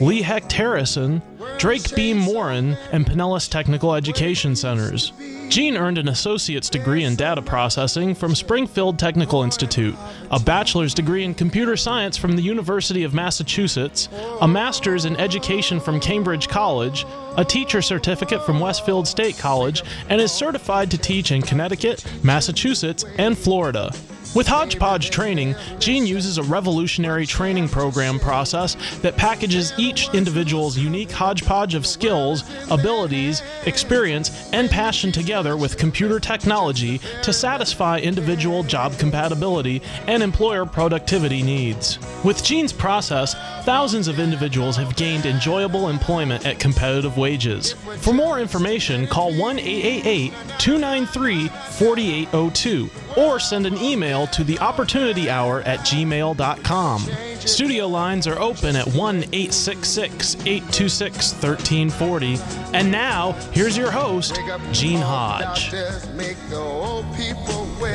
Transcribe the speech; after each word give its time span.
Lee 0.00 0.22
Hecht 0.22 0.52
Harrison, 0.52 1.22
Drake 1.58 1.94
Beam 1.94 2.18
Morin, 2.18 2.76
and 2.92 3.06
Pinellas 3.06 3.48
Technical 3.48 3.94
Education 3.94 4.56
Centers. 4.56 5.12
Gene 5.48 5.76
earned 5.76 5.98
an 5.98 6.08
associate's 6.08 6.68
degree 6.68 7.04
in 7.04 7.16
data 7.16 7.42
processing 7.42 8.14
from 8.14 8.34
Springfield 8.34 8.98
Technical 8.98 9.42
Institute, 9.42 9.94
a 10.30 10.40
bachelor's 10.40 10.94
degree 10.94 11.24
in 11.24 11.34
computer 11.34 11.76
science 11.76 12.16
from 12.16 12.34
the 12.34 12.42
University 12.42 13.04
of 13.04 13.14
Massachusetts, 13.14 14.08
a 14.40 14.48
master's 14.48 15.04
in 15.04 15.16
education 15.16 15.80
from 15.80 16.00
Cambridge 16.00 16.48
College, 16.48 17.06
a 17.36 17.44
teacher 17.44 17.82
certificate 17.82 18.44
from 18.44 18.60
Westfield 18.60 19.06
State 19.06 19.38
College, 19.38 19.82
and 20.08 20.20
is 20.20 20.32
certified 20.32 20.90
to 20.90 20.98
teach 20.98 21.32
in 21.32 21.42
Connecticut, 21.42 22.04
Massachusetts, 22.22 23.04
and 23.18 23.36
Florida. 23.36 23.90
With 24.34 24.48
Hodgepodge 24.48 25.10
Training, 25.10 25.54
Gene 25.78 26.08
uses 26.08 26.38
a 26.38 26.42
revolutionary 26.42 27.24
training 27.24 27.68
program 27.68 28.18
process 28.18 28.74
that 28.96 29.16
packages 29.16 29.72
each 29.78 30.12
individual's 30.12 30.76
unique 30.76 31.12
hodgepodge 31.12 31.76
of 31.76 31.86
skills, 31.86 32.42
abilities, 32.68 33.44
experience, 33.64 34.50
and 34.52 34.68
passion 34.68 35.12
together 35.12 35.56
with 35.56 35.78
computer 35.78 36.18
technology 36.18 37.00
to 37.22 37.32
satisfy 37.32 38.00
individual 38.00 38.64
job 38.64 38.98
compatibility 38.98 39.80
and 40.08 40.20
employer 40.20 40.66
productivity 40.66 41.40
needs. 41.40 42.00
With 42.24 42.42
Gene's 42.42 42.72
process, 42.72 43.34
thousands 43.64 44.08
of 44.08 44.18
individuals 44.18 44.76
have 44.78 44.96
gained 44.96 45.26
enjoyable 45.26 45.88
employment 45.88 46.44
at 46.44 46.58
competitive 46.58 47.16
wages. 47.24 47.72
For 48.02 48.12
more 48.12 48.38
information, 48.38 49.06
call 49.06 49.32
1 49.34 49.58
888 49.58 50.32
293 50.58 51.48
4802 51.48 52.90
or 53.16 53.40
send 53.40 53.64
an 53.66 53.78
email 53.78 54.26
to 54.26 54.44
the 54.44 54.58
opportunity 54.58 55.30
hour 55.30 55.62
at 55.62 55.78
gmail.com. 55.80 57.00
Studio 57.40 57.88
lines 57.88 58.26
are 58.26 58.38
open 58.38 58.76
at 58.76 58.86
1 58.88 59.16
866 59.32 60.34
826 60.44 61.32
1340. 61.32 62.36
And 62.76 62.92
now, 62.92 63.32
here's 63.52 63.74
your 63.74 63.90
host, 63.90 64.38
Gene 64.72 65.00
Hodge. 65.00 65.70
Good 65.70 66.02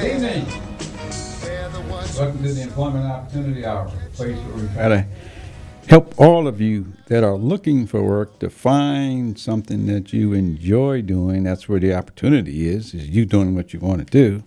evening. 0.06 0.46
Welcome 2.18 2.44
to 2.44 2.54
the 2.54 2.64
Employment 2.64 3.06
Opportunity 3.06 3.64
Hour, 3.64 3.86
a 3.86 4.10
place 4.16 4.38
where 4.38 4.56
we 4.56 4.74
try 4.74 4.90
to 4.90 5.06
help 5.90 6.14
all 6.20 6.48
of 6.48 6.62
you 6.62 6.94
that 7.08 7.24
are 7.24 7.36
looking 7.36 7.88
for 7.88 8.04
work 8.04 8.38
to 8.38 8.48
find 8.48 9.40
something 9.40 9.88
that 9.88 10.14
you 10.14 10.34
enjoy 10.34 11.02
doing. 11.02 11.44
That's 11.44 11.68
where 11.68 11.80
the 11.80 11.96
opportunity 11.96 12.68
is, 12.70 12.94
is 12.94 13.10
you 13.10 13.26
doing 13.26 13.56
what 13.56 13.74
you 13.74 13.80
want 13.80 14.00
to 14.00 14.06
do 14.06 14.44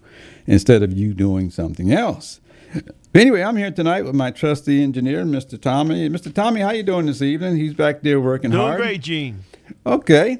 instead 0.47 0.85
of 0.85 0.93
you 0.93 1.13
doing 1.15 1.51
something 1.51 1.93
else. 1.93 2.41
But 2.73 3.21
anyway, 3.21 3.43
I'm 3.43 3.57
here 3.57 3.73
tonight 3.73 4.05
with 4.05 4.15
my 4.15 4.31
trusty 4.31 4.83
engineer, 4.85 5.25
Mr. 5.25 5.61
Tommy. 5.61 6.09
Mr. 6.09 6.33
Tommy, 6.33 6.61
how 6.61 6.71
you 6.71 6.85
doing 6.85 7.07
this 7.07 7.21
evening? 7.21 7.57
He's 7.57 7.75
back 7.75 8.03
there 8.03 8.21
working 8.21 8.53
Doing 8.53 8.63
hard. 8.63 8.81
great, 8.81 9.01
Gene. 9.03 9.43
Okay. 9.85 10.39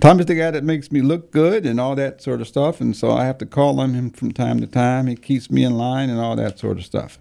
Tommy's 0.00 0.26
the 0.26 0.36
guy 0.36 0.52
that 0.52 0.64
makes 0.64 0.90
me 0.92 1.02
look 1.02 1.30
good 1.32 1.66
and 1.66 1.78
all 1.78 1.94
that 1.96 2.22
sort 2.22 2.40
of 2.40 2.48
stuff, 2.48 2.80
and 2.80 2.96
so 2.96 3.10
I 3.10 3.26
have 3.26 3.36
to 3.38 3.46
call 3.46 3.80
on 3.80 3.92
him 3.94 4.10
from 4.10 4.32
time 4.32 4.60
to 4.60 4.66
time. 4.66 5.08
He 5.08 5.16
keeps 5.16 5.50
me 5.50 5.62
in 5.64 5.76
line 5.76 6.08
and 6.08 6.18
all 6.20 6.36
that 6.36 6.58
sort 6.58 6.78
of 6.78 6.86
stuff. 6.86 7.18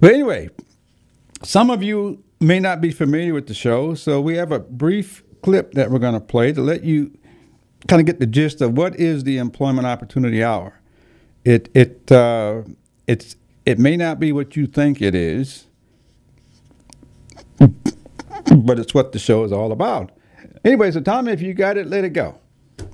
But 0.00 0.12
anyway, 0.12 0.48
some 1.42 1.70
of 1.70 1.82
you 1.82 2.22
may 2.40 2.60
not 2.60 2.80
be 2.80 2.90
familiar 2.90 3.34
with 3.34 3.46
the 3.46 3.54
show, 3.54 3.94
so 3.94 4.20
we 4.20 4.36
have 4.36 4.52
a 4.52 4.60
brief 4.60 5.22
clip 5.42 5.72
that 5.74 5.90
we're 5.90 5.98
going 5.98 6.14
to 6.14 6.20
play 6.20 6.52
to 6.52 6.62
let 6.62 6.84
you 6.84 7.12
kind 7.88 8.00
of 8.00 8.06
get 8.06 8.20
the 8.20 8.26
gist 8.26 8.60
of 8.60 8.76
what 8.76 8.96
is 8.98 9.24
the 9.24 9.38
Employment 9.38 9.86
Opportunity 9.86 10.42
Hour. 10.42 10.80
It 11.44 11.70
it 11.74 12.10
uh, 12.12 12.62
it's 13.06 13.36
it 13.66 13.78
may 13.78 13.96
not 13.96 14.20
be 14.20 14.32
what 14.32 14.56
you 14.56 14.66
think 14.66 15.02
it 15.02 15.14
is, 15.14 15.66
but 18.56 18.78
it's 18.78 18.94
what 18.94 19.12
the 19.12 19.18
show 19.18 19.44
is 19.44 19.52
all 19.52 19.72
about. 19.72 20.12
Anyway, 20.64 20.90
so 20.90 21.00
Tommy, 21.00 21.32
if 21.32 21.42
you 21.42 21.54
got 21.54 21.76
it, 21.78 21.86
let 21.88 22.04
it 22.04 22.10
go. 22.10 22.38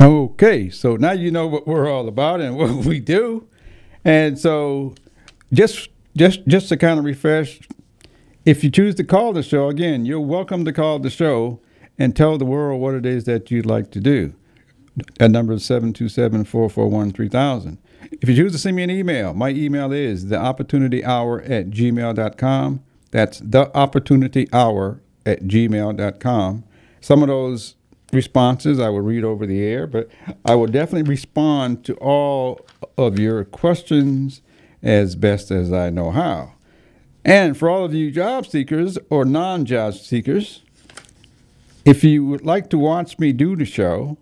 Okay, 0.00 0.70
so 0.70 0.96
now 0.96 1.12
you 1.12 1.30
know 1.30 1.46
what 1.46 1.66
we're 1.66 1.86
all 1.86 2.08
about 2.08 2.40
and 2.40 2.56
what 2.56 2.86
we 2.86 3.00
do. 3.00 3.46
And 4.02 4.38
so 4.38 4.94
just 5.52 5.90
just 6.16 6.46
just 6.46 6.70
to 6.70 6.78
kind 6.78 6.98
of 6.98 7.04
refresh, 7.04 7.60
if 8.46 8.64
you 8.64 8.70
choose 8.70 8.94
to 8.94 9.04
call 9.04 9.34
the 9.34 9.42
show 9.42 9.68
again, 9.68 10.06
you're 10.06 10.18
welcome 10.18 10.64
to 10.64 10.72
call 10.72 11.00
the 11.00 11.10
show 11.10 11.60
and 11.98 12.16
tell 12.16 12.38
the 12.38 12.46
world 12.46 12.80
what 12.80 12.94
it 12.94 13.04
is 13.04 13.24
that 13.24 13.50
you'd 13.50 13.66
like 13.66 13.90
to 13.90 14.00
do. 14.00 14.32
That 15.18 15.30
number 15.30 15.52
is 15.52 15.62
727-441-3000. 15.64 17.76
If 18.22 18.28
you 18.28 18.36
choose 18.36 18.52
to 18.52 18.58
send 18.58 18.76
me 18.76 18.82
an 18.82 18.90
email, 18.90 19.34
my 19.34 19.50
email 19.50 19.92
is 19.92 20.28
the 20.28 20.38
opportunity 20.38 21.04
hour 21.04 21.42
at 21.42 21.68
gmail.com. 21.70 22.82
That's 23.10 23.40
the 23.40 23.70
opportunity 23.76 24.48
hour 24.50 25.02
at 25.26 25.42
gmail.com. 25.42 26.64
Some 27.02 27.22
of 27.22 27.28
those 27.28 27.76
responses 28.12 28.80
I 28.80 28.88
will 28.88 29.00
read 29.00 29.24
over 29.24 29.46
the 29.46 29.62
air, 29.62 29.86
but 29.86 30.08
I 30.44 30.54
will 30.54 30.66
definitely 30.66 31.08
respond 31.08 31.84
to 31.84 31.94
all 31.94 32.66
of 32.96 33.18
your 33.18 33.44
questions 33.44 34.42
as 34.82 35.14
best 35.14 35.50
as 35.50 35.72
I 35.72 35.90
know 35.90 36.10
how. 36.10 36.54
And 37.24 37.56
for 37.56 37.68
all 37.68 37.84
of 37.84 37.94
you 37.94 38.10
job 38.10 38.46
seekers 38.46 38.98
or 39.10 39.24
non 39.24 39.64
job 39.64 39.94
seekers, 39.94 40.62
if 41.84 42.04
you 42.04 42.24
would 42.26 42.44
like 42.44 42.70
to 42.70 42.78
watch 42.78 43.18
me 43.18 43.32
do 43.32 43.56
the 43.56 43.64
show, 43.64 44.18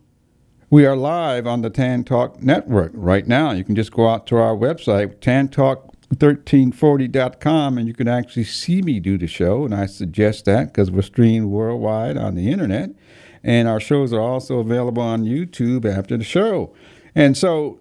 we 0.70 0.84
are 0.84 0.96
live 0.96 1.46
on 1.46 1.62
the 1.62 1.70
Tan 1.70 2.04
Talk 2.04 2.42
Network 2.42 2.90
right 2.94 3.26
now. 3.26 3.52
You 3.52 3.64
can 3.64 3.74
just 3.74 3.92
go 3.92 4.06
out 4.08 4.26
to 4.26 4.36
our 4.36 4.54
website, 4.54 5.16
tantalk1340.com, 5.16 7.78
and 7.78 7.88
you 7.88 7.94
can 7.94 8.06
actually 8.06 8.44
see 8.44 8.82
me 8.82 9.00
do 9.00 9.16
the 9.16 9.26
show. 9.26 9.64
And 9.64 9.74
I 9.74 9.86
suggest 9.86 10.44
that 10.44 10.66
because 10.66 10.90
we're 10.90 11.00
streamed 11.02 11.46
worldwide 11.46 12.18
on 12.18 12.34
the 12.34 12.50
internet. 12.50 12.90
And 13.42 13.68
our 13.68 13.80
shows 13.80 14.12
are 14.12 14.20
also 14.20 14.58
available 14.58 15.02
on 15.02 15.24
YouTube 15.24 15.84
after 15.84 16.16
the 16.16 16.24
show. 16.24 16.74
And 17.14 17.36
so 17.36 17.80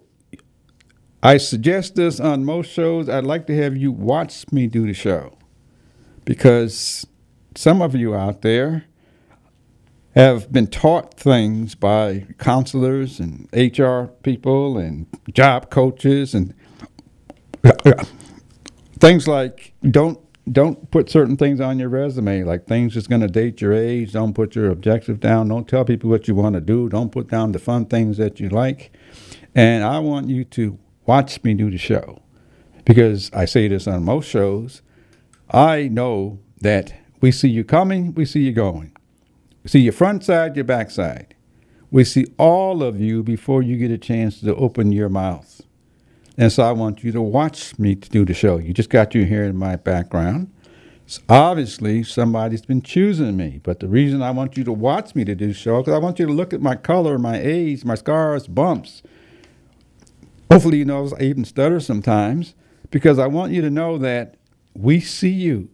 I 1.22 1.36
suggest 1.36 1.96
this 1.96 2.20
on 2.20 2.44
most 2.44 2.70
shows. 2.70 3.08
I'd 3.08 3.24
like 3.24 3.46
to 3.48 3.56
have 3.56 3.76
you 3.76 3.90
watch 3.90 4.50
me 4.52 4.66
do 4.66 4.86
the 4.86 4.94
show 4.94 5.36
because 6.24 7.06
some 7.54 7.82
of 7.82 7.94
you 7.94 8.14
out 8.14 8.42
there 8.42 8.84
have 10.14 10.52
been 10.52 10.66
taught 10.66 11.14
things 11.14 11.74
by 11.74 12.26
counselors 12.38 13.20
and 13.20 13.48
HR 13.52 14.12
people 14.22 14.78
and 14.78 15.06
job 15.32 15.70
coaches 15.70 16.34
and 16.34 16.54
things 19.00 19.26
like 19.28 19.74
don't 19.82 20.20
don't 20.52 20.90
put 20.90 21.10
certain 21.10 21.36
things 21.36 21.60
on 21.60 21.78
your 21.78 21.88
resume 21.88 22.42
like 22.42 22.66
things 22.66 22.94
that's 22.94 23.06
going 23.06 23.20
to 23.20 23.28
date 23.28 23.60
your 23.60 23.72
age 23.72 24.12
don't 24.12 24.34
put 24.34 24.54
your 24.54 24.70
objective 24.70 25.20
down 25.20 25.48
don't 25.48 25.68
tell 25.68 25.84
people 25.84 26.08
what 26.08 26.28
you 26.28 26.34
want 26.34 26.54
to 26.54 26.60
do 26.60 26.88
don't 26.88 27.12
put 27.12 27.28
down 27.28 27.52
the 27.52 27.58
fun 27.58 27.84
things 27.84 28.16
that 28.16 28.40
you 28.40 28.48
like 28.48 28.90
and 29.54 29.84
i 29.84 29.98
want 29.98 30.28
you 30.28 30.44
to 30.44 30.78
watch 31.06 31.42
me 31.42 31.54
do 31.54 31.70
the 31.70 31.78
show 31.78 32.20
because 32.88 33.30
I 33.34 33.44
say 33.44 33.68
this 33.68 33.86
on 33.86 34.02
most 34.02 34.28
shows. 34.28 34.80
I 35.50 35.88
know 35.88 36.38
that 36.62 36.94
we 37.20 37.30
see 37.30 37.48
you 37.48 37.62
coming, 37.62 38.14
we 38.14 38.24
see 38.24 38.40
you 38.40 38.52
going. 38.52 38.96
We 39.62 39.68
see 39.68 39.80
your 39.80 39.92
front 39.92 40.24
side, 40.24 40.56
your 40.56 40.64
back 40.64 40.90
side. 40.90 41.34
We 41.90 42.04
see 42.04 42.26
all 42.38 42.82
of 42.82 42.98
you 42.98 43.22
before 43.22 43.62
you 43.62 43.76
get 43.76 43.90
a 43.90 43.98
chance 43.98 44.40
to 44.40 44.54
open 44.56 44.90
your 44.90 45.10
mouth. 45.10 45.60
And 46.38 46.50
so 46.50 46.62
I 46.62 46.72
want 46.72 47.04
you 47.04 47.12
to 47.12 47.20
watch 47.20 47.78
me 47.78 47.96
to 47.96 48.08
do 48.08 48.24
the 48.24 48.32
show. 48.32 48.58
You 48.58 48.72
just 48.72 48.90
got 48.90 49.14
you 49.14 49.26
here 49.26 49.44
in 49.44 49.56
my 49.56 49.76
background. 49.76 50.50
So 51.06 51.20
obviously, 51.28 52.04
somebody's 52.04 52.62
been 52.64 52.80
choosing 52.80 53.36
me. 53.36 53.60
But 53.62 53.80
the 53.80 53.88
reason 53.88 54.22
I 54.22 54.30
want 54.30 54.56
you 54.56 54.64
to 54.64 54.72
watch 54.72 55.14
me 55.14 55.24
to 55.26 55.34
do 55.34 55.48
the 55.48 55.54
show, 55.54 55.78
because 55.82 55.94
I 55.94 55.98
want 55.98 56.18
you 56.18 56.26
to 56.26 56.32
look 56.32 56.54
at 56.54 56.62
my 56.62 56.76
color, 56.76 57.18
my 57.18 57.38
age, 57.38 57.84
my 57.84 57.96
scars, 57.96 58.46
bumps, 58.46 59.02
Hopefully, 60.50 60.78
you 60.78 60.84
know 60.86 61.10
I 61.20 61.24
even 61.24 61.44
stutter 61.44 61.78
sometimes 61.78 62.54
because 62.90 63.18
I 63.18 63.26
want 63.26 63.52
you 63.52 63.60
to 63.60 63.70
know 63.70 63.98
that 63.98 64.36
we 64.74 64.98
see 64.98 65.28
you. 65.28 65.68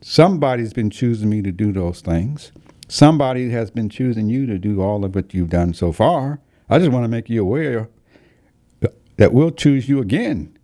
Somebody's 0.00 0.72
been 0.72 0.88
choosing 0.88 1.28
me 1.28 1.42
to 1.42 1.50
do 1.50 1.72
those 1.72 2.00
things. 2.00 2.52
Somebody 2.86 3.50
has 3.50 3.70
been 3.72 3.88
choosing 3.88 4.28
you 4.28 4.46
to 4.46 4.56
do 4.58 4.80
all 4.80 5.04
of 5.04 5.14
what 5.16 5.34
you've 5.34 5.50
done 5.50 5.74
so 5.74 5.90
far. 5.90 6.40
I 6.70 6.78
just 6.78 6.92
want 6.92 7.04
to 7.04 7.08
make 7.08 7.28
you 7.28 7.42
aware 7.42 7.88
that 9.18 9.34
we'll 9.34 9.50
choose 9.50 9.88
you 9.88 10.00
again 10.00 10.56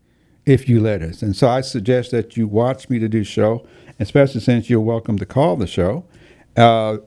if 0.46 0.68
you 0.68 0.80
let 0.80 1.02
us. 1.02 1.22
And 1.22 1.36
so 1.36 1.48
I 1.48 1.60
suggest 1.60 2.10
that 2.12 2.36
you 2.36 2.48
watch 2.48 2.88
me 2.88 2.98
to 2.98 3.08
do 3.08 3.22
show, 3.22 3.66
especially 4.00 4.40
since 4.40 4.70
you're 4.70 4.80
welcome 4.80 5.18
to 5.18 5.26
call 5.26 5.56
the 5.56 5.66
show. 5.66 6.06
Uh, 6.56 6.98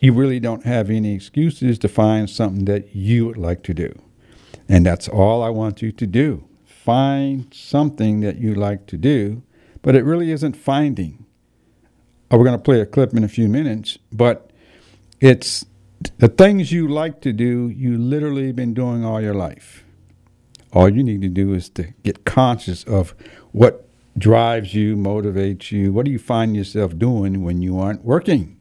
you 0.00 0.12
really 0.12 0.40
don't 0.40 0.64
have 0.64 0.88
any 0.90 1.14
excuses 1.14 1.78
to 1.80 1.88
find 1.88 2.30
something 2.30 2.64
that 2.66 2.94
you 2.94 3.26
would 3.26 3.36
like 3.36 3.62
to 3.64 3.74
do. 3.74 3.98
And 4.68 4.86
that's 4.86 5.08
all 5.08 5.42
I 5.42 5.50
want 5.50 5.82
you 5.82 5.90
to 5.92 6.06
do. 6.06 6.44
Find 6.64 7.52
something 7.52 8.20
that 8.20 8.38
you 8.38 8.54
like 8.54 8.86
to 8.86 8.96
do, 8.96 9.42
but 9.82 9.94
it 9.94 10.04
really 10.04 10.30
isn't 10.30 10.54
finding. 10.54 11.26
Oh, 12.30 12.38
we're 12.38 12.44
going 12.44 12.58
to 12.58 12.62
play 12.62 12.80
a 12.80 12.86
clip 12.86 13.14
in 13.14 13.24
a 13.24 13.28
few 13.28 13.48
minutes, 13.48 13.98
but 14.12 14.50
it's 15.20 15.66
the 16.18 16.28
things 16.28 16.72
you 16.72 16.88
like 16.88 17.20
to 17.22 17.32
do, 17.32 17.68
you 17.68 17.98
literally 17.98 18.52
been 18.52 18.72
doing 18.72 19.04
all 19.04 19.20
your 19.20 19.34
life. 19.34 19.84
All 20.72 20.88
you 20.88 21.02
need 21.02 21.22
to 21.22 21.28
do 21.28 21.52
is 21.54 21.68
to 21.70 21.94
get 22.02 22.24
conscious 22.24 22.84
of 22.84 23.14
what 23.52 23.88
drives 24.16 24.74
you, 24.74 24.96
motivates 24.96 25.72
you. 25.72 25.92
What 25.92 26.04
do 26.04 26.10
you 26.10 26.18
find 26.18 26.56
yourself 26.56 26.96
doing 26.98 27.42
when 27.42 27.62
you 27.62 27.78
aren't 27.78 28.04
working? 28.04 28.58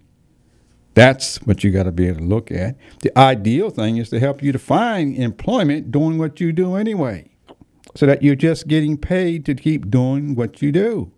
That's 0.96 1.38
what 1.44 1.64
you 1.64 1.72
got 1.72 1.84
to 1.84 1.92
be 1.92 2.08
able 2.08 2.20
to 2.20 2.26
look 2.26 2.52
at. 2.52 2.76
The 3.02 3.18
ideal 3.18 3.70
thing 3.70 3.98
is 3.98 4.10
to 4.10 4.20
help 4.20 4.42
you 4.42 4.52
to 4.52 4.60
find 4.60 5.16
employment 5.16 5.92
doing 5.92 6.18
what 6.18 6.40
you 6.40 6.52
do 6.52 6.76
anyway, 6.76 7.30
so 7.96 8.06
that 8.06 8.24
you're 8.24 8.36
just 8.36 8.68
getting 8.68 8.98
paid 8.98 9.46
to 9.46 9.56
keep 9.56 9.90
doing 9.90 10.36
what 10.36 10.62
you 10.62 10.72
do. 10.72 11.12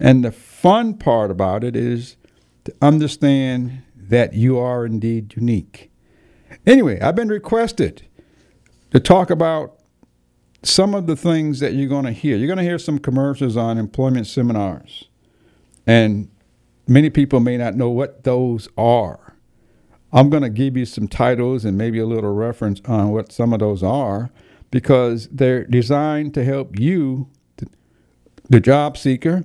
And 0.00 0.24
the 0.24 0.32
fun 0.32 0.94
part 0.94 1.30
about 1.30 1.62
it 1.62 1.76
is 1.76 2.16
to 2.64 2.74
understand 2.82 3.82
that 3.94 4.32
you 4.32 4.58
are 4.58 4.84
indeed 4.84 5.34
unique. 5.36 5.90
Anyway, 6.66 7.00
I've 7.00 7.14
been 7.14 7.28
requested 7.28 8.06
to 8.90 8.98
talk 8.98 9.30
about 9.30 9.73
some 10.64 10.94
of 10.94 11.06
the 11.06 11.16
things 11.16 11.60
that 11.60 11.74
you're 11.74 11.88
going 11.88 12.04
to 12.04 12.12
hear. 12.12 12.36
You're 12.36 12.46
going 12.46 12.58
to 12.58 12.64
hear 12.64 12.78
some 12.78 12.98
commercials 12.98 13.56
on 13.56 13.78
employment 13.78 14.26
seminars. 14.26 15.08
And 15.86 16.30
many 16.86 17.10
people 17.10 17.40
may 17.40 17.56
not 17.56 17.74
know 17.74 17.90
what 17.90 18.24
those 18.24 18.68
are. 18.76 19.36
I'm 20.12 20.30
going 20.30 20.42
to 20.42 20.48
give 20.48 20.76
you 20.76 20.86
some 20.86 21.08
titles 21.08 21.64
and 21.64 21.76
maybe 21.76 21.98
a 21.98 22.06
little 22.06 22.32
reference 22.32 22.80
on 22.86 23.10
what 23.10 23.32
some 23.32 23.52
of 23.52 23.58
those 23.58 23.82
are 23.82 24.30
because 24.70 25.28
they're 25.28 25.64
designed 25.64 26.34
to 26.34 26.44
help 26.44 26.78
you, 26.78 27.28
the 28.48 28.60
job 28.60 28.96
seeker. 28.96 29.44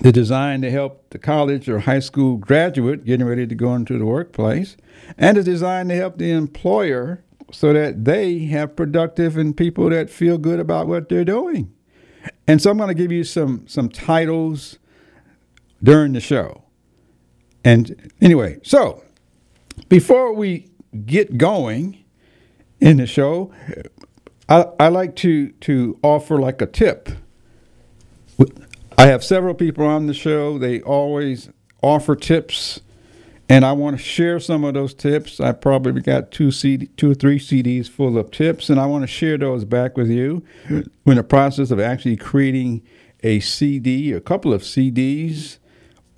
They're 0.00 0.12
designed 0.12 0.62
to 0.62 0.70
help 0.70 1.10
the 1.10 1.18
college 1.18 1.68
or 1.68 1.80
high 1.80 1.98
school 1.98 2.36
graduate 2.36 3.04
getting 3.04 3.26
ready 3.26 3.46
to 3.46 3.54
go 3.54 3.74
into 3.74 3.98
the 3.98 4.06
workplace. 4.06 4.76
And 5.18 5.36
it's 5.36 5.44
designed 5.44 5.90
to 5.90 5.96
help 5.96 6.18
the 6.18 6.30
employer 6.30 7.22
so 7.52 7.72
that 7.72 8.04
they 8.04 8.40
have 8.46 8.74
productive 8.74 9.36
and 9.36 9.56
people 9.56 9.88
that 9.90 10.10
feel 10.10 10.38
good 10.38 10.58
about 10.58 10.88
what 10.88 11.08
they're 11.08 11.24
doing. 11.24 11.72
And 12.46 12.60
so 12.60 12.70
I'm 12.70 12.76
going 12.76 12.88
to 12.88 12.94
give 12.94 13.12
you 13.12 13.22
some 13.24 13.66
some 13.68 13.88
titles 13.88 14.78
during 15.82 16.12
the 16.12 16.20
show. 16.20 16.64
And 17.64 18.12
anyway, 18.20 18.58
so 18.64 19.04
before 19.88 20.32
we 20.32 20.70
get 21.06 21.38
going 21.38 22.04
in 22.80 22.96
the 22.96 23.06
show, 23.06 23.52
I, 24.48 24.66
I 24.78 24.88
like 24.88 25.16
to, 25.16 25.50
to 25.52 25.98
offer 26.02 26.38
like 26.38 26.60
a 26.60 26.66
tip. 26.66 27.08
I 28.98 29.06
have 29.06 29.24
several 29.24 29.54
people 29.54 29.86
on 29.86 30.06
the 30.06 30.14
show. 30.14 30.58
They 30.58 30.82
always 30.82 31.48
offer 31.82 32.14
tips, 32.14 32.80
and 33.52 33.66
I 33.66 33.72
want 33.72 33.98
to 33.98 34.02
share 34.02 34.40
some 34.40 34.64
of 34.64 34.72
those 34.72 34.94
tips. 34.94 35.38
I 35.38 35.52
probably 35.52 36.00
got 36.00 36.30
two 36.30 36.50
CD, 36.50 36.86
two 36.96 37.10
or 37.10 37.14
three 37.14 37.38
CDs 37.38 37.86
full 37.86 38.16
of 38.16 38.30
tips, 38.30 38.70
and 38.70 38.80
I 38.80 38.86
want 38.86 39.02
to 39.02 39.06
share 39.06 39.36
those 39.36 39.66
back 39.66 39.94
with 39.94 40.08
you. 40.08 40.42
We're 40.70 41.12
in 41.12 41.16
the 41.16 41.22
process 41.22 41.70
of 41.70 41.78
actually 41.78 42.16
creating 42.16 42.80
a 43.22 43.40
CD, 43.40 44.12
a 44.12 44.22
couple 44.22 44.54
of 44.54 44.62
CDs 44.62 45.58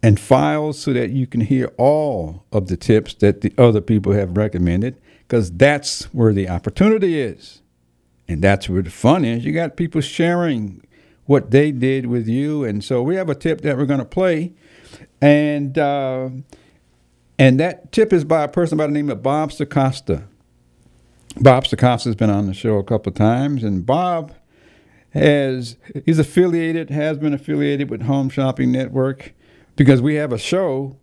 and 0.00 0.20
files 0.20 0.78
so 0.78 0.92
that 0.92 1.10
you 1.10 1.26
can 1.26 1.40
hear 1.40 1.72
all 1.76 2.44
of 2.52 2.68
the 2.68 2.76
tips 2.76 3.14
that 3.14 3.40
the 3.40 3.52
other 3.58 3.80
people 3.80 4.12
have 4.12 4.36
recommended 4.36 5.00
because 5.26 5.50
that's 5.50 6.04
where 6.14 6.32
the 6.32 6.48
opportunity 6.48 7.20
is. 7.20 7.62
And 8.28 8.42
that's 8.42 8.68
where 8.68 8.82
the 8.82 8.90
fun 8.90 9.24
is. 9.24 9.44
You 9.44 9.52
got 9.52 9.76
people 9.76 10.02
sharing 10.02 10.86
what 11.24 11.50
they 11.50 11.72
did 11.72 12.06
with 12.06 12.28
you. 12.28 12.62
And 12.62 12.84
so 12.84 13.02
we 13.02 13.16
have 13.16 13.28
a 13.28 13.34
tip 13.34 13.62
that 13.62 13.76
we're 13.76 13.86
going 13.86 13.98
to 13.98 14.04
play. 14.04 14.52
And, 15.20 15.76
uh, 15.76 16.28
and 17.38 17.58
that 17.60 17.92
tip 17.92 18.12
is 18.12 18.24
by 18.24 18.44
a 18.44 18.48
person 18.48 18.78
by 18.78 18.86
the 18.86 18.92
name 18.92 19.10
of 19.10 19.22
Bob 19.22 19.50
Circosta. 19.50 20.24
Bob 21.40 21.64
Circosta 21.64 22.04
has 22.04 22.14
been 22.14 22.30
on 22.30 22.46
the 22.46 22.54
show 22.54 22.76
a 22.76 22.84
couple 22.84 23.10
of 23.10 23.16
times. 23.16 23.64
And 23.64 23.84
Bob 23.84 24.32
has, 25.10 25.76
he's 26.04 26.18
affiliated, 26.18 26.90
has 26.90 27.18
been 27.18 27.34
affiliated 27.34 27.90
with 27.90 28.02
Home 28.02 28.28
Shopping 28.28 28.70
Network 28.70 29.32
because 29.76 30.00
we 30.00 30.14
have 30.14 30.32
a 30.32 30.38
show 30.38 30.96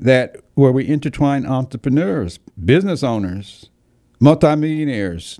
that 0.00 0.36
where 0.54 0.72
we 0.72 0.86
intertwine 0.86 1.44
entrepreneurs, 1.44 2.38
business 2.64 3.02
owners, 3.02 3.68
multimillionaires, 4.20 5.38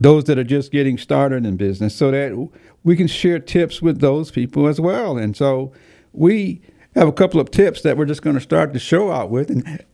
those 0.00 0.24
that 0.24 0.38
are 0.38 0.44
just 0.44 0.72
getting 0.72 0.98
started 0.98 1.46
in 1.46 1.56
business, 1.56 1.94
so 1.94 2.10
that 2.10 2.48
we 2.82 2.96
can 2.96 3.06
share 3.06 3.38
tips 3.38 3.80
with 3.80 4.00
those 4.00 4.30
people 4.30 4.66
as 4.66 4.80
well. 4.80 5.16
And 5.16 5.36
so 5.36 5.72
we 6.12 6.62
have 6.94 7.08
a 7.08 7.12
couple 7.12 7.40
of 7.40 7.50
tips 7.50 7.82
that 7.82 7.96
we're 7.96 8.04
just 8.04 8.22
going 8.22 8.34
to 8.34 8.40
start 8.40 8.72
the 8.72 8.78
show 8.78 9.10
out 9.10 9.30
with. 9.30 9.50
And 9.50 9.84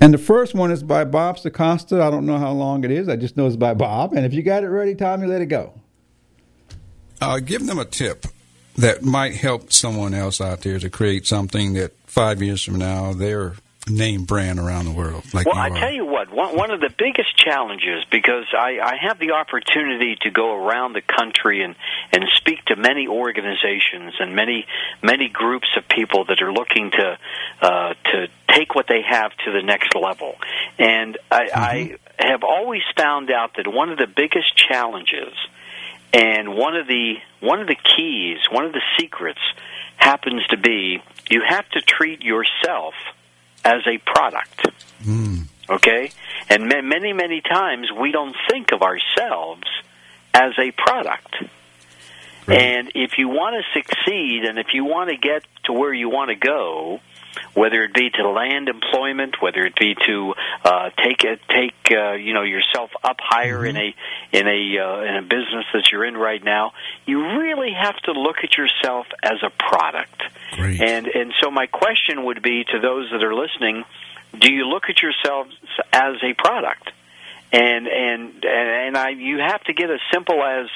and 0.00 0.14
the 0.14 0.18
first 0.18 0.54
one 0.54 0.70
is 0.70 0.82
by 0.82 1.04
Bob 1.04 1.36
Circosta. 1.36 2.00
I 2.00 2.10
don't 2.10 2.26
know 2.26 2.38
how 2.38 2.52
long 2.52 2.84
it 2.84 2.90
is. 2.90 3.08
I 3.08 3.16
just 3.16 3.36
know 3.36 3.46
it's 3.46 3.56
by 3.56 3.74
Bob. 3.74 4.12
And 4.14 4.24
if 4.24 4.32
you 4.32 4.42
got 4.42 4.64
it 4.64 4.68
ready, 4.68 4.94
Tommy, 4.94 5.26
let 5.26 5.42
it 5.42 5.46
go. 5.46 5.74
Uh, 7.20 7.40
give 7.40 7.66
them 7.66 7.78
a 7.78 7.84
tip 7.84 8.26
that 8.76 9.02
might 9.02 9.34
help 9.34 9.72
someone 9.72 10.14
else 10.14 10.40
out 10.40 10.60
there 10.60 10.78
to 10.78 10.90
create 10.90 11.26
something 11.26 11.74
that 11.74 11.92
five 12.06 12.42
years 12.42 12.62
from 12.62 12.76
now 12.76 13.12
they're 13.12 13.54
name 13.88 14.24
brand 14.24 14.58
around 14.58 14.86
the 14.86 14.92
world. 14.92 15.24
Like 15.34 15.46
well, 15.46 15.56
I 15.56 15.68
tell 15.68 15.92
you 15.92 16.06
what, 16.06 16.32
one, 16.32 16.56
one 16.56 16.70
of 16.70 16.80
the 16.80 16.90
biggest 16.96 17.36
challenges 17.36 18.04
because 18.10 18.46
I, 18.52 18.78
I 18.82 18.96
have 19.02 19.18
the 19.18 19.32
opportunity 19.32 20.16
to 20.22 20.30
go 20.30 20.54
around 20.54 20.94
the 20.94 21.02
country 21.02 21.62
and 21.62 21.74
and 22.12 22.24
speak 22.36 22.64
to 22.66 22.76
many 22.76 23.06
organizations 23.06 24.14
and 24.18 24.34
many 24.34 24.66
many 25.02 25.28
groups 25.28 25.68
of 25.76 25.86
people 25.88 26.24
that 26.26 26.40
are 26.40 26.52
looking 26.52 26.90
to 26.92 27.18
uh, 27.60 27.94
to 28.12 28.28
take 28.48 28.74
what 28.74 28.86
they 28.88 29.02
have 29.02 29.32
to 29.44 29.52
the 29.52 29.62
next 29.62 29.94
level, 29.94 30.36
and 30.78 31.18
I, 31.30 31.98
I 32.18 32.22
have 32.24 32.44
always 32.44 32.82
found 32.96 33.30
out 33.30 33.56
that 33.56 33.66
one 33.66 33.90
of 33.90 33.98
the 33.98 34.06
biggest 34.06 34.56
challenges 34.56 35.34
and 36.12 36.54
one 36.54 36.76
of 36.76 36.86
the 36.86 37.16
one 37.40 37.60
of 37.60 37.66
the 37.66 37.76
keys, 37.76 38.38
one 38.50 38.64
of 38.64 38.72
the 38.72 38.82
secrets 38.98 39.40
happens 39.96 40.46
to 40.48 40.56
be 40.56 41.02
you 41.30 41.42
have 41.46 41.68
to 41.70 41.80
treat 41.80 42.22
yourself 42.22 42.94
as 43.64 43.82
a 43.86 43.98
product. 43.98 44.66
Hmm. 45.02 45.42
Okay? 45.68 46.10
And 46.48 46.68
ma- 46.68 46.82
many, 46.82 47.12
many 47.12 47.40
times 47.40 47.90
we 47.90 48.12
don't 48.12 48.36
think 48.50 48.72
of 48.72 48.82
ourselves 48.82 49.66
as 50.32 50.52
a 50.58 50.70
product. 50.72 51.34
And 52.46 52.92
if 52.94 53.16
you 53.16 53.28
want 53.28 53.56
to 53.56 53.80
succeed 53.80 54.44
and 54.44 54.58
if 54.58 54.74
you 54.74 54.84
want 54.84 55.08
to 55.08 55.16
get 55.16 55.44
to 55.64 55.72
where 55.72 55.94
you 55.94 56.10
want 56.10 56.28
to 56.28 56.34
go, 56.34 57.00
whether 57.54 57.82
it 57.84 57.94
be 57.94 58.10
to 58.10 58.28
land 58.28 58.68
employment, 58.68 59.40
whether 59.40 59.64
it 59.64 59.74
be 59.76 59.94
to 60.06 60.34
uh, 60.64 60.90
take 61.02 61.24
a, 61.24 61.36
take 61.48 61.74
uh, 61.90 62.12
you 62.12 62.34
know 62.34 62.42
yourself 62.42 62.90
up 63.02 63.16
higher 63.20 63.64
in 63.64 63.76
a 63.76 63.94
in 64.32 64.46
a 64.46 64.78
uh, 64.78 65.00
in 65.02 65.16
a 65.16 65.22
business 65.22 65.64
that 65.72 65.90
you're 65.90 66.04
in 66.04 66.16
right 66.16 66.42
now, 66.42 66.72
you 67.06 67.38
really 67.38 67.72
have 67.72 67.96
to 67.96 68.12
look 68.12 68.36
at 68.42 68.56
yourself 68.56 69.06
as 69.22 69.42
a 69.42 69.50
product. 69.50 70.22
Great. 70.52 70.80
And 70.80 71.06
and 71.06 71.32
so 71.40 71.50
my 71.50 71.66
question 71.66 72.24
would 72.24 72.42
be 72.42 72.64
to 72.64 72.78
those 72.80 73.10
that 73.10 73.22
are 73.22 73.34
listening: 73.34 73.84
Do 74.38 74.52
you 74.52 74.66
look 74.66 74.84
at 74.88 75.02
yourselves 75.02 75.54
as 75.92 76.16
a 76.22 76.34
product? 76.34 76.90
And 77.52 77.86
and 77.86 78.44
and 78.44 78.96
I 78.96 79.10
you 79.10 79.38
have 79.38 79.62
to 79.64 79.72
get 79.72 79.90
as 79.90 80.00
simple 80.12 80.42
as 80.42 80.68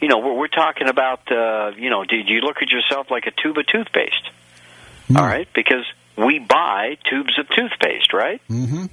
you 0.00 0.08
know 0.08 0.18
we're, 0.18 0.34
we're 0.34 0.48
talking 0.48 0.88
about 0.88 1.30
uh, 1.30 1.72
you 1.76 1.90
know 1.90 2.04
do, 2.04 2.22
do 2.22 2.32
you 2.32 2.40
look 2.40 2.62
at 2.62 2.70
yourself 2.70 3.10
like 3.10 3.26
a 3.26 3.30
tube 3.30 3.58
of 3.58 3.66
toothpaste? 3.66 4.30
All 5.16 5.26
right, 5.26 5.48
because 5.54 5.84
we 6.16 6.38
buy 6.38 6.96
tubes 7.08 7.38
of 7.38 7.48
toothpaste, 7.48 8.12
right? 8.12 8.40
Mm-hmm. 8.48 8.86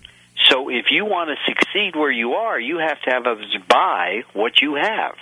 So 0.49 0.69
if 0.69 0.85
you 0.91 1.05
want 1.05 1.29
to 1.29 1.35
succeed 1.51 1.95
where 1.95 2.11
you 2.11 2.33
are, 2.33 2.59
you 2.59 2.79
have 2.79 3.01
to 3.03 3.09
have 3.11 3.25
others 3.25 3.55
buy 3.67 4.23
what 4.33 4.61
you 4.61 4.75
have, 4.75 5.15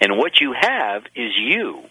and 0.00 0.16
what 0.16 0.40
you 0.40 0.54
have 0.58 1.04
is 1.14 1.32
you. 1.36 1.82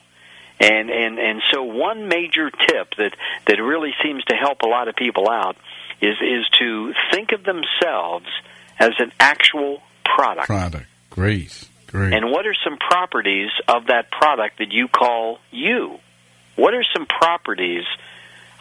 And 0.59 0.89
and 0.89 1.19
and 1.19 1.41
so 1.51 1.63
one 1.63 2.07
major 2.07 2.49
tip 2.49 2.95
that 2.97 3.15
that 3.47 3.61
really 3.61 3.93
seems 4.03 4.23
to 4.25 4.35
help 4.35 4.61
a 4.61 4.67
lot 4.67 4.87
of 4.87 4.95
people 4.95 5.29
out 5.29 5.57
is 6.01 6.15
is 6.21 6.47
to 6.59 6.93
think 7.11 7.31
of 7.31 7.43
themselves 7.43 8.27
as 8.79 8.91
an 8.99 9.11
actual 9.19 9.81
product. 10.03 10.47
Product. 10.47 10.85
Great. 11.09 11.69
Great. 11.87 12.13
And 12.13 12.31
what 12.31 12.47
are 12.47 12.55
some 12.63 12.77
properties 12.77 13.49
of 13.67 13.87
that 13.87 14.09
product 14.11 14.57
that 14.59 14.71
you 14.71 14.87
call 14.87 15.39
you? 15.51 15.99
What 16.55 16.73
are 16.73 16.83
some 16.93 17.05
properties 17.05 17.83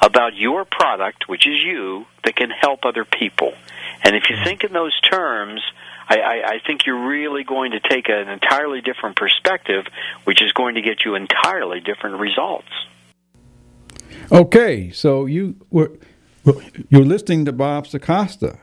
about 0.02 0.34
your 0.34 0.64
product, 0.64 1.28
which 1.28 1.46
is 1.46 1.58
you, 1.62 2.06
that 2.24 2.36
can 2.36 2.50
help 2.50 2.84
other 2.84 3.04
people? 3.04 3.54
And 4.02 4.16
if 4.16 4.28
you 4.28 4.36
mm-hmm. 4.36 4.44
think 4.44 4.64
in 4.64 4.72
those 4.72 4.98
terms, 5.00 5.62
I, 6.08 6.18
I, 6.18 6.48
I 6.54 6.58
think 6.66 6.86
you're 6.86 7.08
really 7.08 7.44
going 7.44 7.72
to 7.72 7.80
take 7.80 8.08
an 8.08 8.28
entirely 8.28 8.80
different 8.80 9.16
perspective, 9.16 9.86
which 10.24 10.42
is 10.42 10.52
going 10.52 10.74
to 10.74 10.82
get 10.82 11.04
you 11.04 11.14
entirely 11.14 11.80
different 11.80 12.18
results. 12.18 12.68
Okay, 14.30 14.90
so 14.90 15.26
you 15.26 15.56
were 15.70 15.92
you're 16.88 17.04
listening 17.04 17.44
to 17.44 17.52
Bob 17.52 17.86
Circosta 17.86 18.58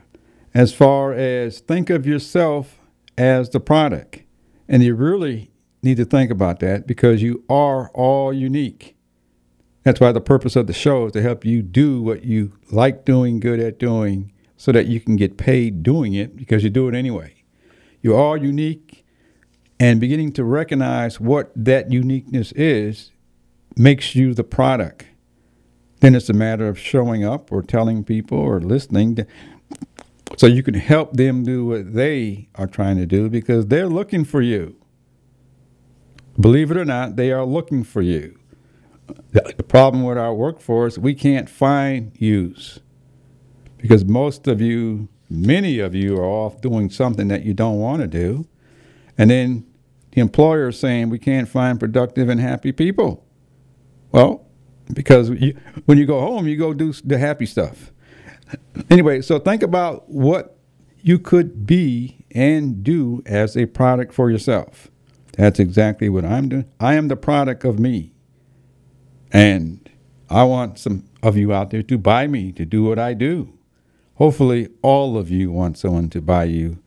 as 0.53 0.74
far 0.74 1.13
as 1.13 1.60
think 1.60 1.89
of 1.89 2.05
yourself 2.05 2.79
as 3.17 3.50
the 3.50 3.60
product, 3.60 4.24
and 4.67 4.84
you 4.84 4.96
really 4.96 5.51
need 5.81 5.98
to 5.98 6.05
think 6.05 6.31
about 6.31 6.60
that 6.60 6.86
because 6.86 7.22
you 7.22 7.43
are 7.50 7.89
all 7.93 8.34
unique. 8.34 8.96
That's 9.83 10.00
why 10.00 10.12
the 10.12 10.21
purpose 10.21 10.55
of 10.55 10.67
the 10.67 10.74
show 10.74 11.05
is 11.05 11.13
to 11.13 11.21
help 11.21 11.45
you 11.45 11.62
do 11.62 12.01
what 12.01 12.24
you 12.24 12.53
like 12.71 13.05
doing, 13.05 13.39
good 13.39 13.59
at 13.59 13.79
doing, 13.79 14.31
so 14.57 14.71
that 14.71 14.88
you 14.88 15.00
can 15.00 15.15
get 15.15 15.38
paid 15.38 15.83
doing 15.83 16.13
it 16.13 16.36
because 16.36 16.63
you 16.63 16.69
do 16.69 16.88
it 16.89 16.95
anyway. 16.95 17.33
You're 18.01 18.17
all 18.17 18.38
unique, 18.38 19.05
and 19.79 20.00
beginning 20.00 20.33
to 20.33 20.43
recognize 20.43 21.19
what 21.19 21.51
that 21.55 21.91
uniqueness 21.91 22.51
is 22.53 23.12
makes 23.77 24.15
you 24.15 24.33
the 24.33 24.43
product. 24.43 25.05
Then 26.01 26.15
it's 26.15 26.29
a 26.29 26.33
matter 26.33 26.67
of 26.67 26.77
showing 26.77 27.24
up 27.24 27.51
or 27.51 27.62
telling 27.62 28.03
people 28.03 28.38
or 28.38 28.59
listening 28.59 29.15
to, 29.15 29.27
so 30.38 30.48
you 30.48 30.63
can 30.63 30.74
help 30.75 31.13
them 31.13 31.43
do 31.43 31.65
what 31.65 31.93
they 31.93 32.50
are 32.55 32.67
trying 32.67 32.98
to 32.98 33.05
do 33.05 33.29
because 33.29 33.67
they're 33.67 33.88
looking 33.89 34.25
for 34.25 34.41
you. 34.41 34.75
Believe 36.39 36.71
it 36.71 36.77
or 36.77 36.86
not, 36.86 37.15
they 37.15 37.31
are 37.31 37.45
looking 37.45 37.83
for 37.83 38.01
you. 38.01 38.38
The, 39.32 39.63
problem 39.63 40.04
with 40.04 40.18
our 40.18 40.34
workforce, 40.34 40.98
we 40.98 41.13
can't 41.13 41.50
find 41.50 42.12
yous 42.16 42.80
because 43.78 44.04
most 44.06 44.48
of 44.48 44.62
you, 44.62 45.08
many 45.30 45.80
of 45.80 45.96
you, 45.96 46.18
are 46.18 46.25
off 46.25 46.62
doing 46.62 46.89
something 46.89 47.28
that 47.30 47.44
you 47.44 47.54
don't 47.54 47.80
want 47.80 48.01
to 48.01 48.08
do. 48.08 48.48
And 49.18 49.30
then 49.30 49.66
the 50.12 50.22
employer 50.22 50.70
is 50.70 50.80
saying 50.80 51.10
we 51.10 51.20
can't 51.20 51.48
find 51.48 51.80
productive 51.80 52.30
and 52.30 52.39
happy 52.39 52.72
people. 52.72 53.25
Well, 54.12 54.46
because 54.94 55.30
you, 55.30 55.58
when 55.86 55.98
you 55.98 56.06
go 56.06 56.20
home, 56.20 56.48
you 56.48 56.58
go 56.58 56.74
do 56.74 56.94
the 56.94 57.18
happy 57.18 57.46
stuff. 57.46 57.92
Anyway, 58.89 59.22
so 59.22 59.38
think 59.39 59.62
about 59.62 60.10
what 60.10 60.58
you 61.01 61.20
could 61.20 61.66
be 61.66 62.25
and 62.32 62.84
do 62.84 63.22
as 63.25 63.56
a 63.56 63.68
product 63.68 64.13
for 64.13 64.32
yourself. 64.32 64.89
That's 65.34 65.60
exactly 65.60 66.10
what 66.10 66.25
I'm 66.25 66.50
doing. 66.50 66.66
I 66.80 66.96
am 66.96 67.08
the 67.08 67.16
product 67.16 67.63
of 67.63 67.80
me. 67.80 68.13
And 69.31 69.89
I 70.29 70.43
want 70.43 70.79
some 70.79 71.05
of 71.21 71.38
you 71.38 71.53
out 71.53 71.69
there 71.69 71.83
to 71.83 71.98
buy 71.98 72.27
me 72.27 72.51
to 72.53 72.65
do 72.65 72.83
what 72.83 73.00
I 73.00 73.13
do. 73.13 73.53
Hopefully, 74.15 74.69
all 74.81 75.17
of 75.17 75.31
you 75.31 75.51
want 75.51 75.77
someone 75.77 76.09
to 76.09 76.21
buy 76.21 76.43
you 76.45 76.79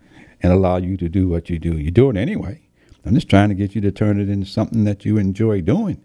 and 0.42 0.52
allow 0.52 0.76
you 0.76 0.96
to 0.98 1.08
do 1.08 1.28
what 1.28 1.48
you 1.48 1.58
do. 1.58 1.78
You 1.78 1.90
do 1.90 2.10
it 2.10 2.16
anyway. 2.16 2.60
I'm 3.04 3.14
just 3.14 3.28
trying 3.28 3.48
to 3.48 3.54
get 3.54 3.74
you 3.74 3.80
to 3.80 3.90
turn 3.90 4.20
it 4.20 4.28
into 4.28 4.46
something 4.46 4.84
that 4.84 5.04
you 5.04 5.16
enjoy 5.16 5.60
doing. 5.60 6.00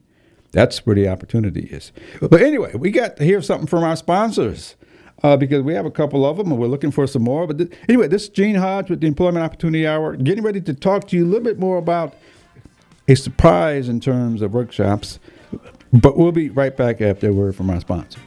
That's 0.51 0.85
where 0.85 0.95
the 0.95 1.07
opportunity 1.09 1.65
is. 1.65 1.91
But 2.21 2.41
anyway, 2.41 2.73
we 2.75 2.91
got 2.91 3.17
to 3.17 3.23
hear 3.23 3.41
something 3.41 3.67
from 3.67 3.83
our 3.83 3.95
sponsors 3.95 4.75
uh, 5.23 5.37
because 5.37 5.61
we 5.61 5.73
have 5.73 5.85
a 5.85 5.91
couple 5.91 6.25
of 6.25 6.37
them 6.37 6.51
and 6.51 6.59
we're 6.59 6.67
looking 6.67 6.91
for 6.91 7.05
some 7.05 7.23
more. 7.23 7.45
But 7.45 7.57
th- 7.57 7.71
anyway, 7.89 8.07
this 8.07 8.23
is 8.23 8.29
Gene 8.29 8.55
Hodge 8.55 8.89
with 8.89 9.01
the 9.01 9.07
Employment 9.07 9.43
Opportunity 9.43 9.85
Hour, 9.85 10.15
getting 10.15 10.43
ready 10.43 10.61
to 10.61 10.73
talk 10.73 11.07
to 11.09 11.17
you 11.17 11.25
a 11.25 11.27
little 11.27 11.43
bit 11.43 11.59
more 11.59 11.77
about 11.77 12.15
a 13.07 13.15
surprise 13.15 13.89
in 13.89 13.99
terms 13.99 14.41
of 14.41 14.53
workshops. 14.53 15.19
But 15.93 16.17
we'll 16.17 16.31
be 16.31 16.49
right 16.49 16.75
back 16.75 17.01
after 17.01 17.29
a 17.29 17.33
word 17.33 17.55
from 17.55 17.69
our 17.69 17.79
sponsor. 17.79 18.19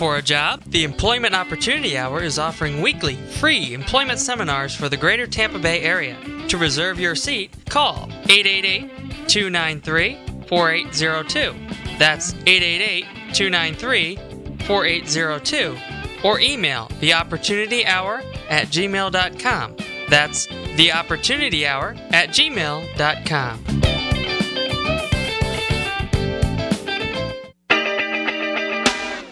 For 0.00 0.16
a 0.16 0.22
job? 0.22 0.62
The 0.64 0.82
Employment 0.82 1.34
Opportunity 1.34 1.98
Hour 1.98 2.22
is 2.22 2.38
offering 2.38 2.80
weekly 2.80 3.16
free 3.16 3.74
employment 3.74 4.18
seminars 4.18 4.74
for 4.74 4.88
the 4.88 4.96
greater 4.96 5.26
Tampa 5.26 5.58
Bay 5.58 5.82
area. 5.82 6.16
To 6.48 6.56
reserve 6.56 6.98
your 6.98 7.14
seat, 7.14 7.52
call 7.68 8.08
888 8.30 9.28
293 9.28 10.46
4802. 10.48 11.98
That's 11.98 12.32
888 12.46 13.04
293 13.34 14.16
4802. 14.64 15.76
Or 16.24 16.40
email 16.40 16.86
theopportunityhour 17.02 18.24
at 18.48 18.68
gmail.com. 18.68 19.76
That's 20.08 20.46
theopportunityhour 20.46 22.12
at 22.14 22.30
gmail.com. 22.30 23.89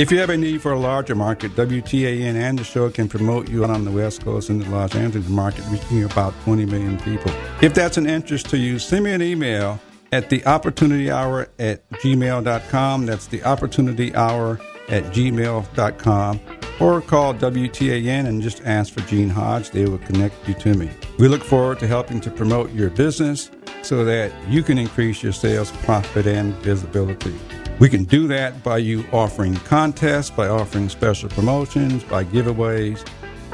If 0.00 0.10
you 0.10 0.18
have 0.20 0.30
a 0.30 0.36
need 0.38 0.62
for 0.62 0.72
a 0.72 0.78
larger 0.78 1.14
market, 1.14 1.54
WTAN 1.56 2.34
and 2.34 2.58
the 2.58 2.64
show 2.64 2.88
can 2.88 3.06
promote 3.06 3.50
you 3.50 3.66
on 3.66 3.84
the 3.84 3.90
West 3.90 4.24
Coast 4.24 4.48
and 4.48 4.62
the 4.62 4.70
Los 4.70 4.94
Angeles 4.94 5.28
market, 5.28 5.62
reaching 5.68 6.04
about 6.04 6.32
20 6.44 6.64
million 6.64 6.96
people. 7.00 7.30
If 7.60 7.74
that's 7.74 7.98
an 7.98 8.06
interest 8.06 8.48
to 8.48 8.56
you, 8.56 8.78
send 8.78 9.04
me 9.04 9.12
an 9.12 9.20
email 9.20 9.78
at 10.10 10.30
the 10.30 10.42
opportunity 10.46 11.10
hour 11.10 11.50
at 11.58 11.86
gmail.com. 11.90 13.04
That's 13.04 13.26
the 13.26 13.44
opportunity 13.44 14.14
hour 14.14 14.58
at 14.88 15.04
gmail.com. 15.12 16.40
Or 16.80 17.02
call 17.02 17.34
WTAN 17.34 18.26
and 18.26 18.40
just 18.40 18.62
ask 18.64 18.94
for 18.94 19.00
Gene 19.02 19.28
Hodge. 19.28 19.68
They 19.68 19.84
will 19.84 19.98
connect 19.98 20.48
you 20.48 20.54
to 20.54 20.72
me. 20.72 20.88
We 21.18 21.28
look 21.28 21.44
forward 21.44 21.78
to 21.80 21.86
helping 21.86 22.22
to 22.22 22.30
promote 22.30 22.72
your 22.72 22.88
business 22.88 23.50
so 23.82 24.06
that 24.06 24.32
you 24.48 24.62
can 24.62 24.78
increase 24.78 25.22
your 25.22 25.32
sales, 25.32 25.70
profit, 25.72 26.26
and 26.26 26.54
visibility. 26.62 27.38
We 27.80 27.88
can 27.88 28.04
do 28.04 28.28
that 28.28 28.62
by 28.62 28.76
you 28.76 29.06
offering 29.10 29.56
contests, 29.56 30.28
by 30.28 30.48
offering 30.48 30.90
special 30.90 31.30
promotions, 31.30 32.04
by 32.04 32.24
giveaways. 32.24 33.08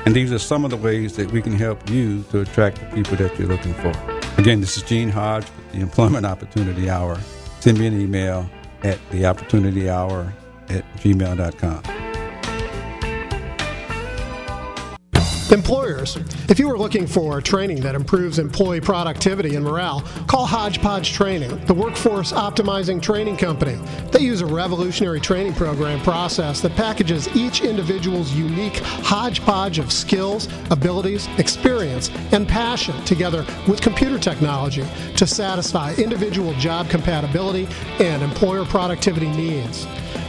And 0.04 0.16
these 0.16 0.32
are 0.32 0.38
some 0.38 0.64
of 0.64 0.72
the 0.72 0.76
ways 0.76 1.14
that 1.14 1.30
we 1.30 1.40
can 1.40 1.52
help 1.52 1.88
you 1.88 2.24
to 2.32 2.40
attract 2.40 2.80
the 2.80 2.86
people 2.86 3.16
that 3.18 3.38
you're 3.38 3.46
looking 3.46 3.74
for. 3.74 3.92
Again, 4.36 4.60
this 4.60 4.76
is 4.76 4.82
Gene 4.82 5.10
Hodge 5.10 5.44
with 5.44 5.72
the 5.72 5.78
Employment 5.78 6.26
Opportunity 6.26 6.90
Hour. 6.90 7.20
Send 7.60 7.78
me 7.78 7.86
an 7.86 8.00
email 8.00 8.50
at 8.82 8.98
theopportunityhour 9.10 10.32
at 10.70 10.96
gmail.com. 10.96 12.15
Employers, 15.52 16.16
if 16.48 16.58
you 16.58 16.68
are 16.68 16.76
looking 16.76 17.06
for 17.06 17.40
training 17.40 17.80
that 17.80 17.94
improves 17.94 18.40
employee 18.40 18.80
productivity 18.80 19.54
and 19.54 19.64
morale, 19.64 20.00
call 20.26 20.44
Hodgepodge 20.44 21.12
Training, 21.12 21.56
the 21.66 21.74
workforce 21.74 22.32
optimizing 22.32 23.00
training 23.00 23.36
company. 23.36 23.78
They 24.10 24.20
use 24.20 24.40
a 24.40 24.46
revolutionary 24.46 25.20
training 25.20 25.54
program 25.54 26.00
process 26.00 26.60
that 26.62 26.74
packages 26.74 27.28
each 27.36 27.60
individual's 27.60 28.32
unique 28.32 28.78
hodgepodge 28.78 29.78
of 29.78 29.92
skills, 29.92 30.48
abilities, 30.72 31.28
experience, 31.38 32.10
and 32.32 32.48
passion 32.48 33.00
together 33.04 33.46
with 33.68 33.80
computer 33.80 34.18
technology 34.18 34.84
to 35.14 35.28
satisfy 35.28 35.94
individual 35.94 36.54
job 36.54 36.90
compatibility 36.90 37.68
and 38.00 38.20
employer 38.20 38.64
productivity 38.64 39.28
needs. 39.28 39.86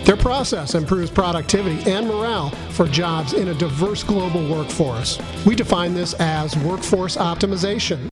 Their 0.08 0.16
process 0.16 0.74
improves 0.74 1.12
productivity 1.12 1.92
and 1.92 2.08
morale 2.08 2.50
for 2.72 2.88
jobs 2.88 3.34
in 3.34 3.50
a 3.50 3.54
diverse 3.54 4.04
global 4.04 4.48
workforce. 4.48 5.07
We 5.46 5.56
define 5.56 5.94
this 5.94 6.14
as 6.16 6.56
workforce 6.58 7.18
optimization. 7.18 8.10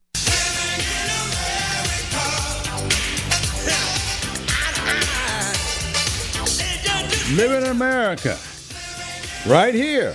Living 7.36 7.62
in 7.62 7.70
America, 7.70 8.38
right 9.46 9.74
here, 9.74 10.14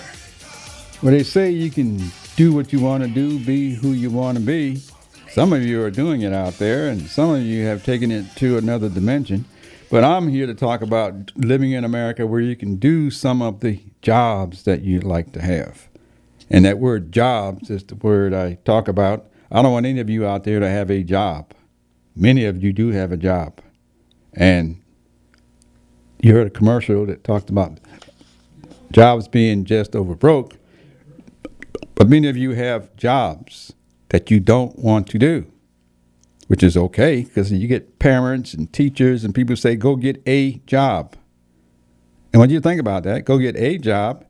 where 1.02 1.12
they 1.12 1.24
say 1.24 1.52
you 1.52 1.70
can 1.70 2.02
do 2.36 2.54
what 2.54 2.72
you 2.72 2.80
want 2.80 3.04
to 3.04 3.10
do, 3.10 3.38
be 3.40 3.76
who 3.76 3.92
you 3.92 4.10
want 4.10 4.38
to 4.38 4.44
be. 4.44 4.82
Some 5.30 5.54
of 5.54 5.64
you 5.64 5.84
are 5.84 5.92
doing 5.92 6.22
it 6.22 6.34
out 6.34 6.54
there, 6.58 6.88
and 6.88 7.02
some 7.08 7.30
of 7.32 7.42
you 7.42 7.66
have 7.66 7.84
taken 7.84 8.12
it 8.12 8.36
to 8.38 8.58
another 8.58 8.90
dimension. 8.90 9.46
But 9.92 10.06
I'm 10.06 10.30
here 10.30 10.48
to 10.48 10.56
talk 10.56 10.82
about 10.82 11.32
living 11.36 11.74
in 11.74 11.84
America 11.84 12.26
where 12.26 12.40
you 12.40 12.56
can 12.56 12.78
do 12.78 13.12
some 13.12 13.42
of 13.42 13.60
the 13.60 13.82
jobs 14.02 14.64
that 14.64 14.82
you'd 14.82 15.04
like 15.04 15.34
to 15.34 15.42
have. 15.42 15.91
And 16.52 16.66
that 16.66 16.80
word 16.80 17.14
jobs 17.14 17.70
is 17.70 17.84
the 17.84 17.96
word 17.96 18.34
I 18.34 18.56
talk 18.66 18.90
about. 18.90 19.32
I 19.50 19.62
don't 19.62 19.72
want 19.72 19.86
any 19.86 20.02
of 20.02 20.10
you 20.10 20.26
out 20.26 20.44
there 20.44 20.60
to 20.60 20.70
have 20.70 20.92
a 20.92 21.02
job. 21.02 21.54
Many 22.14 22.44
of 22.46 22.62
you 22.62 22.74
do 22.74 22.92
have 22.92 23.14
a 23.14 23.18
job. 23.18 23.62
And 24.34 24.82
you 26.20 26.34
heard 26.34 26.48
a 26.48 26.52
commercial 26.52 27.06
that 27.06 27.24
talked 27.24 27.50
about 27.50 27.80
jobs 28.92 29.30
being 29.30 29.64
just 29.64 29.96
over 29.96 30.14
broke. 30.14 30.58
But 31.96 32.10
many 32.10 32.28
of 32.28 32.36
you 32.36 32.52
have 32.52 32.96
jobs 32.98 33.74
that 34.10 34.30
you 34.30 34.42
don't 34.42 34.78
want 34.78 35.08
to 35.08 35.18
do, 35.18 35.50
which 36.48 36.64
is 36.64 36.76
okay 36.76 37.24
because 37.24 37.52
you 37.52 37.68
get 37.68 37.98
parents 37.98 38.54
and 38.54 38.72
teachers 38.74 39.24
and 39.24 39.34
people 39.34 39.56
say, 39.56 39.78
go 39.78 39.96
get 39.96 40.22
a 40.28 40.56
job. 40.66 41.16
And 42.34 42.42
when 42.42 42.50
you 42.50 42.60
think 42.60 42.82
about 42.82 43.04
that, 43.04 43.24
go 43.24 43.38
get 43.38 43.56
a 43.56 43.78
job, 43.78 44.26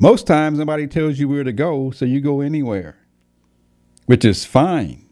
most 0.00 0.26
times 0.26 0.58
nobody 0.58 0.86
tells 0.86 1.18
you 1.18 1.28
where 1.28 1.44
to 1.44 1.52
go, 1.52 1.90
so 1.90 2.06
you 2.06 2.22
go 2.22 2.40
anywhere, 2.40 2.96
which 4.06 4.24
is 4.24 4.46
fine. 4.46 5.06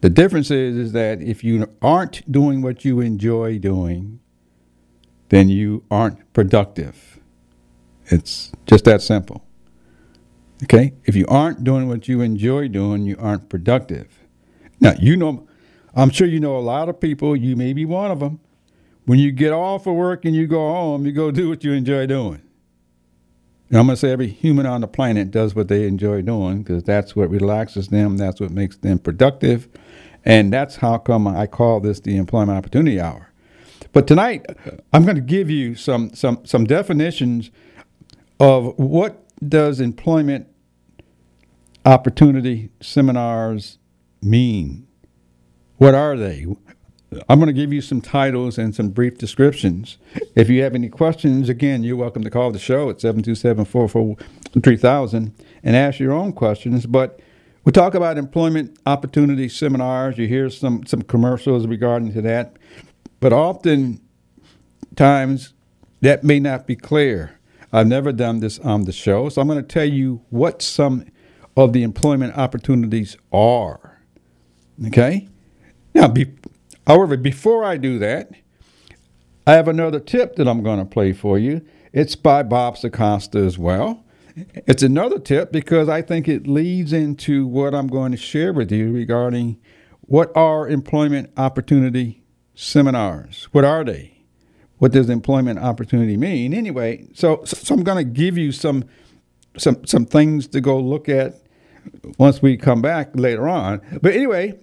The 0.00 0.08
difference 0.08 0.50
is, 0.50 0.76
is 0.76 0.92
that 0.92 1.20
if 1.20 1.44
you 1.44 1.70
aren't 1.82 2.30
doing 2.32 2.62
what 2.62 2.82
you 2.82 3.00
enjoy 3.00 3.58
doing, 3.58 4.20
then 5.28 5.50
you 5.50 5.84
aren't 5.90 6.32
productive. 6.32 7.20
It's 8.06 8.50
just 8.66 8.86
that 8.86 9.02
simple. 9.02 9.44
Okay? 10.62 10.94
If 11.04 11.14
you 11.14 11.26
aren't 11.28 11.62
doing 11.62 11.86
what 11.86 12.08
you 12.08 12.22
enjoy 12.22 12.68
doing, 12.68 13.04
you 13.04 13.16
aren't 13.20 13.50
productive. 13.50 14.08
Now, 14.80 14.94
you 14.98 15.14
know, 15.14 15.46
I'm 15.94 16.08
sure 16.08 16.26
you 16.26 16.40
know 16.40 16.56
a 16.56 16.60
lot 16.60 16.88
of 16.88 16.98
people, 17.00 17.36
you 17.36 17.54
may 17.54 17.74
be 17.74 17.84
one 17.84 18.10
of 18.10 18.20
them. 18.20 18.40
When 19.04 19.18
you 19.18 19.30
get 19.30 19.52
off 19.52 19.86
of 19.86 19.94
work 19.94 20.24
and 20.24 20.34
you 20.34 20.46
go 20.46 20.70
home, 20.70 21.04
you 21.04 21.12
go 21.12 21.30
do 21.30 21.50
what 21.50 21.64
you 21.64 21.72
enjoy 21.72 22.06
doing. 22.06 22.40
I'm 23.72 23.86
going 23.86 23.94
to 23.94 23.96
say 23.96 24.10
every 24.10 24.28
human 24.28 24.66
on 24.66 24.80
the 24.80 24.88
planet 24.88 25.30
does 25.30 25.54
what 25.54 25.68
they 25.68 25.86
enjoy 25.86 26.22
doing 26.22 26.62
because 26.62 26.82
that's 26.82 27.14
what 27.14 27.30
relaxes 27.30 27.88
them, 27.88 28.16
that's 28.16 28.40
what 28.40 28.50
makes 28.50 28.76
them 28.76 28.98
productive. 28.98 29.68
And 30.24 30.52
that's 30.52 30.76
how 30.76 30.98
come 30.98 31.28
I 31.28 31.46
call 31.46 31.80
this 31.80 32.00
the 32.00 32.16
employment 32.16 32.58
opportunity 32.58 33.00
hour. 33.00 33.30
But 33.92 34.06
tonight, 34.06 34.46
I'm 34.92 35.04
going 35.04 35.16
to 35.16 35.22
give 35.22 35.50
you 35.50 35.74
some 35.74 36.14
some 36.14 36.44
some 36.44 36.64
definitions 36.64 37.50
of 38.40 38.78
what 38.78 39.24
does 39.48 39.80
employment 39.80 40.48
opportunity 41.84 42.70
seminars 42.80 43.78
mean. 44.22 44.86
What 45.78 45.94
are 45.94 46.16
they? 46.16 46.46
I'm 47.28 47.40
going 47.40 47.48
to 47.48 47.52
give 47.52 47.72
you 47.72 47.80
some 47.80 48.00
titles 48.00 48.56
and 48.58 48.72
some 48.74 48.90
brief 48.90 49.18
descriptions. 49.18 49.98
If 50.36 50.48
you 50.48 50.62
have 50.62 50.76
any 50.76 50.88
questions, 50.88 51.48
again, 51.48 51.82
you're 51.82 51.96
welcome 51.96 52.22
to 52.22 52.30
call 52.30 52.52
the 52.52 52.60
show 52.60 52.88
at 52.90 52.98
727-443,000 52.98 55.32
and 55.64 55.76
ask 55.76 55.98
your 55.98 56.12
own 56.12 56.32
questions. 56.32 56.86
But 56.86 57.18
we 57.64 57.72
talk 57.72 57.94
about 57.94 58.16
employment 58.16 58.78
opportunity 58.86 59.48
seminars. 59.48 60.18
You 60.18 60.28
hear 60.28 60.50
some 60.50 60.86
some 60.86 61.02
commercials 61.02 61.66
regarding 61.66 62.12
to 62.14 62.22
that, 62.22 62.54
but 63.18 63.32
often 63.32 64.00
times 64.96 65.52
that 66.00 66.24
may 66.24 66.40
not 66.40 66.66
be 66.66 66.76
clear. 66.76 67.38
I've 67.72 67.86
never 67.86 68.12
done 68.12 68.40
this 68.40 68.58
on 68.60 68.84
the 68.84 68.92
show, 68.92 69.28
so 69.28 69.40
I'm 69.40 69.48
going 69.48 69.60
to 69.60 69.66
tell 69.66 69.84
you 69.84 70.22
what 70.30 70.62
some 70.62 71.04
of 71.56 71.72
the 71.72 71.82
employment 71.82 72.36
opportunities 72.36 73.16
are. 73.32 74.00
Okay? 74.86 75.28
Now, 75.94 76.08
be, 76.08 76.32
however, 76.90 77.16
before 77.16 77.64
I 77.64 77.76
do 77.76 77.98
that, 78.00 78.32
I 79.46 79.52
have 79.52 79.68
another 79.68 80.00
tip 80.00 80.34
that 80.36 80.48
I'm 80.48 80.62
going 80.62 80.80
to 80.80 80.84
play 80.84 81.12
for 81.12 81.38
you. 81.38 81.64
It's 81.92 82.16
by 82.16 82.42
Bob 82.42 82.76
Circosta 82.76 83.46
as 83.46 83.58
well. 83.58 84.04
It's 84.66 84.82
another 84.82 85.20
tip 85.20 85.52
because 85.52 85.88
I 85.88 86.02
think 86.02 86.26
it 86.26 86.48
leads 86.48 86.92
into 86.92 87.46
what 87.46 87.74
I'm 87.76 87.86
going 87.86 88.10
to 88.10 88.18
share 88.18 88.52
with 88.52 88.72
you 88.72 88.92
regarding 88.92 89.58
what 90.00 90.36
are 90.36 90.68
employment 90.68 91.30
opportunity 91.36 92.24
seminars. 92.56 93.48
What 93.52 93.64
are 93.64 93.84
they? 93.84 94.24
What 94.78 94.90
does 94.90 95.08
employment 95.10 95.60
opportunity 95.60 96.16
mean? 96.16 96.52
Anyway, 96.52 97.08
so 97.14 97.44
so 97.44 97.74
I'm 97.74 97.84
going 97.84 97.98
to 97.98 98.10
give 98.10 98.36
you 98.36 98.50
some 98.50 98.84
some 99.56 99.84
some 99.86 100.06
things 100.06 100.48
to 100.48 100.60
go 100.60 100.78
look 100.78 101.08
at 101.08 101.34
once 102.18 102.42
we 102.42 102.56
come 102.56 102.82
back 102.82 103.10
later 103.14 103.48
on. 103.48 103.80
But 104.02 104.14
anyway, 104.14 104.58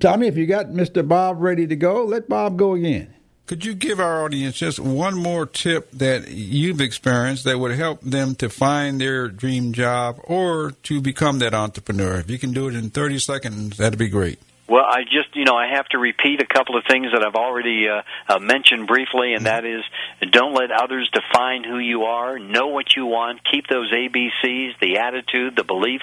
Tommy, 0.00 0.26
if 0.26 0.36
you 0.36 0.46
got 0.46 0.66
Mr. 0.66 1.06
Bob 1.06 1.40
ready 1.40 1.66
to 1.66 1.76
go, 1.76 2.04
let 2.04 2.28
Bob 2.28 2.56
go 2.56 2.74
again. 2.74 3.14
Could 3.46 3.64
you 3.64 3.74
give 3.74 4.00
our 4.00 4.24
audience 4.24 4.56
just 4.56 4.80
one 4.80 5.14
more 5.14 5.44
tip 5.44 5.90
that 5.90 6.28
you've 6.28 6.80
experienced 6.80 7.44
that 7.44 7.58
would 7.58 7.72
help 7.72 8.00
them 8.00 8.34
to 8.36 8.48
find 8.48 8.98
their 8.98 9.28
dream 9.28 9.74
job 9.74 10.18
or 10.24 10.70
to 10.84 11.02
become 11.02 11.40
that 11.40 11.52
entrepreneur? 11.52 12.16
If 12.16 12.30
you 12.30 12.38
can 12.38 12.52
do 12.52 12.68
it 12.68 12.74
in 12.74 12.88
30 12.88 13.18
seconds, 13.18 13.76
that'd 13.76 13.98
be 13.98 14.08
great. 14.08 14.38
Well, 14.66 14.84
I 14.84 15.04
just, 15.04 15.36
you 15.36 15.44
know, 15.44 15.56
I 15.56 15.68
have 15.74 15.86
to 15.90 15.98
repeat 15.98 16.40
a 16.40 16.46
couple 16.46 16.78
of 16.78 16.84
things 16.88 17.08
that 17.12 17.22
I've 17.22 17.34
already 17.34 17.86
uh, 17.86 18.00
uh, 18.26 18.38
mentioned 18.38 18.86
briefly, 18.86 19.34
and 19.34 19.44
that 19.44 19.66
is 19.66 19.82
don't 20.30 20.54
let 20.54 20.70
others 20.70 21.10
define 21.12 21.64
who 21.64 21.78
you 21.78 22.04
are. 22.04 22.38
Know 22.38 22.68
what 22.68 22.96
you 22.96 23.04
want. 23.04 23.44
Keep 23.44 23.66
those 23.66 23.92
ABCs, 23.92 24.78
the 24.80 24.98
attitude, 24.98 25.54
the 25.54 25.64
belief, 25.64 26.00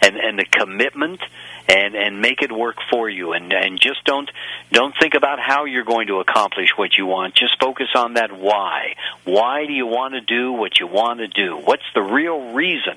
and, 0.00 0.16
and 0.16 0.38
the 0.38 0.44
commitment, 0.44 1.20
and, 1.68 1.96
and 1.96 2.20
make 2.20 2.40
it 2.42 2.52
work 2.52 2.76
for 2.88 3.10
you. 3.10 3.32
And, 3.32 3.52
and 3.52 3.80
just 3.80 4.04
don't, 4.04 4.30
don't 4.70 4.94
think 5.00 5.14
about 5.14 5.40
how 5.40 5.64
you're 5.64 5.84
going 5.84 6.06
to 6.06 6.20
accomplish 6.20 6.68
what 6.76 6.96
you 6.96 7.06
want. 7.06 7.34
Just 7.34 7.58
focus 7.58 7.88
on 7.96 8.14
that 8.14 8.30
why. 8.30 8.94
Why 9.24 9.66
do 9.66 9.72
you 9.72 9.86
want 9.86 10.14
to 10.14 10.20
do 10.20 10.52
what 10.52 10.78
you 10.78 10.86
want 10.86 11.18
to 11.18 11.26
do? 11.26 11.56
What's 11.56 11.82
the 11.96 12.02
real 12.02 12.52
reason? 12.52 12.94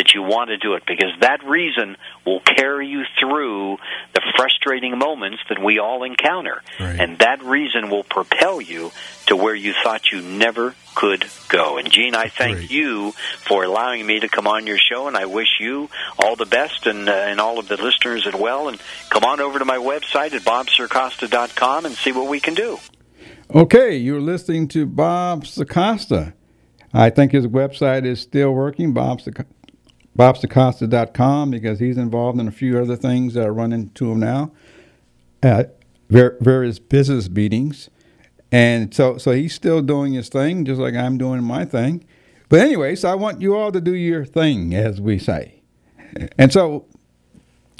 That 0.00 0.14
you 0.14 0.22
want 0.22 0.48
to 0.48 0.56
do 0.56 0.76
it 0.76 0.84
because 0.86 1.10
that 1.20 1.44
reason 1.44 1.94
will 2.24 2.40
carry 2.40 2.86
you 2.86 3.02
through 3.18 3.76
the 4.14 4.22
frustrating 4.34 4.96
moments 4.98 5.42
that 5.50 5.62
we 5.62 5.78
all 5.78 6.04
encounter. 6.04 6.62
Right. 6.80 6.98
And 6.98 7.18
that 7.18 7.42
reason 7.42 7.90
will 7.90 8.04
propel 8.04 8.62
you 8.62 8.92
to 9.26 9.36
where 9.36 9.54
you 9.54 9.74
thought 9.84 10.10
you 10.10 10.22
never 10.22 10.74
could 10.94 11.26
go. 11.50 11.76
And 11.76 11.92
Gene, 11.92 12.14
I 12.14 12.28
thank 12.28 12.56
Great. 12.56 12.70
you 12.70 13.12
for 13.46 13.62
allowing 13.62 14.06
me 14.06 14.20
to 14.20 14.28
come 14.30 14.46
on 14.46 14.66
your 14.66 14.78
show, 14.78 15.06
and 15.06 15.18
I 15.18 15.26
wish 15.26 15.60
you 15.60 15.90
all 16.18 16.34
the 16.34 16.46
best 16.46 16.86
and, 16.86 17.06
uh, 17.06 17.12
and 17.12 17.38
all 17.38 17.58
of 17.58 17.68
the 17.68 17.76
listeners 17.76 18.26
as 18.26 18.32
well. 18.34 18.68
And 18.68 18.80
come 19.10 19.24
on 19.24 19.38
over 19.38 19.58
to 19.58 19.66
my 19.66 19.76
website 19.76 20.32
at 20.32 20.40
bobcircosta.com 20.42 21.84
and 21.84 21.94
see 21.94 22.12
what 22.12 22.26
we 22.26 22.40
can 22.40 22.54
do. 22.54 22.78
Okay, 23.54 23.98
you're 23.98 24.18
listening 24.22 24.66
to 24.68 24.86
Bob 24.86 25.44
Circosta. 25.44 26.32
I 26.92 27.10
think 27.10 27.32
his 27.32 27.46
website 27.46 28.04
is 28.04 28.20
still 28.20 28.52
working, 28.52 28.92
Bob 28.92 29.20
Sac- 29.20 29.46
bobcircosta.com, 30.20 31.50
because 31.50 31.78
he's 31.78 31.96
involved 31.96 32.38
in 32.38 32.46
a 32.46 32.50
few 32.52 32.78
other 32.78 32.94
things 32.94 33.32
that 33.32 33.46
are 33.46 33.54
running 33.54 33.88
to 33.92 34.12
him 34.12 34.20
now 34.20 34.52
at 35.42 35.78
ver- 36.10 36.36
various 36.40 36.78
business 36.78 37.30
meetings. 37.30 37.88
And 38.52 38.92
so, 38.92 39.16
so 39.16 39.32
he's 39.32 39.54
still 39.54 39.80
doing 39.80 40.12
his 40.12 40.28
thing, 40.28 40.66
just 40.66 40.78
like 40.78 40.94
I'm 40.94 41.16
doing 41.16 41.42
my 41.42 41.64
thing. 41.64 42.04
But 42.50 42.60
anyway, 42.60 42.96
so 42.96 43.08
I 43.10 43.14
want 43.14 43.40
you 43.40 43.56
all 43.56 43.72
to 43.72 43.80
do 43.80 43.94
your 43.94 44.26
thing, 44.26 44.74
as 44.74 45.00
we 45.00 45.18
say. 45.18 45.62
And 46.36 46.52
so 46.52 46.84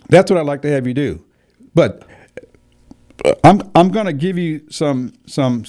that's 0.09 0.31
what 0.31 0.41
I'd 0.41 0.47
like 0.47 0.63
to 0.63 0.71
have 0.71 0.87
you 0.87 0.95
do. 0.95 1.23
But 1.75 2.07
uh, 3.23 3.35
I'm 3.45 3.71
I'm 3.75 3.91
going 3.91 4.07
to 4.07 4.15
give 4.15 4.39
you 4.39 4.63
some 4.71 5.13
some. 5.27 5.65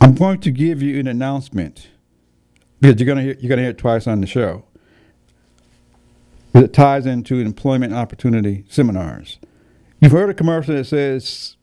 I'm 0.00 0.14
going 0.14 0.40
to 0.40 0.50
give 0.50 0.82
you 0.82 0.98
an 0.98 1.06
announcement 1.06 1.88
because 2.80 3.00
you're 3.00 3.06
going 3.06 3.18
to 3.18 3.24
hear, 3.24 3.36
you're 3.40 3.48
going 3.48 3.58
to 3.58 3.62
hear 3.64 3.70
it 3.70 3.78
twice 3.78 4.06
on 4.06 4.20
the 4.20 4.26
show. 4.26 4.64
It 6.54 6.72
ties 6.72 7.06
into 7.06 7.38
employment 7.40 7.92
opportunity 7.92 8.64
seminars. 8.68 9.38
You've 10.00 10.12
heard 10.12 10.30
a 10.30 10.34
commercial 10.34 10.74
that 10.74 10.84
says 10.84 11.56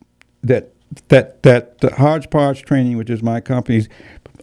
that 0.43 0.73
that 1.09 1.43
that 1.43 1.79
the 1.79 1.93
Hodgepodge 1.95 2.63
Training, 2.63 2.97
which 2.97 3.09
is 3.09 3.23
my 3.23 3.41
company, 3.41 3.87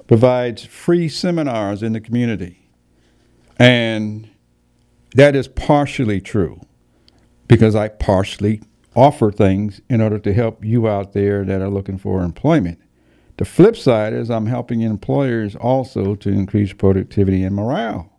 provides 0.09 0.65
free 0.65 1.09
seminars 1.09 1.83
in 1.83 1.93
the 1.93 2.01
community, 2.01 2.69
and 3.59 4.29
that 5.15 5.37
is 5.37 5.49
partially 5.49 6.21
true 6.21 6.61
because 7.49 7.75
I 7.75 7.89
partially 7.89 8.63
offer 8.95 9.31
things 9.31 9.81
in 9.89 10.01
order 10.01 10.19
to 10.19 10.33
help 10.33 10.65
you 10.65 10.89
out 10.89 11.13
there 11.13 11.45
that 11.45 11.61
are 11.61 11.71
looking 11.71 11.99
for 11.99 12.23
employment. 12.23 12.81
The 13.39 13.45
flip 13.45 13.77
side 13.77 14.13
is 14.13 14.31
I'm 14.31 14.47
helping 14.47 14.83
employers 14.83 15.57
also 15.57 16.15
to 16.17 16.29
increase 16.29 16.73
productivity 16.73 17.43
and 17.43 17.57
morale. 17.57 18.11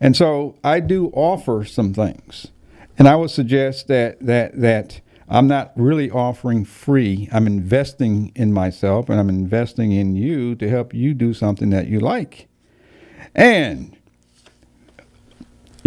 And 0.00 0.16
so 0.16 0.56
I 0.64 0.80
do 0.80 1.08
offer 1.08 1.64
some 1.64 1.94
things. 1.94 2.48
And 2.98 3.06
I 3.08 3.16
would 3.16 3.30
suggest 3.30 3.88
that 3.88 4.18
that 4.20 4.60
that 4.60 5.00
I'm 5.28 5.46
not 5.46 5.72
really 5.76 6.10
offering 6.10 6.64
free. 6.64 7.28
I'm 7.30 7.46
investing 7.46 8.32
in 8.34 8.52
myself 8.52 9.08
and 9.08 9.20
I'm 9.20 9.28
investing 9.28 9.92
in 9.92 10.16
you 10.16 10.56
to 10.56 10.68
help 10.68 10.92
you 10.92 11.14
do 11.14 11.32
something 11.32 11.70
that 11.70 11.86
you 11.86 12.00
like. 12.00 12.48
And 13.34 13.96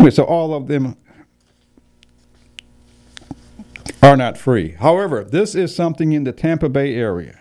so 0.10 0.23
all 0.23 0.54
of 0.54 0.67
them 0.67 0.95
are 4.02 4.15
not 4.17 4.38
free. 4.38 4.71
However, 4.71 5.23
this 5.23 5.56
is 5.56 5.76
something 5.76 6.13
in 6.13 6.23
the 6.23 6.32
Tampa 6.32 6.69
Bay 6.69 6.95
area, 6.95 7.39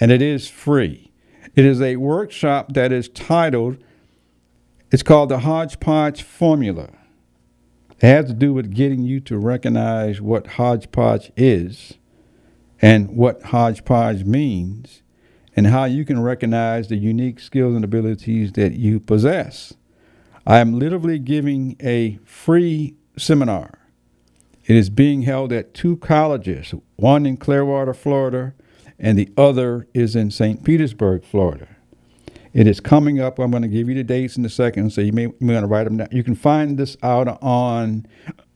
and 0.00 0.10
it 0.10 0.22
is 0.22 0.48
free. 0.48 1.10
It 1.54 1.64
is 1.64 1.80
a 1.80 1.96
workshop 1.96 2.72
that 2.74 2.92
is 2.92 3.08
titled, 3.08 3.78
it's 4.90 5.02
called 5.02 5.28
the 5.28 5.40
Hodgepodge 5.40 6.22
Formula. 6.22 6.90
It 8.00 8.06
has 8.06 8.26
to 8.26 8.32
do 8.32 8.52
with 8.52 8.74
getting 8.74 9.04
you 9.04 9.20
to 9.20 9.38
recognize 9.38 10.20
what 10.20 10.46
hodgepodge 10.46 11.32
is 11.36 11.94
and 12.82 13.08
what 13.10 13.42
hodgepodge 13.44 14.24
means 14.24 15.02
and 15.56 15.68
how 15.68 15.84
you 15.84 16.04
can 16.04 16.20
recognize 16.20 16.88
the 16.88 16.96
unique 16.96 17.38
skills 17.38 17.74
and 17.74 17.84
abilities 17.84 18.52
that 18.52 18.72
you 18.72 18.98
possess. 19.00 19.74
I 20.46 20.58
am 20.58 20.78
literally 20.78 21.18
giving 21.18 21.76
a 21.80 22.18
free 22.24 22.96
seminar. 23.16 23.78
It 24.66 24.76
is 24.76 24.90
being 24.90 25.22
held 25.22 25.52
at 25.52 25.74
two 25.74 25.96
colleges, 25.98 26.74
one 26.96 27.26
in 27.26 27.36
Clearwater, 27.36 27.94
Florida, 27.94 28.54
and 28.98 29.18
the 29.18 29.30
other 29.36 29.86
is 29.94 30.16
in 30.16 30.30
St. 30.30 30.64
Petersburg, 30.64 31.24
Florida. 31.24 31.68
It 32.52 32.68
is 32.68 32.78
coming 32.78 33.18
up. 33.20 33.38
I'm 33.40 33.50
going 33.50 33.62
to 33.64 33.68
give 33.68 33.88
you 33.88 33.96
the 33.96 34.04
dates 34.04 34.36
in 34.36 34.44
a 34.44 34.48
second, 34.48 34.90
so 34.90 35.00
you 35.00 35.12
may, 35.12 35.22
you 35.22 35.36
may 35.40 35.54
want 35.54 35.64
to 35.64 35.68
write 35.68 35.84
them 35.84 35.96
down. 35.96 36.08
You 36.12 36.22
can 36.22 36.36
find 36.36 36.78
this 36.78 36.96
out 37.02 37.26
on 37.42 38.06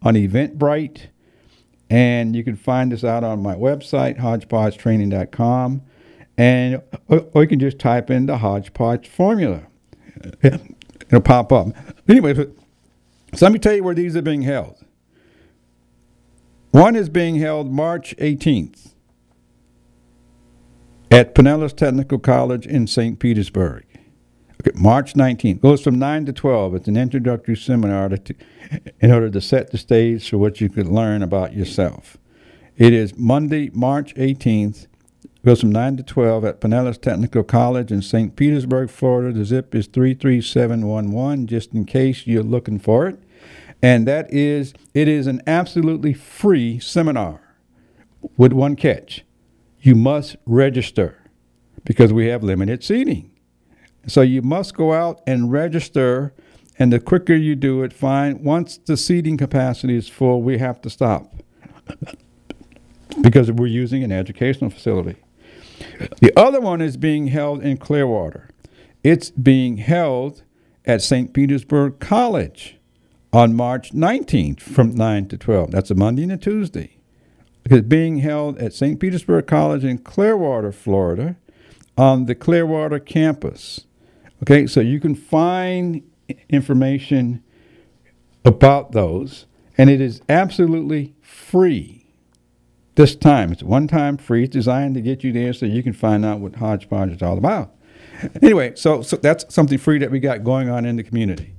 on 0.00 0.14
Eventbrite, 0.14 1.06
and 1.90 2.36
you 2.36 2.44
can 2.44 2.54
find 2.54 2.92
this 2.92 3.02
out 3.02 3.24
on 3.24 3.42
my 3.42 3.56
website, 3.56 4.20
hodgepodgetraining.com, 4.20 5.82
and 6.36 6.82
or, 7.08 7.26
or 7.34 7.42
you 7.42 7.48
can 7.48 7.58
just 7.58 7.80
type 7.80 8.08
in 8.08 8.26
the 8.26 8.38
hodgepodge 8.38 9.08
formula. 9.08 9.62
It'll 10.42 11.20
pop 11.20 11.52
up. 11.52 11.68
Anyway, 12.08 12.34
so 12.34 12.46
let 13.40 13.50
me 13.50 13.58
tell 13.58 13.74
you 13.74 13.82
where 13.82 13.94
these 13.94 14.16
are 14.16 14.22
being 14.22 14.42
held. 14.42 14.76
One 16.70 16.94
is 16.94 17.08
being 17.08 17.36
held 17.36 17.72
March 17.72 18.14
18th 18.18 18.87
at 21.10 21.34
Pinellas 21.34 21.74
Technical 21.74 22.18
College 22.18 22.66
in 22.66 22.86
St. 22.86 23.18
Petersburg. 23.18 23.84
Okay, 24.60 24.76
March 24.78 25.14
19th. 25.14 25.60
Goes 25.60 25.82
from 25.82 25.98
9 25.98 26.26
to 26.26 26.32
12. 26.32 26.74
It's 26.74 26.88
an 26.88 26.96
introductory 26.96 27.56
seminar 27.56 28.08
to, 28.08 28.34
in 29.00 29.10
order 29.10 29.30
to 29.30 29.40
set 29.40 29.70
the 29.70 29.78
stage 29.78 30.28
for 30.28 30.38
what 30.38 30.60
you 30.60 30.68
could 30.68 30.88
learn 30.88 31.22
about 31.22 31.54
yourself. 31.54 32.16
It 32.76 32.92
is 32.92 33.16
Monday, 33.16 33.70
March 33.72 34.14
18th. 34.16 34.86
Goes 35.44 35.60
from 35.60 35.72
9 35.72 35.98
to 35.98 36.02
12 36.02 36.44
at 36.44 36.60
Pinellas 36.60 37.00
Technical 37.00 37.44
College 37.44 37.92
in 37.92 38.02
St. 38.02 38.34
Petersburg, 38.34 38.90
Florida. 38.90 39.32
The 39.32 39.44
zip 39.44 39.74
is 39.74 39.86
33711, 39.86 41.46
just 41.46 41.72
in 41.72 41.84
case 41.84 42.26
you're 42.26 42.42
looking 42.42 42.78
for 42.78 43.06
it. 43.06 43.18
And 43.80 44.06
that 44.08 44.32
is, 44.32 44.74
it 44.92 45.06
is 45.06 45.28
an 45.28 45.40
absolutely 45.46 46.12
free 46.12 46.80
seminar 46.80 47.40
with 48.36 48.52
one 48.52 48.74
catch. 48.74 49.24
You 49.80 49.94
must 49.94 50.36
register 50.46 51.16
because 51.84 52.12
we 52.12 52.26
have 52.26 52.42
limited 52.42 52.82
seating. 52.82 53.30
So 54.06 54.22
you 54.22 54.42
must 54.42 54.74
go 54.74 54.92
out 54.92 55.20
and 55.26 55.52
register, 55.52 56.32
and 56.78 56.92
the 56.92 57.00
quicker 57.00 57.34
you 57.34 57.54
do 57.54 57.82
it, 57.82 57.92
fine. 57.92 58.42
Once 58.42 58.78
the 58.78 58.96
seating 58.96 59.36
capacity 59.36 59.96
is 59.96 60.08
full, 60.08 60.42
we 60.42 60.58
have 60.58 60.80
to 60.82 60.90
stop 60.90 61.32
because 63.22 63.50
we're 63.50 63.66
using 63.66 64.02
an 64.02 64.12
educational 64.12 64.70
facility. 64.70 65.16
The 66.20 66.32
other 66.36 66.60
one 66.60 66.80
is 66.80 66.96
being 66.96 67.28
held 67.28 67.62
in 67.62 67.76
Clearwater. 67.76 68.50
It's 69.04 69.30
being 69.30 69.78
held 69.78 70.42
at 70.84 71.02
St. 71.02 71.32
Petersburg 71.32 71.98
College 72.00 72.76
on 73.32 73.54
March 73.54 73.92
19th 73.92 74.60
from 74.60 74.94
9 74.94 75.28
to 75.28 75.36
12. 75.36 75.70
That's 75.70 75.90
a 75.90 75.94
Monday 75.94 76.22
and 76.22 76.32
a 76.32 76.36
Tuesday. 76.36 76.97
It's 77.70 77.86
being 77.86 78.18
held 78.18 78.58
at 78.58 78.72
St. 78.72 78.98
Petersburg 78.98 79.46
College 79.46 79.84
in 79.84 79.98
Clearwater, 79.98 80.72
Florida, 80.72 81.36
on 81.96 82.26
the 82.26 82.34
Clearwater 82.34 82.98
campus. 82.98 83.86
Okay, 84.42 84.66
so 84.66 84.80
you 84.80 85.00
can 85.00 85.14
find 85.14 86.02
information 86.48 87.42
about 88.44 88.92
those, 88.92 89.46
and 89.76 89.90
it 89.90 90.00
is 90.00 90.22
absolutely 90.28 91.14
free. 91.20 92.06
This 92.94 93.14
time, 93.14 93.52
it's 93.52 93.62
one 93.62 93.86
time 93.86 94.16
free. 94.16 94.44
It's 94.44 94.52
designed 94.52 94.94
to 94.94 95.00
get 95.00 95.22
you 95.22 95.32
there 95.32 95.52
so 95.52 95.66
you 95.66 95.82
can 95.82 95.92
find 95.92 96.24
out 96.24 96.40
what 96.40 96.56
Hodgepodge 96.56 97.10
is 97.10 97.22
all 97.22 97.36
about. 97.36 97.74
Anyway, 98.42 98.74
so, 98.74 99.02
so 99.02 99.16
that's 99.16 99.52
something 99.54 99.78
free 99.78 99.98
that 99.98 100.10
we 100.10 100.18
got 100.18 100.42
going 100.42 100.68
on 100.68 100.84
in 100.84 100.96
the 100.96 101.02
community. 101.02 101.54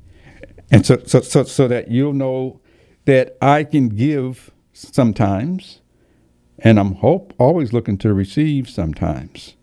And 0.72 0.86
so, 0.86 0.98
so, 1.06 1.22
so, 1.22 1.43
so 1.43 1.67
that 1.67 1.89
you'll 1.89 2.13
know 2.13 2.60
that 3.06 3.38
I 3.41 3.63
can 3.63 3.89
give 3.89 4.52
sometimes, 4.74 5.82
and 6.63 6.80
I'm 6.80 6.95
hope 6.95 7.34
always 7.38 7.74
looking 7.74 7.98
to 8.00 8.13
receive 8.13 8.69
sometimes. 8.69 9.56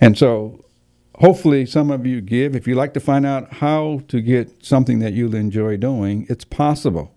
And 0.00 0.16
so, 0.18 0.64
hopefully, 1.16 1.66
some 1.66 1.90
of 1.90 2.06
you 2.06 2.20
give. 2.20 2.56
If 2.56 2.66
you'd 2.66 2.76
like 2.76 2.94
to 2.94 3.00
find 3.00 3.24
out 3.24 3.54
how 3.54 4.02
to 4.08 4.20
get 4.20 4.64
something 4.64 4.98
that 5.00 5.12
you'll 5.12 5.34
enjoy 5.34 5.76
doing, 5.76 6.26
it's 6.28 6.44
possible. 6.44 7.12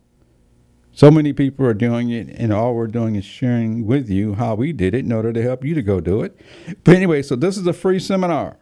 So 0.92 1.10
many 1.10 1.34
people 1.34 1.66
are 1.66 1.74
doing 1.74 2.10
it, 2.10 2.28
and 2.30 2.52
all 2.52 2.74
we're 2.76 2.88
doing 2.88 3.16
is 3.16 3.24
sharing 3.24 3.86
with 3.86 4.10
you 4.10 4.36
how 4.36 4.56
we 4.56 4.74
did 4.74 4.94
it 4.94 5.06
in 5.06 5.12
order 5.12 5.32
to 5.32 5.42
help 5.42 5.64
you 5.64 5.74
to 5.76 5.82
go 5.82 6.02
do 6.02 6.22
it. 6.22 6.38
But 6.84 6.96
anyway, 6.96 7.22
so 7.22 7.36
this 7.36 7.58
is 7.58 7.66
a 7.68 7.74
free 7.74 8.00
seminar, 8.00 8.58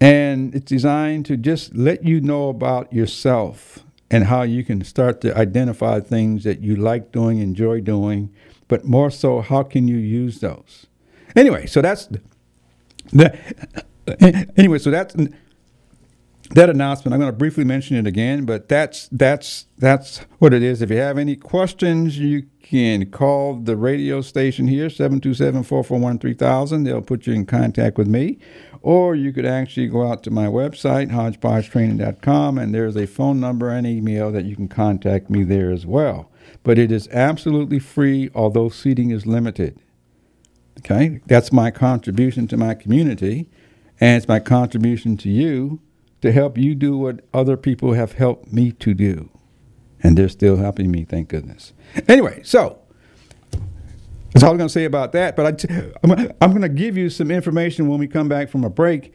and 0.00 0.54
it's 0.54 0.66
designed 0.66 1.26
to 1.26 1.36
just 1.36 1.74
let 1.74 2.04
you 2.04 2.20
know 2.20 2.48
about 2.48 2.92
yourself 2.92 3.84
and 4.10 4.24
how 4.24 4.42
you 4.42 4.64
can 4.64 4.84
start 4.84 5.20
to 5.22 5.36
identify 5.36 6.00
things 6.00 6.44
that 6.44 6.60
you 6.60 6.76
like 6.76 7.12
doing, 7.12 7.38
enjoy 7.40 7.80
doing, 7.80 8.32
but 8.68 8.84
more 8.84 9.10
so, 9.10 9.40
how 9.40 9.62
can 9.62 9.88
you 9.88 9.96
use 9.96 10.40
those? 10.40 10.86
Anyway, 11.34 11.66
so 11.66 11.82
that's 11.82 12.06
the. 12.06 12.20
Anyway, 14.56 14.78
so 14.78 14.90
that's 14.90 15.14
that 16.50 16.70
announcement. 16.70 17.12
I'm 17.12 17.20
going 17.20 17.30
to 17.32 17.36
briefly 17.36 17.64
mention 17.64 17.96
it 17.96 18.06
again, 18.06 18.44
but 18.46 18.68
that's 18.68 19.08
that's 19.12 19.66
that's 19.76 20.18
what 20.38 20.54
it 20.54 20.62
is. 20.62 20.80
If 20.80 20.90
you 20.90 20.96
have 20.98 21.18
any 21.18 21.36
questions, 21.36 22.18
you 22.18 22.46
can 22.62 23.10
call 23.10 23.56
the 23.56 23.76
radio 23.76 24.20
station 24.20 24.68
here 24.68 24.88
727-441-3000. 24.88 26.84
They'll 26.84 27.00
put 27.00 27.26
you 27.26 27.32
in 27.32 27.46
contact 27.46 27.96
with 27.98 28.06
me, 28.08 28.38
or 28.82 29.14
you 29.14 29.32
could 29.32 29.46
actually 29.46 29.88
go 29.88 30.10
out 30.10 30.22
to 30.24 30.30
my 30.30 30.46
website 30.46 31.10
hodgepodgetraining.com, 31.10 32.58
and 32.58 32.74
there's 32.74 32.96
a 32.96 33.06
phone 33.06 33.40
number 33.40 33.70
and 33.70 33.86
email 33.86 34.30
that 34.32 34.44
you 34.44 34.56
can 34.56 34.68
contact 34.68 35.30
me 35.30 35.44
there 35.44 35.70
as 35.70 35.86
well. 35.86 36.30
But 36.62 36.78
it 36.78 36.90
is 36.92 37.08
absolutely 37.08 37.78
free, 37.78 38.30
although 38.34 38.68
seating 38.68 39.10
is 39.10 39.26
limited. 39.26 39.80
Okay, 40.80 41.20
that's 41.26 41.52
my 41.52 41.70
contribution 41.70 42.46
to 42.48 42.56
my 42.56 42.74
community, 42.74 43.50
and 44.00 44.16
it's 44.16 44.28
my 44.28 44.38
contribution 44.40 45.16
to 45.18 45.28
you 45.28 45.80
to 46.20 46.32
help 46.32 46.58
you 46.58 46.74
do 46.74 46.96
what 46.96 47.20
other 47.32 47.56
people 47.56 47.92
have 47.92 48.12
helped 48.12 48.52
me 48.52 48.72
to 48.72 48.94
do. 48.94 49.30
And 50.02 50.16
they're 50.16 50.28
still 50.28 50.56
helping 50.56 50.90
me, 50.90 51.04
thank 51.04 51.28
goodness. 51.28 51.72
Anyway, 52.06 52.42
so 52.44 52.78
that's 54.32 54.42
all 54.42 54.50
I'm 54.50 54.56
going 54.56 54.68
to 54.68 54.72
say 54.72 54.84
about 54.84 55.12
that. 55.12 55.36
But 55.36 55.46
I 55.46 55.52
t- 55.52 55.92
I'm, 56.02 56.12
I'm 56.40 56.50
going 56.50 56.62
to 56.62 56.68
give 56.68 56.96
you 56.96 57.10
some 57.10 57.30
information 57.30 57.88
when 57.88 57.98
we 57.98 58.06
come 58.06 58.28
back 58.28 58.48
from 58.48 58.64
a 58.64 58.70
break 58.70 59.12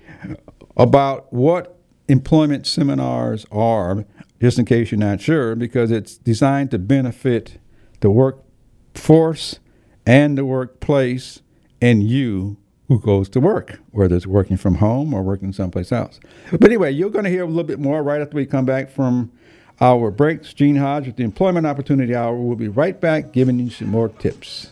about 0.76 1.32
what 1.32 1.78
employment 2.08 2.68
seminars 2.68 3.46
are, 3.52 4.06
just 4.42 4.60
in 4.60 4.66
case 4.66 4.92
you're 4.92 5.00
not 5.00 5.22
sure, 5.22 5.56
because 5.56 5.92
it's 5.92 6.18
designed 6.18 6.72
to 6.72 6.80
benefit 6.80 7.60
the 8.02 8.10
workforce 8.10 9.60
and 10.06 10.38
the 10.38 10.46
workplace 10.46 11.42
and 11.82 12.04
you 12.04 12.58
who 12.88 13.00
goes 13.00 13.30
to 13.30 13.40
work, 13.40 13.80
whether 13.92 14.16
it's 14.16 14.28
working 14.28 14.58
from 14.58 14.76
home 14.76 15.14
or 15.14 15.22
working 15.22 15.54
someplace 15.54 15.92
else. 15.92 16.20
But 16.52 16.66
anyway, 16.66 16.92
you're 16.92 17.10
going 17.10 17.26
to 17.26 17.32
hear 17.32 17.44
a 17.44 17.48
little 17.48 17.64
bit 17.64 17.80
more 17.80 18.04
right 18.04 18.22
after 18.22 18.36
we 18.36 18.46
come 18.46 18.66
back 18.66 18.90
from 18.90 19.32
our 19.82 20.12
breaks. 20.12 20.54
Gene 20.54 20.76
Hodge 20.76 21.08
with 21.08 21.16
the 21.16 21.24
Employment 21.24 21.66
Opportunity 21.66 22.16
Hour. 22.16 22.36
We'll 22.36 22.56
be 22.56 22.68
right 22.68 23.00
back 23.00 23.32
giving 23.32 23.60
you 23.60 23.70
some 23.70 23.90
more 23.90 24.10
tips. 24.10 24.72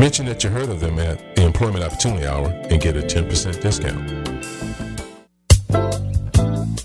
Mention 0.00 0.24
that 0.24 0.42
you 0.42 0.48
heard 0.48 0.70
of 0.70 0.80
them 0.80 0.98
at 0.98 1.36
the 1.36 1.44
Employment 1.44 1.84
Opportunity 1.84 2.26
Hour 2.26 2.48
and 2.70 2.80
get 2.80 2.96
a 2.96 3.02
10% 3.02 3.60
discount. 3.60 4.08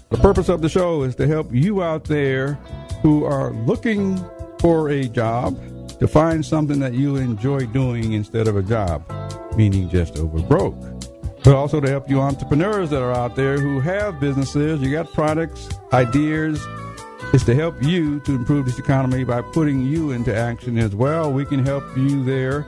The 0.09 0.17
purpose 0.21 0.49
of 0.49 0.61
the 0.61 0.67
show 0.67 1.03
is 1.03 1.15
to 1.15 1.25
help 1.25 1.47
you 1.53 1.81
out 1.81 2.03
there 2.03 2.55
who 3.01 3.23
are 3.23 3.53
looking 3.53 4.21
for 4.59 4.89
a 4.89 5.05
job 5.05 5.57
to 5.97 6.09
find 6.09 6.45
something 6.45 6.77
that 6.79 6.93
you 6.93 7.15
enjoy 7.15 7.65
doing 7.67 8.11
instead 8.11 8.49
of 8.49 8.57
a 8.57 8.61
job, 8.61 9.01
meaning 9.55 9.87
just 9.87 10.17
over 10.17 10.41
broke. 10.41 10.75
But 11.41 11.55
also 11.55 11.79
to 11.79 11.87
help 11.87 12.09
you 12.09 12.19
entrepreneurs 12.19 12.89
that 12.89 13.01
are 13.01 13.13
out 13.13 13.37
there 13.37 13.57
who 13.57 13.79
have 13.79 14.19
businesses, 14.19 14.81
you 14.81 14.91
got 14.91 15.09
products, 15.13 15.69
ideas. 15.93 16.61
It's 17.31 17.45
to 17.45 17.55
help 17.55 17.81
you 17.81 18.19
to 18.25 18.35
improve 18.35 18.65
this 18.65 18.77
economy 18.77 19.23
by 19.23 19.41
putting 19.41 19.85
you 19.85 20.11
into 20.11 20.35
action 20.35 20.77
as 20.77 20.93
well. 20.93 21.31
We 21.31 21.45
can 21.45 21.65
help 21.65 21.85
you 21.95 22.21
there. 22.25 22.67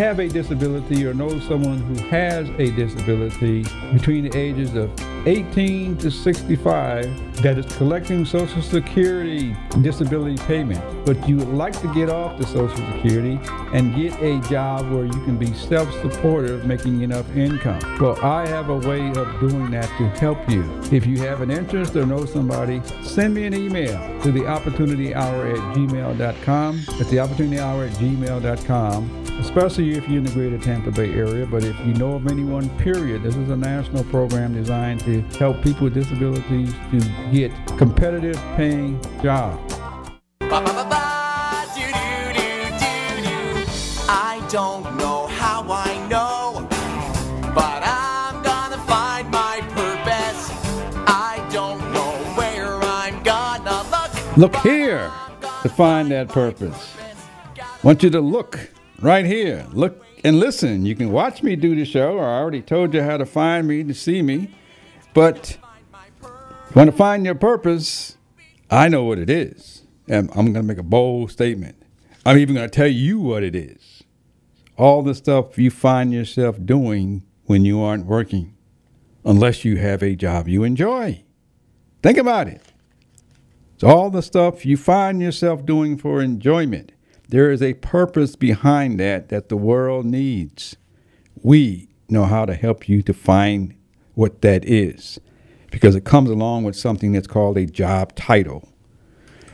have 0.00 0.18
a 0.18 0.28
disability 0.28 1.06
or 1.06 1.12
know 1.12 1.38
someone 1.40 1.76
who 1.76 1.94
has 2.08 2.48
a 2.58 2.70
disability 2.70 3.64
between 3.92 4.24
the 4.24 4.34
ages 4.34 4.74
of 4.74 4.90
18 5.26 5.98
to 5.98 6.10
65 6.10 7.42
that 7.42 7.58
is 7.58 7.66
collecting 7.76 8.24
Social 8.24 8.62
Security 8.62 9.54
disability 9.82 10.38
payment, 10.44 10.82
but 11.04 11.28
you 11.28 11.36
would 11.36 11.48
like 11.48 11.78
to 11.82 11.92
get 11.92 12.08
off 12.08 12.38
the 12.38 12.46
Social 12.46 12.78
Security 12.94 13.38
and 13.74 13.94
get 13.94 14.18
a 14.22 14.40
job 14.48 14.90
where 14.90 15.04
you 15.04 15.24
can 15.26 15.36
be 15.36 15.52
self-supportive, 15.52 16.64
making 16.64 17.02
enough 17.02 17.28
income. 17.36 17.98
Well, 18.00 18.18
I 18.24 18.46
have 18.46 18.70
a 18.70 18.78
way 18.78 19.06
of 19.08 19.38
doing 19.38 19.70
that 19.72 19.88
to 19.98 20.08
help 20.18 20.48
you. 20.48 20.64
If 20.90 21.04
you 21.04 21.18
have 21.18 21.42
an 21.42 21.50
interest 21.50 21.94
or 21.94 22.06
know 22.06 22.24
somebody, 22.24 22.80
send 23.02 23.34
me 23.34 23.44
an 23.44 23.52
email 23.52 23.98
to 24.22 24.32
the 24.32 24.46
opportunity 24.46 25.14
hour 25.14 25.46
at 25.46 25.58
gmail.com. 25.76 26.84
That's 26.96 27.10
the 27.10 27.18
opportunity 27.18 27.60
hour 27.60 27.84
at 27.84 27.92
gmail.com 27.92 29.19
especially 29.40 29.96
if 29.96 30.06
you're 30.08 30.18
in 30.18 30.24
the 30.24 30.30
greater 30.32 30.58
Tampa 30.58 30.90
Bay 30.90 31.12
area. 31.12 31.46
But 31.46 31.64
if 31.64 31.74
you 31.86 31.94
know 31.94 32.12
of 32.14 32.26
anyone, 32.26 32.68
period, 32.78 33.22
this 33.22 33.36
is 33.36 33.48
a 33.48 33.56
national 33.56 34.04
program 34.04 34.52
designed 34.52 35.00
to 35.00 35.22
help 35.38 35.62
people 35.62 35.84
with 35.84 35.94
disabilities 35.94 36.72
to 36.90 37.00
get 37.32 37.50
competitive 37.78 38.36
paying 38.56 39.00
jobs. 39.22 39.74
I 44.12 44.44
don't 44.50 44.96
know 44.96 45.26
how 45.28 45.64
I 45.68 46.06
know, 46.08 46.66
but 47.54 47.82
I'm 47.84 48.42
gonna 48.42 48.78
find 48.84 49.30
my 49.30 49.60
purpose. 49.70 50.50
I 51.06 51.46
don't 51.50 51.80
know 51.92 52.12
where 52.36 52.74
I'm 52.82 53.22
gonna 53.22 53.82
look. 53.90 54.36
Look 54.36 54.56
here 54.56 55.10
to 55.62 55.68
find 55.68 56.10
that 56.10 56.28
purpose. 56.28 56.96
I 57.56 57.64
want 57.82 58.02
you 58.02 58.10
to 58.10 58.20
look 58.20 58.58
right 59.00 59.24
here. 59.24 59.66
Look 59.72 60.04
and 60.24 60.38
listen. 60.38 60.84
You 60.86 60.94
can 60.94 61.10
watch 61.12 61.42
me 61.42 61.56
do 61.56 61.74
the 61.74 61.84
show. 61.84 62.18
Or 62.18 62.24
I 62.24 62.38
already 62.38 62.62
told 62.62 62.94
you 62.94 63.02
how 63.02 63.16
to 63.16 63.26
find 63.26 63.66
me 63.66 63.84
to 63.84 63.94
see 63.94 64.22
me. 64.22 64.50
But 65.14 65.58
want 66.74 66.90
to 66.90 66.96
find 66.96 67.24
your 67.24 67.34
purpose, 67.34 68.16
I 68.70 68.88
know 68.88 69.04
what 69.04 69.18
it 69.18 69.30
is. 69.30 69.82
And 70.08 70.30
I'm 70.30 70.52
going 70.52 70.54
to 70.54 70.62
make 70.62 70.78
a 70.78 70.82
bold 70.82 71.30
statement. 71.30 71.76
I'm 72.24 72.38
even 72.38 72.54
going 72.54 72.68
to 72.68 72.74
tell 72.74 72.88
you 72.88 73.18
what 73.18 73.42
it 73.42 73.54
is. 73.54 74.02
All 74.76 75.02
the 75.02 75.14
stuff 75.14 75.58
you 75.58 75.70
find 75.70 76.12
yourself 76.12 76.58
doing 76.64 77.22
when 77.44 77.64
you 77.64 77.80
aren't 77.80 78.06
working, 78.06 78.54
unless 79.24 79.64
you 79.64 79.76
have 79.76 80.02
a 80.02 80.14
job 80.14 80.48
you 80.48 80.64
enjoy. 80.64 81.22
Think 82.02 82.18
about 82.18 82.48
it. 82.48 82.62
It's 83.74 83.84
all 83.84 84.10
the 84.10 84.22
stuff 84.22 84.64
you 84.64 84.76
find 84.76 85.20
yourself 85.20 85.64
doing 85.64 85.96
for 85.96 86.22
enjoyment. 86.22 86.92
There 87.30 87.52
is 87.52 87.62
a 87.62 87.74
purpose 87.74 88.34
behind 88.34 88.98
that 88.98 89.28
that 89.28 89.48
the 89.48 89.56
world 89.56 90.04
needs. 90.04 90.76
We 91.40 91.88
know 92.08 92.24
how 92.24 92.44
to 92.44 92.54
help 92.54 92.88
you 92.88 93.02
to 93.02 93.14
find 93.14 93.76
what 94.14 94.42
that 94.42 94.64
is 94.64 95.20
because 95.70 95.94
it 95.94 96.04
comes 96.04 96.28
along 96.28 96.64
with 96.64 96.74
something 96.74 97.12
that's 97.12 97.28
called 97.28 97.56
a 97.56 97.66
job 97.66 98.16
title. 98.16 98.68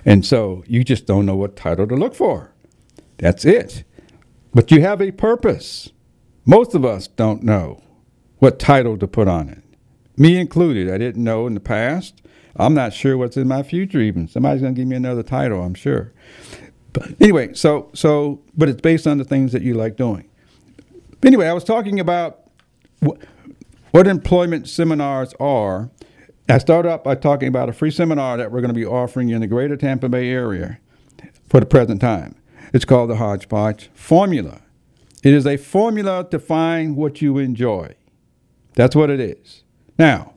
And 0.06 0.24
so 0.24 0.64
you 0.66 0.84
just 0.84 1.04
don't 1.04 1.26
know 1.26 1.36
what 1.36 1.54
title 1.54 1.86
to 1.86 1.94
look 1.94 2.14
for. 2.14 2.54
That's 3.18 3.44
it. 3.44 3.84
But 4.54 4.70
you 4.70 4.80
have 4.80 5.02
a 5.02 5.10
purpose. 5.10 5.90
Most 6.46 6.74
of 6.74 6.82
us 6.82 7.06
don't 7.06 7.42
know 7.42 7.82
what 8.38 8.58
title 8.58 8.96
to 8.96 9.06
put 9.06 9.28
on 9.28 9.50
it. 9.50 9.62
Me 10.16 10.38
included. 10.38 10.90
I 10.90 10.96
didn't 10.96 11.22
know 11.22 11.46
in 11.46 11.52
the 11.52 11.60
past. 11.60 12.22
I'm 12.56 12.72
not 12.72 12.94
sure 12.94 13.18
what's 13.18 13.36
in 13.36 13.48
my 13.48 13.62
future 13.62 14.00
even. 14.00 14.28
Somebody's 14.28 14.62
going 14.62 14.74
to 14.74 14.80
give 14.80 14.88
me 14.88 14.96
another 14.96 15.22
title, 15.22 15.62
I'm 15.62 15.74
sure. 15.74 16.14
But 16.96 17.12
anyway, 17.20 17.52
so 17.52 17.90
so 17.92 18.40
but 18.56 18.70
it's 18.70 18.80
based 18.80 19.06
on 19.06 19.18
the 19.18 19.24
things 19.24 19.52
that 19.52 19.60
you 19.60 19.74
like 19.74 19.96
doing. 19.96 20.30
Anyway, 21.22 21.46
I 21.46 21.52
was 21.52 21.62
talking 21.62 22.00
about 22.00 22.40
wh- 23.04 23.20
what 23.90 24.06
employment 24.06 24.66
seminars 24.66 25.34
are. 25.38 25.90
I 26.48 26.56
started 26.56 26.88
out 26.88 27.04
by 27.04 27.14
talking 27.14 27.48
about 27.48 27.68
a 27.68 27.74
free 27.74 27.90
seminar 27.90 28.38
that 28.38 28.50
we're 28.50 28.62
going 28.62 28.72
to 28.72 28.74
be 28.74 28.86
offering 28.86 29.28
in 29.28 29.42
the 29.42 29.46
greater 29.46 29.76
Tampa 29.76 30.08
Bay 30.08 30.30
area 30.30 30.78
for 31.50 31.60
the 31.60 31.66
present 31.66 32.00
time. 32.00 32.34
It's 32.72 32.86
called 32.86 33.10
the 33.10 33.16
Hodgepodge 33.16 33.90
Formula. 33.92 34.62
It 35.22 35.34
is 35.34 35.46
a 35.46 35.58
formula 35.58 36.26
to 36.30 36.38
find 36.38 36.96
what 36.96 37.20
you 37.20 37.36
enjoy. 37.36 37.94
That's 38.74 38.96
what 38.96 39.10
it 39.10 39.20
is. 39.20 39.64
Now, 39.98 40.32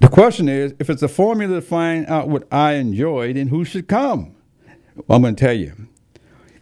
the 0.00 0.08
question 0.08 0.48
is 0.48 0.72
if 0.78 0.88
it's 0.88 1.02
a 1.02 1.08
formula 1.08 1.56
to 1.56 1.62
find 1.62 2.06
out 2.06 2.28
what 2.28 2.46
I 2.50 2.74
enjoy, 2.74 3.34
then 3.34 3.48
who 3.48 3.62
should 3.64 3.86
come? 3.86 4.35
Well, 4.96 5.16
I'm 5.16 5.22
going 5.22 5.36
to 5.36 5.40
tell 5.44 5.54
you. 5.54 5.88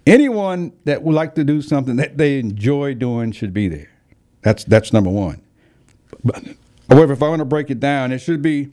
Anyone 0.06 0.72
that 0.84 1.02
would 1.02 1.14
like 1.14 1.34
to 1.36 1.44
do 1.44 1.62
something 1.62 1.96
that 1.96 2.18
they 2.18 2.38
enjoy 2.38 2.94
doing 2.94 3.32
should 3.32 3.54
be 3.54 3.68
there. 3.68 3.90
That's 4.42 4.64
that's 4.64 4.92
number 4.92 5.08
one. 5.08 5.40
But, 6.22 6.44
however, 6.90 7.14
if 7.14 7.22
I 7.22 7.28
want 7.28 7.40
to 7.40 7.46
break 7.46 7.70
it 7.70 7.80
down, 7.80 8.12
it 8.12 8.18
should 8.18 8.42
be 8.42 8.70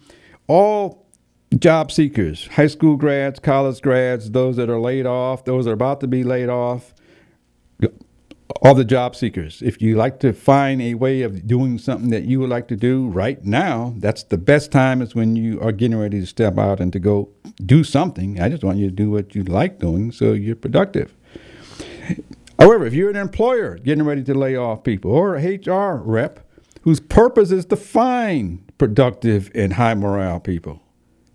all 0.48 1.06
job 1.58 1.92
seekers, 1.92 2.48
high 2.48 2.68
school 2.68 2.98
grads, 2.98 3.40
college 3.40 3.82
grads, 3.82 4.32
those 4.32 4.58
that 4.58 4.70
are 4.70 4.80
laid 4.80 5.06
off, 5.06 5.46
those 5.46 5.66
that 5.66 5.72
are 5.72 5.76
about 5.76 6.02
to 6.02 6.08
be 6.08 6.24
laid 6.24 6.50
off, 6.50 6.94
all 8.62 8.76
the 8.76 8.86
job 8.86 9.16
seekers. 9.16 9.62
If 9.62 9.82
you 9.82 9.96
like 9.96 10.20
to 10.20 10.34
find 10.34 10.82
a 10.82 10.96
way 10.96 11.22
of 11.22 11.48
doing 11.48 11.78
something 11.78 12.10
that 12.10 12.24
you 12.24 12.40
would 12.40 12.50
like 12.50 12.68
to 12.70 12.76
do 12.76 13.08
right 13.10 13.44
now, 13.44 13.94
that's 13.98 14.24
the 14.24 14.38
best 14.38 14.72
time 14.72 15.02
is 15.02 15.16
when 15.16 15.36
you 15.36 15.60
are 15.62 15.72
getting 15.72 15.98
ready 15.98 16.20
to 16.20 16.26
step 16.26 16.58
out 16.58 16.80
and 16.80 16.92
to 16.94 17.00
go 17.00 17.30
do 17.66 17.84
something. 17.84 18.40
I 18.40 18.50
just 18.50 18.64
want 18.64 18.78
you 18.78 18.88
to 18.88 18.96
do 18.96 19.12
what 19.12 19.36
you 19.36 19.44
like 19.44 19.80
doing 19.80 20.12
so 20.12 20.34
you're 20.34 20.56
productive. 20.56 21.16
However, 22.60 22.86
if 22.86 22.94
you're 22.94 23.10
an 23.10 23.16
employer 23.16 23.78
getting 23.78 24.04
ready 24.04 24.24
to 24.24 24.34
lay 24.34 24.56
off 24.56 24.84
people 24.84 25.12
or 25.12 25.36
a 25.36 25.56
HR 25.56 25.98
rep 25.98 26.48
whose 26.82 27.00
purpose 27.00 27.52
is 27.52 27.66
to 27.66 27.76
find 27.76 28.72
productive 28.78 29.50
and 29.56 29.74
high 29.74 29.96
morale 29.96 30.40
people, 30.40 30.82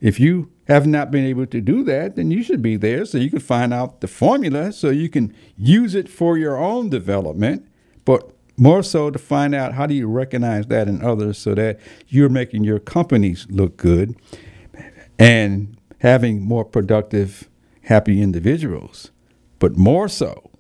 if 0.00 0.20
you 0.20 0.50
have 0.66 0.86
not 0.86 1.10
been 1.10 1.24
able 1.24 1.46
to 1.46 1.60
do 1.60 1.84
that, 1.84 2.16
then 2.16 2.30
you 2.30 2.42
should 2.42 2.60
be 2.60 2.76
there 2.76 3.04
so 3.04 3.18
you 3.18 3.30
can 3.30 3.38
find 3.38 3.72
out 3.72 4.00
the 4.00 4.08
formula 4.08 4.72
so 4.72 4.90
you 4.90 5.08
can 5.08 5.34
use 5.56 5.94
it 5.94 6.08
for 6.08 6.36
your 6.36 6.56
own 6.56 6.88
development, 6.88 7.66
but 8.04 8.32
more 8.56 8.82
so 8.82 9.10
to 9.10 9.18
find 9.18 9.54
out 9.54 9.74
how 9.74 9.86
do 9.86 9.94
you 9.94 10.08
recognize 10.08 10.66
that 10.66 10.88
in 10.88 11.04
others 11.04 11.38
so 11.38 11.54
that 11.54 11.78
you're 12.08 12.28
making 12.28 12.64
your 12.64 12.78
companies 12.78 13.46
look 13.48 13.76
good 13.76 14.16
and 15.18 15.76
having 15.98 16.42
more 16.42 16.64
productive, 16.64 17.48
happy 17.82 18.20
individuals. 18.20 19.10
But 19.58 19.76
more 19.76 20.08
so, 20.08 20.50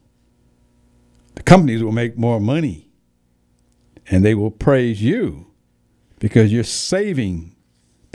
the 1.34 1.42
companies 1.42 1.82
will 1.82 1.92
make 1.92 2.16
more 2.16 2.40
money 2.40 2.88
and 4.08 4.24
they 4.24 4.34
will 4.34 4.50
praise 4.52 5.02
you 5.02 5.46
because 6.20 6.52
you're 6.52 6.64
saving 6.64 7.55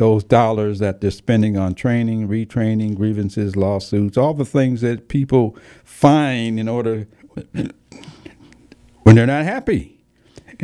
those 0.01 0.23
dollars 0.23 0.79
that 0.79 0.99
they're 0.99 1.11
spending 1.11 1.59
on 1.59 1.75
training, 1.75 2.27
retraining, 2.27 2.95
grievances, 2.95 3.55
lawsuits, 3.55 4.17
all 4.17 4.33
the 4.33 4.43
things 4.43 4.81
that 4.81 5.07
people 5.07 5.55
find 5.83 6.59
in 6.59 6.67
order 6.67 7.07
when 9.03 9.15
they're 9.15 9.27
not 9.27 9.43
happy. 9.43 10.03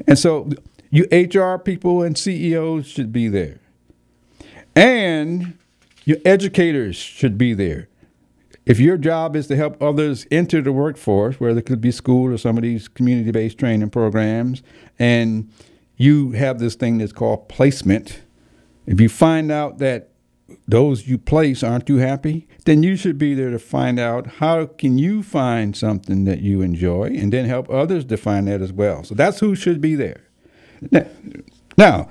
And 0.08 0.18
so 0.18 0.50
you 0.90 1.06
HR 1.12 1.60
people 1.60 2.02
and 2.02 2.18
CEOs 2.18 2.88
should 2.88 3.14
be 3.14 3.28
there. 3.28 3.60
And 4.76 5.56
your 6.04 6.18
educators 6.26 6.96
should 6.96 7.38
be 7.38 7.54
there. 7.54 7.90
If 8.66 8.80
your 8.80 8.98
job 8.98 9.36
is 9.36 9.46
to 9.50 9.56
help 9.56 9.80
others 9.80 10.26
enter 10.32 10.64
the 10.64 10.72
workforce, 10.72 11.40
whether 11.40 11.60
it 11.60 11.68
could 11.68 11.80
be 11.80 11.92
school 11.92 12.34
or 12.34 12.40
some 12.40 12.58
of 12.58 12.64
these 12.64 12.88
community 12.88 13.30
based 13.30 13.60
training 13.60 13.92
programs, 13.92 14.64
and 14.98 15.52
you 15.96 16.32
have 16.32 16.58
this 16.58 16.74
thing 16.74 16.98
that's 16.98 17.14
called 17.14 17.48
placement, 17.50 18.22
if 18.88 19.00
you 19.00 19.10
find 19.10 19.52
out 19.52 19.78
that 19.80 20.10
those 20.68 21.08
you 21.08 21.18
place 21.18 21.62
aren't 21.62 21.86
too 21.86 21.98
happy, 21.98 22.48
then 22.66 22.82
you 22.82 22.96
should 22.96 23.18
be 23.18 23.34
there 23.34 23.52
to 23.52 23.60
find 23.60 24.00
out 24.00 24.28
how 24.28 24.66
can 24.66 24.98
you 24.98 25.22
find 25.22 25.76
something 25.76 26.24
that 26.24 26.40
you 26.40 26.62
enjoy 26.62 27.06
and 27.06 27.34
then 27.34 27.46
help 27.46 27.70
others 27.70 28.06
define 28.06 28.46
that 28.46 28.62
as 28.62 28.72
well. 28.72 29.04
So 29.04 29.14
that's 29.14 29.40
who 29.40 29.56
should 29.56 29.82
be 29.82 29.96
there. 29.96 30.22
Now, 31.78 32.10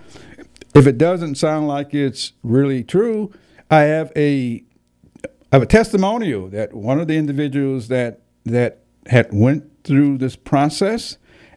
if 0.75 0.87
it 0.87 0.99
doesn't 0.99 1.37
sound 1.37 1.67
like 1.67 1.95
it's 1.95 2.33
really 2.43 2.85
true, 2.85 3.33
I 3.71 3.83
have 3.83 4.13
a 4.15 4.63
I 5.25 5.57
have 5.57 5.63
a 5.63 5.67
testimonial 5.67 6.49
that 6.49 6.75
one 6.75 7.01
of 7.01 7.09
the 7.09 7.17
individuals 7.17 7.89
that 7.89 8.21
that 8.45 8.81
had 9.07 9.29
went 9.33 9.85
through 9.85 10.19
this 10.19 10.37
process, 10.37 11.17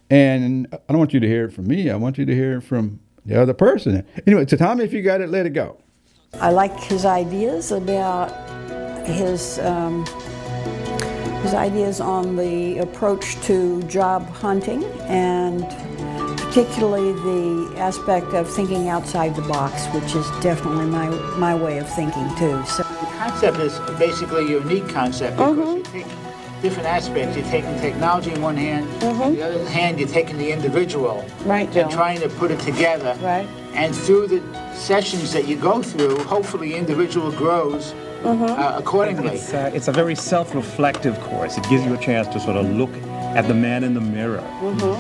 and 0.10 0.67
I 0.71 0.77
don't 0.88 0.99
want 0.99 1.13
you 1.13 1.19
to 1.19 1.27
hear 1.27 1.45
it 1.45 1.53
from 1.53 1.67
me. 1.67 1.89
I 1.89 1.95
want 1.95 2.17
you 2.17 2.25
to 2.25 2.34
hear 2.34 2.58
it 2.58 2.62
from 2.62 2.99
the 3.29 3.39
other 3.39 3.53
person. 3.53 4.03
Anyway, 4.25 4.45
so 4.47 4.57
Tommy, 4.57 4.83
if 4.83 4.91
you 4.91 5.01
got 5.01 5.21
it, 5.21 5.29
let 5.29 5.45
it 5.45 5.51
go. 5.51 5.77
I 6.41 6.49
like 6.49 6.77
his 6.79 7.05
ideas 7.05 7.71
about 7.71 8.29
his 9.05 9.59
um, 9.59 10.05
his 11.43 11.53
ideas 11.53 12.01
on 12.01 12.35
the 12.35 12.79
approach 12.79 13.39
to 13.43 13.81
job 13.83 14.27
hunting 14.29 14.83
and 15.07 15.63
particularly 16.37 17.13
the 17.13 17.79
aspect 17.79 18.33
of 18.33 18.51
thinking 18.51 18.89
outside 18.89 19.35
the 19.35 19.41
box, 19.43 19.85
which 19.87 20.15
is 20.15 20.27
definitely 20.41 20.85
my 20.85 21.09
my 21.37 21.55
way 21.55 21.77
of 21.77 21.87
thinking 21.95 22.27
too. 22.35 22.63
So 22.65 22.83
the 22.83 23.09
concept 23.17 23.57
is 23.59 23.77
basically 23.99 24.45
a 24.45 24.59
unique 24.59 24.89
concept 24.89 25.37
because 25.37 25.57
you 25.57 25.83
take 25.83 26.28
different 26.61 26.87
aspects. 26.87 27.35
You're 27.35 27.45
taking 27.47 27.77
technology 27.79 28.31
in 28.33 28.41
one 28.41 28.57
hand, 28.57 28.87
on 29.03 29.33
the 29.35 29.41
other 29.43 29.69
hand, 29.69 29.99
you're 29.99 30.07
taking 30.09 30.37
the 30.37 30.51
individual 30.51 31.25
Right, 31.45 31.71
Joe. 31.71 31.81
and 31.81 31.91
trying 31.91 32.19
to 32.21 32.29
put 32.29 32.51
it 32.51 32.59
together. 32.59 33.17
Right. 33.21 33.47
And 33.73 33.95
through 33.95 34.27
the 34.27 34.73
sessions 34.73 35.31
that 35.33 35.47
you 35.47 35.55
go 35.55 35.81
through, 35.81 36.19
hopefully, 36.23 36.75
individual 36.75 37.31
grows 37.31 37.93
uh, 38.23 38.75
accordingly. 38.77 39.35
It's, 39.35 39.53
uh, 39.53 39.71
it's 39.73 39.87
a 39.87 39.91
very 39.93 40.15
self-reflective 40.15 41.19
course. 41.21 41.57
It 41.57 41.63
gives 41.69 41.85
you 41.85 41.93
a 41.93 41.97
chance 41.97 42.27
to 42.29 42.39
sort 42.39 42.57
of 42.57 42.65
look 42.69 42.91
at 43.37 43.47
the 43.47 43.53
man 43.53 43.83
in 43.83 43.93
the 43.93 44.01
mirror. 44.01 44.43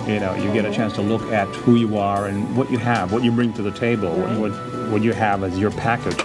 You 0.07 0.19
know, 0.19 0.35
you 0.35 0.53
get 0.53 0.63
a 0.65 0.71
chance 0.71 0.93
to 0.93 1.01
look 1.01 1.23
at 1.33 1.47
who 1.47 1.75
you 1.75 1.97
are 1.97 2.27
and 2.27 2.55
what 2.55 2.71
you 2.71 2.77
have, 2.77 3.11
what 3.11 3.23
you 3.23 3.31
bring 3.31 3.51
to 3.53 3.61
the 3.63 3.71
table, 3.71 4.11
what, 4.39 4.51
what 4.91 5.01
you 5.01 5.13
have 5.13 5.43
as 5.43 5.57
your 5.57 5.71
package. 5.71 6.19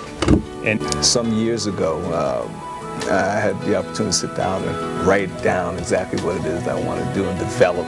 And 0.64 0.80
Some 1.04 1.32
years 1.32 1.66
ago, 1.66 1.98
um, 2.14 2.73
I 3.10 3.38
had 3.38 3.60
the 3.62 3.76
opportunity 3.76 4.04
to 4.04 4.12
sit 4.12 4.36
down 4.36 4.64
and 4.64 5.06
write 5.06 5.30
down 5.42 5.76
exactly 5.78 6.22
what 6.22 6.36
it 6.36 6.44
is 6.46 6.64
that 6.64 6.76
I 6.76 6.80
want 6.80 7.06
to 7.06 7.14
do 7.14 7.28
and 7.28 7.38
develop 7.38 7.86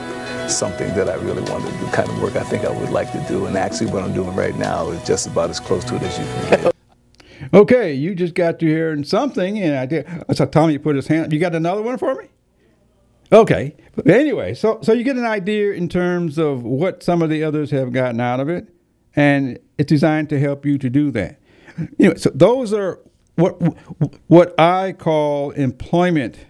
something 0.49 0.93
that 0.95 1.09
I 1.09 1.15
really 1.15 1.41
want 1.49 1.65
to 1.65 1.71
do, 1.79 1.85
kind 1.87 2.09
of 2.09 2.21
work 2.21 2.35
I 2.35 2.43
think 2.43 2.65
I 2.65 2.71
would 2.71 2.89
like 2.89 3.11
to 3.13 3.25
do. 3.27 3.45
And 3.45 3.57
actually, 3.57 3.91
what 3.91 4.03
I'm 4.03 4.13
doing 4.13 4.35
right 4.35 4.55
now 4.55 4.89
is 4.91 5.05
just 5.05 5.27
about 5.27 5.49
as 5.49 5.59
close 5.59 5.83
to 5.85 5.95
it 5.95 6.03
as 6.03 6.19
you 6.19 6.25
can 6.25 6.63
get. 6.63 6.73
Okay, 7.53 7.93
you 7.93 8.13
just 8.13 8.33
got 8.33 8.59
to 8.59 8.65
hearing 8.65 9.03
something, 9.05 9.57
and 9.59 9.77
I 9.77 9.85
did. 9.85 10.05
Saw 10.33 10.45
Tommy 10.45 10.77
put 10.77 10.95
his 10.95 11.07
hand. 11.07 11.31
You 11.31 11.39
got 11.39 11.55
another 11.55 11.81
one 11.81 11.97
for 11.97 12.13
me? 12.15 12.27
Okay. 13.31 13.75
But 13.95 14.07
anyway, 14.07 14.53
so 14.53 14.79
so 14.81 14.91
you 14.91 15.03
get 15.03 15.15
an 15.15 15.25
idea 15.25 15.71
in 15.71 15.87
terms 15.87 16.37
of 16.37 16.63
what 16.63 17.03
some 17.03 17.21
of 17.21 17.29
the 17.29 17.43
others 17.43 17.71
have 17.71 17.93
gotten 17.93 18.19
out 18.19 18.39
of 18.39 18.49
it, 18.49 18.67
and 19.15 19.59
it's 19.77 19.87
designed 19.87 20.29
to 20.29 20.39
help 20.39 20.65
you 20.65 20.77
to 20.77 20.89
do 20.89 21.11
that. 21.11 21.39
Know, 21.99 22.15
so 22.15 22.31
those 22.33 22.73
are 22.73 22.99
what 23.37 23.53
what 24.27 24.59
I 24.59 24.93
call 24.93 25.51
employment 25.51 26.47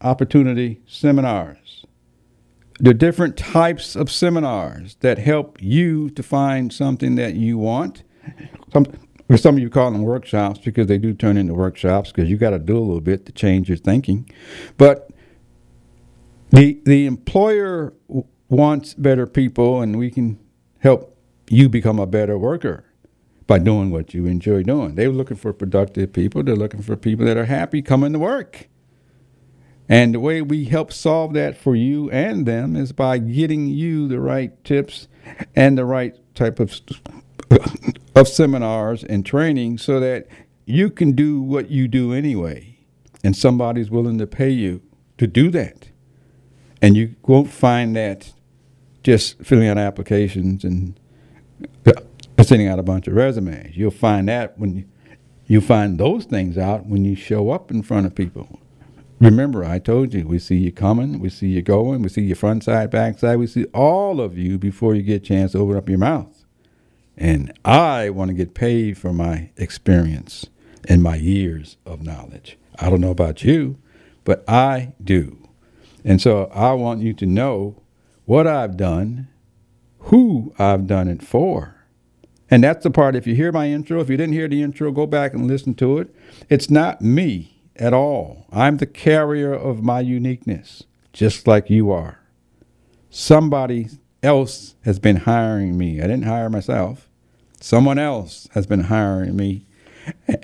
Opportunity 0.00 0.80
Seminars. 0.86 1.84
The 2.78 2.94
different 2.94 3.36
types 3.36 3.94
of 3.94 4.10
seminars 4.10 4.96
that 5.00 5.18
help 5.18 5.58
you 5.60 6.08
to 6.10 6.22
find 6.22 6.72
something 6.72 7.16
that 7.16 7.34
you 7.34 7.58
want. 7.58 8.04
Some, 8.72 8.86
some 9.36 9.56
of 9.56 9.60
you 9.60 9.68
call 9.68 9.90
them 9.90 10.02
workshops 10.02 10.60
because 10.60 10.86
they 10.86 10.96
do 10.96 11.12
turn 11.12 11.36
into 11.36 11.52
workshops 11.52 12.10
because 12.10 12.30
you 12.30 12.38
got 12.38 12.50
to 12.50 12.58
do 12.58 12.78
a 12.78 12.80
little 12.80 13.02
bit 13.02 13.26
to 13.26 13.32
change 13.32 13.68
your 13.68 13.76
thinking. 13.76 14.30
But 14.78 15.10
the 16.50 16.80
the 16.84 17.06
employer 17.06 17.92
wants 18.48 18.94
better 18.94 19.26
people, 19.26 19.82
and 19.82 19.98
we 19.98 20.10
can 20.10 20.38
help 20.78 21.18
you 21.50 21.68
become 21.68 21.98
a 21.98 22.06
better 22.06 22.38
worker 22.38 22.89
by 23.50 23.58
doing 23.58 23.90
what 23.90 24.14
you 24.14 24.26
enjoy 24.26 24.62
doing. 24.62 24.94
They're 24.94 25.10
looking 25.10 25.36
for 25.36 25.52
productive 25.52 26.12
people. 26.12 26.44
They're 26.44 26.54
looking 26.54 26.82
for 26.82 26.94
people 26.94 27.26
that 27.26 27.36
are 27.36 27.46
happy 27.46 27.82
coming 27.82 28.12
to 28.12 28.18
work. 28.20 28.68
And 29.88 30.14
the 30.14 30.20
way 30.20 30.40
we 30.40 30.66
help 30.66 30.92
solve 30.92 31.32
that 31.32 31.56
for 31.56 31.74
you 31.74 32.08
and 32.12 32.46
them 32.46 32.76
is 32.76 32.92
by 32.92 33.18
getting 33.18 33.66
you 33.66 34.06
the 34.06 34.20
right 34.20 34.52
tips 34.62 35.08
and 35.56 35.76
the 35.76 35.84
right 35.84 36.14
type 36.36 36.60
of 36.60 36.80
of 38.14 38.28
seminars 38.28 39.02
and 39.02 39.26
training 39.26 39.78
so 39.78 39.98
that 39.98 40.28
you 40.64 40.88
can 40.88 41.10
do 41.10 41.42
what 41.42 41.72
you 41.72 41.88
do 41.88 42.12
anyway 42.12 42.78
and 43.24 43.34
somebody's 43.34 43.90
willing 43.90 44.18
to 44.18 44.28
pay 44.28 44.50
you 44.50 44.80
to 45.18 45.26
do 45.26 45.50
that. 45.50 45.88
And 46.80 46.96
you 46.96 47.16
won't 47.22 47.50
find 47.50 47.96
that 47.96 48.32
just 49.02 49.42
filling 49.42 49.66
out 49.66 49.76
applications 49.76 50.62
and 50.62 51.00
sending 52.44 52.68
out 52.68 52.78
a 52.78 52.82
bunch 52.82 53.06
of 53.06 53.14
resumes. 53.14 53.76
You'll 53.76 53.90
find 53.90 54.28
that 54.28 54.58
when 54.58 54.76
you, 54.76 54.84
you 55.46 55.60
find 55.60 55.98
those 55.98 56.24
things 56.24 56.56
out 56.56 56.86
when 56.86 57.04
you 57.04 57.16
show 57.16 57.50
up 57.50 57.70
in 57.70 57.82
front 57.82 58.06
of 58.06 58.14
people. 58.14 58.60
Remember, 59.20 59.64
I 59.64 59.78
told 59.78 60.14
you, 60.14 60.26
we 60.26 60.38
see 60.38 60.56
you 60.56 60.72
coming, 60.72 61.18
we 61.18 61.28
see 61.28 61.48
you 61.48 61.60
going, 61.60 62.00
we 62.00 62.08
see 62.08 62.22
your 62.22 62.36
front 62.36 62.64
side, 62.64 62.90
back 62.90 63.18
side, 63.18 63.36
we 63.36 63.46
see 63.46 63.64
all 63.66 64.20
of 64.20 64.38
you 64.38 64.58
before 64.58 64.94
you 64.94 65.02
get 65.02 65.22
a 65.22 65.26
chance 65.26 65.52
to 65.52 65.58
open 65.58 65.76
up 65.76 65.90
your 65.90 65.98
mouth. 65.98 66.44
And 67.18 67.52
I 67.66 68.08
want 68.08 68.30
to 68.30 68.34
get 68.34 68.54
paid 68.54 68.96
for 68.96 69.12
my 69.12 69.50
experience 69.58 70.46
and 70.88 71.02
my 71.02 71.16
years 71.16 71.76
of 71.84 72.02
knowledge. 72.02 72.56
I 72.78 72.88
don't 72.88 73.02
know 73.02 73.10
about 73.10 73.44
you, 73.44 73.76
but 74.24 74.42
I 74.48 74.94
do. 75.04 75.36
And 76.02 76.20
so 76.22 76.44
I 76.54 76.72
want 76.72 77.02
you 77.02 77.12
to 77.14 77.26
know 77.26 77.82
what 78.24 78.46
I've 78.46 78.78
done, 78.78 79.28
who 79.98 80.54
I've 80.58 80.86
done 80.86 81.08
it 81.08 81.22
for. 81.22 81.79
And 82.50 82.64
that's 82.64 82.82
the 82.82 82.90
part, 82.90 83.14
if 83.14 83.26
you 83.26 83.34
hear 83.34 83.52
my 83.52 83.68
intro, 83.68 84.00
if 84.00 84.10
you 84.10 84.16
didn't 84.16 84.32
hear 84.34 84.48
the 84.48 84.62
intro, 84.62 84.90
go 84.90 85.06
back 85.06 85.32
and 85.32 85.46
listen 85.46 85.74
to 85.74 85.98
it. 85.98 86.14
It's 86.48 86.68
not 86.68 87.00
me 87.00 87.62
at 87.76 87.94
all. 87.94 88.46
I'm 88.52 88.78
the 88.78 88.86
carrier 88.86 89.52
of 89.52 89.84
my 89.84 90.00
uniqueness, 90.00 90.82
just 91.12 91.46
like 91.46 91.70
you 91.70 91.92
are. 91.92 92.20
Somebody 93.08 93.88
else 94.22 94.74
has 94.84 94.98
been 94.98 95.16
hiring 95.16 95.78
me. 95.78 95.98
I 96.00 96.02
didn't 96.02 96.24
hire 96.24 96.50
myself. 96.50 97.08
Someone 97.60 97.98
else 97.98 98.48
has 98.52 98.66
been 98.66 98.84
hiring 98.84 99.36
me. 99.36 99.66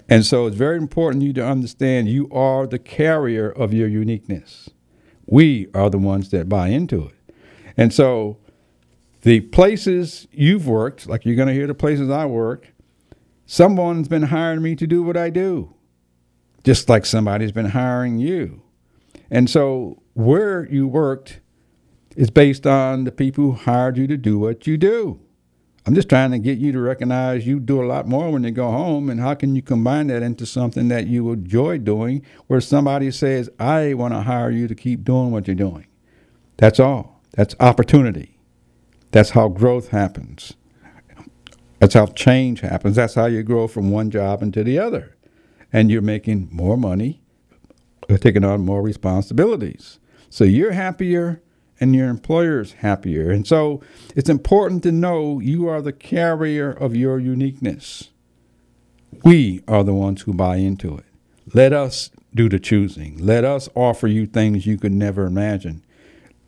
And 0.09 0.25
so 0.25 0.47
it's 0.47 0.57
very 0.57 0.77
important 0.77 1.25
you 1.25 1.33
to 1.35 1.47
understand 1.47 2.09
you 2.09 2.29
are 2.31 2.67
the 2.67 2.79
carrier 2.79 3.51
of 3.51 3.73
your 3.73 3.89
uniqueness. 3.89 4.71
We 5.27 5.69
are 5.75 5.91
the 5.91 5.99
ones 5.99 6.31
that 6.31 6.49
buy 6.49 6.69
into 6.69 7.07
it. 7.07 7.35
And 7.77 7.93
so 7.93 8.39
the 9.27 9.41
places 9.41 10.29
you've 10.31 10.69
worked, 10.69 11.09
like 11.09 11.27
you're 11.27 11.35
going 11.35 11.49
to 11.49 11.53
hear 11.53 11.67
the 11.67 11.75
places 11.75 12.09
I 12.11 12.27
work, 12.27 12.73
someone's 13.45 14.07
been 14.07 14.23
hiring 14.23 14.63
me 14.63 14.77
to 14.77 14.87
do 14.87 15.03
what 15.03 15.17
I 15.17 15.31
do, 15.31 15.75
just 16.63 16.89
like 16.89 17.05
somebody's 17.05 17.51
been 17.51 17.71
hiring 17.71 18.21
you. 18.21 18.63
And 19.29 19.51
so 19.51 20.01
where 20.15 20.69
you 20.71 20.87
worked 20.87 21.41
is 22.15 22.31
based 22.31 22.69
on 22.69 23.03
the 23.03 23.11
people 23.11 23.43
who 23.43 23.53
hired 23.55 23.99
you 23.99 24.07
to 24.07 24.17
do 24.17 24.39
what 24.39 24.69
you 24.69 24.77
do. 24.79 25.19
I'm 25.87 25.97
just 25.97 26.09
trying 26.09 26.31
to 26.31 26.39
get 26.39 26.59
you 26.59 26.71
to 26.71 26.79
recognize 26.79 27.49
you 27.49 27.59
do 27.59 27.83
a 27.83 27.85
lot 27.85 28.07
more 28.07 28.31
when 28.31 28.45
you 28.45 28.53
go 28.53 28.71
home, 28.71 29.11
and 29.11 29.19
how 29.19 29.35
can 29.35 29.57
you 29.57 29.63
combine 29.63 30.07
that 30.07 30.23
into 30.23 30.47
something 30.47 30.87
that 30.87 31.09
you 31.09 31.33
enjoy 31.33 31.79
doing, 31.79 32.25
where 32.47 32.61
somebody 32.61 33.11
says, 33.11 33.51
I 33.59 33.95
want 33.95 34.15
to 34.15 34.21
hire 34.21 34.53
you 34.53 34.69
to 34.69 34.75
keep 34.77 35.03
doing 35.03 35.33
what 35.33 35.49
you're 35.49 35.57
doing. 35.57 35.89
That's 36.59 36.79
all. 36.79 37.23
That's 37.33 37.57
opportunity. 37.59 38.36
That's 39.17 39.31
how 39.31 39.49
growth 39.49 39.89
happens. 39.89 40.53
That's 41.79 41.95
how 41.95 42.05
change 42.05 42.61
happens. 42.61 42.97
That's 42.97 43.15
how 43.15 43.25
you 43.25 43.43
grow 43.43 43.67
from 43.67 43.91
one 43.91 44.11
job 44.11 44.43
into 44.43 44.63
the 44.63 44.79
other. 44.79 45.17
And 45.73 45.91
you're 45.91 46.03
making 46.03 46.51
more 46.53 46.77
money, 46.77 47.23
uh, 48.11 48.19
taking 48.19 48.45
on 48.45 48.67
more 48.67 48.83
responsibilities. 48.83 49.99
So 50.29 50.45
you're 50.45 50.73
happier 50.73 51.41
and 51.81 51.97
your 51.97 52.11
employer's 52.11 52.73
happier. 52.73 53.31
And 53.31 53.47
so 53.47 53.81
it's 54.15 54.29
important 54.29 54.83
to 54.83 54.93
know 54.93 55.41
you 55.41 55.67
are 55.67 55.81
the 55.81 55.95
carrier 55.95 56.71
of 56.71 56.95
your 56.95 57.19
uniqueness. 57.19 58.11
We 59.25 59.63
are 59.67 59.83
the 59.83 59.95
ones 59.95 60.21
who 60.21 60.35
buy 60.35 60.57
into 60.57 60.95
it. 60.95 61.07
Let 61.55 61.73
us 61.73 62.11
do 62.35 62.51
the 62.51 62.61
choosing. 62.61 63.17
Let 63.17 63.47
us 63.47 63.71
offer 63.75 64.09
you 64.09 64.27
things 64.27 64.67
you 64.67 64.77
could 64.77 64.93
never 64.93 65.25
imagine. 65.25 65.86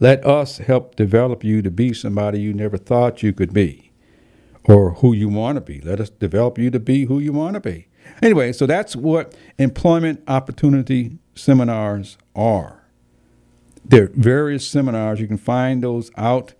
Let 0.01 0.25
us 0.25 0.59
help 0.59 0.95
develop 0.97 1.43
you 1.43 1.61
to 1.63 1.71
be 1.71 1.93
somebody 1.93 2.41
you 2.41 2.55
never 2.55 2.77
thought 2.77 3.23
you 3.23 3.33
could 3.33 3.53
be 3.53 3.91
or 4.65 4.93
who 4.95 5.13
you 5.13 5.29
want 5.29 5.57
to 5.57 5.61
be. 5.61 5.81
Let 5.81 6.01
us 6.01 6.11
develop 6.11 6.59
you 6.59 6.71
to 6.71 6.79
be 6.79 7.07
who 7.07 7.19
you 7.19 7.33
want 7.33 7.55
to 7.55 7.61
be. 7.61 7.89
Anyway, 8.23 8.53
so 8.53 8.67
that's 8.67 8.95
what 8.95 9.35
employment 9.59 10.23
opportunity 10.29 11.19
seminars 11.35 12.17
are. 12.37 12.85
There 13.85 14.05
are 14.05 14.13
various 14.15 14.67
seminars. 14.67 15.21
You 15.21 15.27
can 15.27 15.39
find 15.39 15.83
those 15.83 16.11
out 16.17 16.55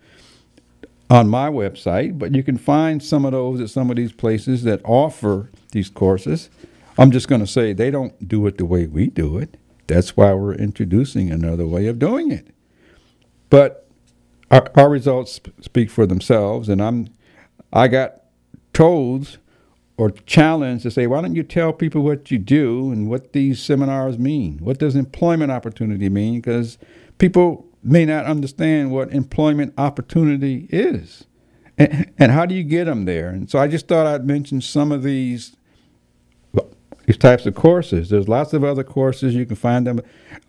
on 1.11 1.29
my 1.29 1.49
website, 1.49 2.19
but 2.19 2.35
you 2.35 2.43
can 2.43 2.59
find 2.59 3.03
some 3.03 3.25
of 3.25 3.33
those 3.33 3.61
at 3.61 3.71
some 3.71 3.91
of 3.91 3.97
these 3.97 4.13
places 4.13 4.63
that 4.65 4.81
offer 4.85 5.51
these 5.73 5.91
courses. 5.91 6.51
I'm 6.99 7.11
just 7.11 7.29
going 7.29 7.41
to 7.41 7.47
say 7.47 7.73
they 7.73 7.91
don't 7.91 8.27
do 8.27 8.47
it 8.47 8.59
the 8.59 8.65
way 8.65 8.87
we 8.87 9.07
do 9.09 9.39
it. 9.39 9.57
That's 9.87 10.17
why 10.17 10.33
we're 10.35 10.55
introducing 10.55 11.31
another 11.31 11.67
way 11.67 11.87
of 11.87 11.99
doing 11.99 12.31
it. 12.33 12.49
But 13.51 13.89
our, 14.51 14.67
our 14.77 14.89
results 14.89 15.41
speak 15.61 15.91
for 15.91 16.07
themselves, 16.07 16.69
and 16.69 16.83
I'm 16.83 17.09
I 17.73 17.89
got 17.89 18.23
told 18.73 19.39
or 19.97 20.11
challenged 20.11 20.85
to 20.85 20.91
say, 20.91 21.07
why 21.07 21.21
don't 21.21 21.35
you 21.35 21.43
tell 21.43 21.73
people 21.73 22.03
what 22.03 22.31
you 22.31 22.39
do 22.39 22.93
and 22.93 23.11
what 23.11 23.33
these 23.33 23.61
seminars 23.61 24.17
mean? 24.17 24.59
What 24.63 24.79
does 24.79 24.95
employment 24.95 25.51
opportunity 25.51 26.09
mean? 26.09 26.37
Because 26.37 26.79
people 27.19 27.67
may 27.83 28.05
not 28.05 28.25
understand 28.25 28.93
what 28.93 29.13
employment 29.13 29.75
opportunity 29.77 30.69
is. 30.71 31.25
And, 31.77 32.11
and 32.17 32.33
how 32.33 32.47
do 32.47 32.55
you 32.55 32.63
get 32.63 32.85
them 32.85 33.07
there? 33.07 33.29
And 33.29 33.51
so 33.51 33.59
I 33.59 33.67
just 33.67 33.89
thought 33.89 34.07
I'd 34.07 34.27
mention 34.27 34.61
some 34.61 34.93
of 34.93 35.03
these 35.03 35.57
these 37.07 37.17
types 37.17 37.47
of 37.47 37.55
courses. 37.55 38.11
There's 38.11 38.29
lots 38.29 38.53
of 38.53 38.63
other 38.63 38.85
courses. 38.85 39.35
You 39.35 39.47
can 39.47 39.57
find 39.57 39.87
them 39.87 40.01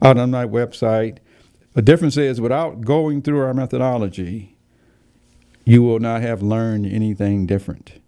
out 0.02 0.18
on 0.18 0.30
my 0.30 0.46
website. 0.46 1.20
The 1.74 1.82
difference 1.82 2.18
is 2.18 2.42
without 2.42 2.82
going 2.82 3.22
through 3.22 3.42
our 3.42 3.54
methodology, 3.54 4.56
you 5.66 5.84
will 5.84 6.00
not 6.00 6.22
have 6.22 6.42
learned 6.42 6.86
anything 6.86 7.46
different. 7.46 8.02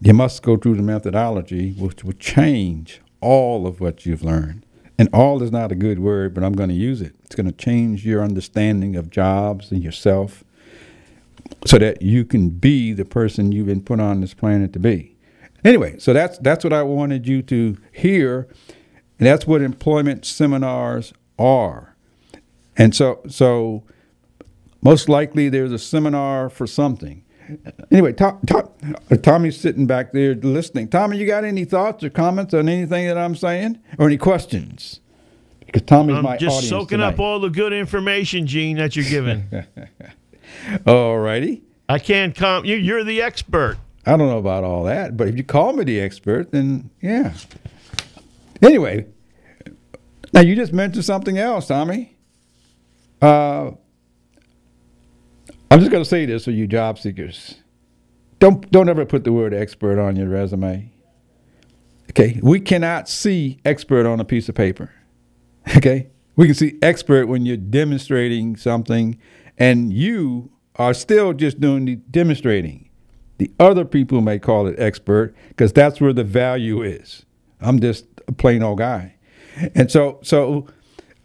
You 0.00 0.14
must 0.14 0.42
go 0.42 0.56
through 0.56 0.76
the 0.76 0.82
methodology, 0.82 1.72
which 1.72 2.02
will 2.02 2.12
change 2.14 3.00
all 3.20 3.66
of 3.66 3.80
what 3.80 4.06
you've 4.06 4.22
learned. 4.22 4.64
And 4.98 5.08
all 5.12 5.42
is 5.42 5.52
not 5.52 5.72
a 5.72 5.74
good 5.74 5.98
word, 5.98 6.34
but 6.34 6.42
I'm 6.42 6.54
going 6.54 6.70
to 6.70 6.74
use 6.74 7.02
it. 7.02 7.14
It's 7.24 7.34
going 7.34 7.46
to 7.46 7.52
change 7.52 8.06
your 8.06 8.22
understanding 8.22 8.96
of 8.96 9.10
jobs 9.10 9.70
and 9.70 9.82
yourself 9.82 10.42
so 11.66 11.78
that 11.78 12.00
you 12.00 12.24
can 12.24 12.48
be 12.48 12.92
the 12.92 13.04
person 13.04 13.52
you've 13.52 13.66
been 13.66 13.82
put 13.82 14.00
on 14.00 14.20
this 14.20 14.34
planet 14.34 14.72
to 14.72 14.78
be. 14.78 15.16
Anyway, 15.64 15.98
so 15.98 16.12
that's 16.12 16.38
that's 16.38 16.64
what 16.64 16.72
I 16.72 16.82
wanted 16.82 17.26
you 17.26 17.42
to 17.42 17.76
hear. 17.92 18.48
And 19.18 19.26
that's 19.26 19.46
what 19.46 19.62
employment 19.62 20.24
seminars 20.24 21.12
are. 21.38 21.95
And 22.76 22.94
so 22.94 23.20
so 23.28 23.84
most 24.82 25.08
likely 25.08 25.48
there's 25.48 25.72
a 25.72 25.78
seminar 25.78 26.48
for 26.48 26.66
something. 26.66 27.22
Anyway, 27.90 28.12
Tom, 28.12 28.40
Tom, 28.46 28.68
Tommy's 29.22 29.58
sitting 29.58 29.86
back 29.86 30.12
there 30.12 30.34
listening. 30.34 30.88
Tommy, 30.88 31.16
you 31.16 31.26
got 31.26 31.44
any 31.44 31.64
thoughts 31.64 32.02
or 32.02 32.10
comments 32.10 32.52
on 32.54 32.68
anything 32.68 33.06
that 33.06 33.16
I'm 33.16 33.36
saying, 33.36 33.78
or 33.98 34.06
any 34.06 34.16
questions? 34.16 35.00
Because 35.64 35.82
Tommy's 35.82 36.16
I'm 36.16 36.24
my 36.24 36.36
just 36.36 36.56
audience 36.56 36.68
soaking 36.68 36.98
tonight. 36.98 37.14
up 37.14 37.20
all 37.20 37.38
the 37.38 37.48
good 37.48 37.72
information, 37.72 38.46
Gene, 38.46 38.76
that 38.78 38.96
you're 38.96 39.04
giving. 39.04 39.44
all 40.86 41.18
righty. 41.18 41.62
I 41.88 41.98
can't 42.00 42.34
com. 42.34 42.64
You, 42.64 42.76
you're 42.76 43.04
the 43.04 43.22
expert. 43.22 43.78
I 44.04 44.16
don't 44.16 44.28
know 44.28 44.38
about 44.38 44.64
all 44.64 44.84
that, 44.84 45.16
but 45.16 45.28
if 45.28 45.36
you 45.36 45.44
call 45.44 45.72
me 45.72 45.84
the 45.84 46.00
expert, 46.00 46.50
then 46.52 46.90
yeah. 47.00 47.32
Anyway, 48.62 49.06
now 50.32 50.40
you 50.40 50.54
just 50.56 50.72
mentioned 50.72 51.04
something 51.04 51.38
else, 51.38 51.68
Tommy. 51.68 52.15
Uh, 53.22 53.72
I'm 55.70 55.80
just 55.80 55.90
going 55.90 56.04
to 56.04 56.08
say 56.08 56.26
this 56.26 56.44
for 56.44 56.52
you 56.52 56.66
job 56.66 56.98
seekers. 56.98 57.56
Don't 58.40 58.70
don't 58.70 58.88
ever 58.88 59.06
put 59.06 59.24
the 59.24 59.32
word 59.32 59.54
expert 59.54 59.98
on 60.00 60.16
your 60.16 60.28
resume. 60.28 60.92
Okay, 62.10 62.40
we 62.42 62.60
cannot 62.60 63.08
see 63.08 63.58
expert 63.64 64.06
on 64.06 64.20
a 64.20 64.24
piece 64.24 64.48
of 64.48 64.54
paper. 64.54 64.92
Okay, 65.76 66.08
We 66.36 66.46
can 66.46 66.54
see 66.54 66.78
expert 66.82 67.26
when 67.26 67.46
you're 67.46 67.56
demonstrating 67.56 68.56
something 68.56 69.18
and 69.58 69.92
you 69.92 70.50
are 70.76 70.94
still 70.94 71.32
just 71.32 71.60
doing 71.60 71.86
the 71.86 71.96
demonstrating. 71.96 72.88
The 73.38 73.50
other 73.60 73.84
people 73.84 74.20
may 74.22 74.38
call 74.38 74.66
it 74.68 74.76
expert 74.78 75.34
because 75.48 75.72
that's 75.72 76.00
where 76.00 76.12
the 76.12 76.24
value 76.24 76.82
is. 76.82 77.26
I'm 77.60 77.80
just 77.80 78.06
a 78.28 78.32
plain 78.32 78.62
old 78.62 78.78
guy. 78.78 79.16
And 79.74 79.90
so, 79.90 80.20
so 80.22 80.68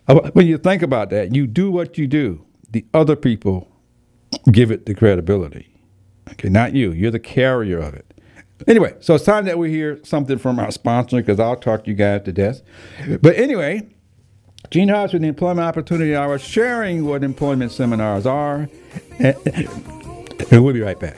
Uh, 0.07 0.29
when 0.33 0.47
you 0.47 0.57
think 0.57 0.81
about 0.81 1.09
that, 1.11 1.33
you 1.33 1.47
do 1.47 1.71
what 1.71 1.97
you 1.97 2.07
do. 2.07 2.45
The 2.69 2.85
other 2.93 3.15
people 3.15 3.67
give 4.51 4.71
it 4.71 4.85
the 4.85 4.93
credibility. 4.93 5.67
Okay, 6.31 6.49
not 6.49 6.73
you. 6.73 6.91
You're 6.91 7.11
the 7.11 7.19
carrier 7.19 7.79
of 7.79 7.93
it. 7.93 8.05
Anyway, 8.67 8.95
so 8.99 9.15
it's 9.15 9.25
time 9.25 9.45
that 9.45 9.57
we 9.57 9.69
hear 9.69 9.99
something 10.03 10.37
from 10.37 10.59
our 10.59 10.71
sponsor 10.71 11.17
because 11.17 11.39
I'll 11.39 11.55
talk 11.55 11.87
you 11.87 11.93
guys 11.93 12.23
to 12.23 12.31
death. 12.31 12.61
But 13.21 13.35
anyway, 13.35 13.89
Gene 14.69 14.89
Hodge 14.89 15.13
with 15.13 15.23
the 15.23 15.27
Employment 15.27 15.67
Opportunity 15.67 16.15
Hour 16.15 16.37
sharing 16.37 17.05
what 17.05 17.23
employment 17.23 17.71
seminars 17.71 18.25
are. 18.25 18.69
And 19.19 19.35
we'll 20.63 20.73
be 20.73 20.81
right 20.81 20.99
back. 20.99 21.17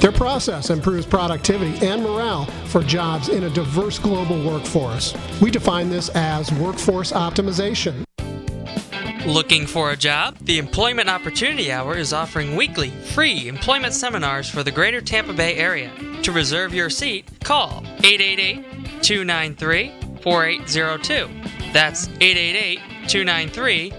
Their 0.00 0.12
process 0.12 0.70
improves 0.70 1.06
productivity 1.06 1.86
and 1.86 2.02
morale 2.02 2.46
for 2.66 2.82
jobs 2.82 3.28
in 3.28 3.44
a 3.44 3.50
diverse 3.50 3.98
global 3.98 4.42
workforce. 4.44 5.14
We 5.40 5.50
define 5.50 5.90
this 5.90 6.08
as 6.10 6.52
workforce 6.52 7.12
optimization. 7.12 8.04
Looking 9.26 9.68
for 9.68 9.92
a 9.92 9.96
job? 9.96 10.36
The 10.40 10.58
Employment 10.58 11.08
Opportunity 11.08 11.70
Hour 11.70 11.96
is 11.96 12.12
offering 12.12 12.56
weekly 12.56 12.90
free 12.90 13.46
employment 13.46 13.94
seminars 13.94 14.50
for 14.50 14.64
the 14.64 14.72
greater 14.72 15.00
Tampa 15.00 15.32
Bay 15.32 15.54
area. 15.54 15.92
To 16.24 16.32
reserve 16.32 16.74
your 16.74 16.90
seat, 16.90 17.28
call 17.44 17.84
888 18.02 18.64
293 19.02 19.92
4802. 20.22 21.72
That's 21.72 22.08
888 22.20 22.80
293 23.08 23.90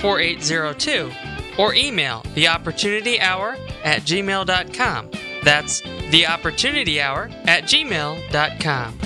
4802. 0.00 1.12
Or 1.58 1.74
email 1.74 2.24
the 2.34 2.48
Opportunity 2.48 3.20
Hour 3.20 3.56
at 3.84 4.02
gmail.com. 4.02 5.10
That's 5.42 5.80
the 6.10 6.26
Opportunity 6.26 7.00
Hour 7.00 7.30
at 7.46 7.64
gmail.com. 7.64 8.98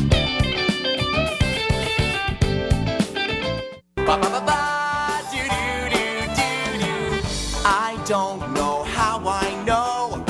Ba-ba-ba-ba, 3.96 5.22
doo-doo-doo-doo-doo. 5.32 7.20
I 7.64 8.00
don't 8.06 8.52
know 8.54 8.84
how 8.84 9.20
I 9.26 9.64
know, 9.64 10.24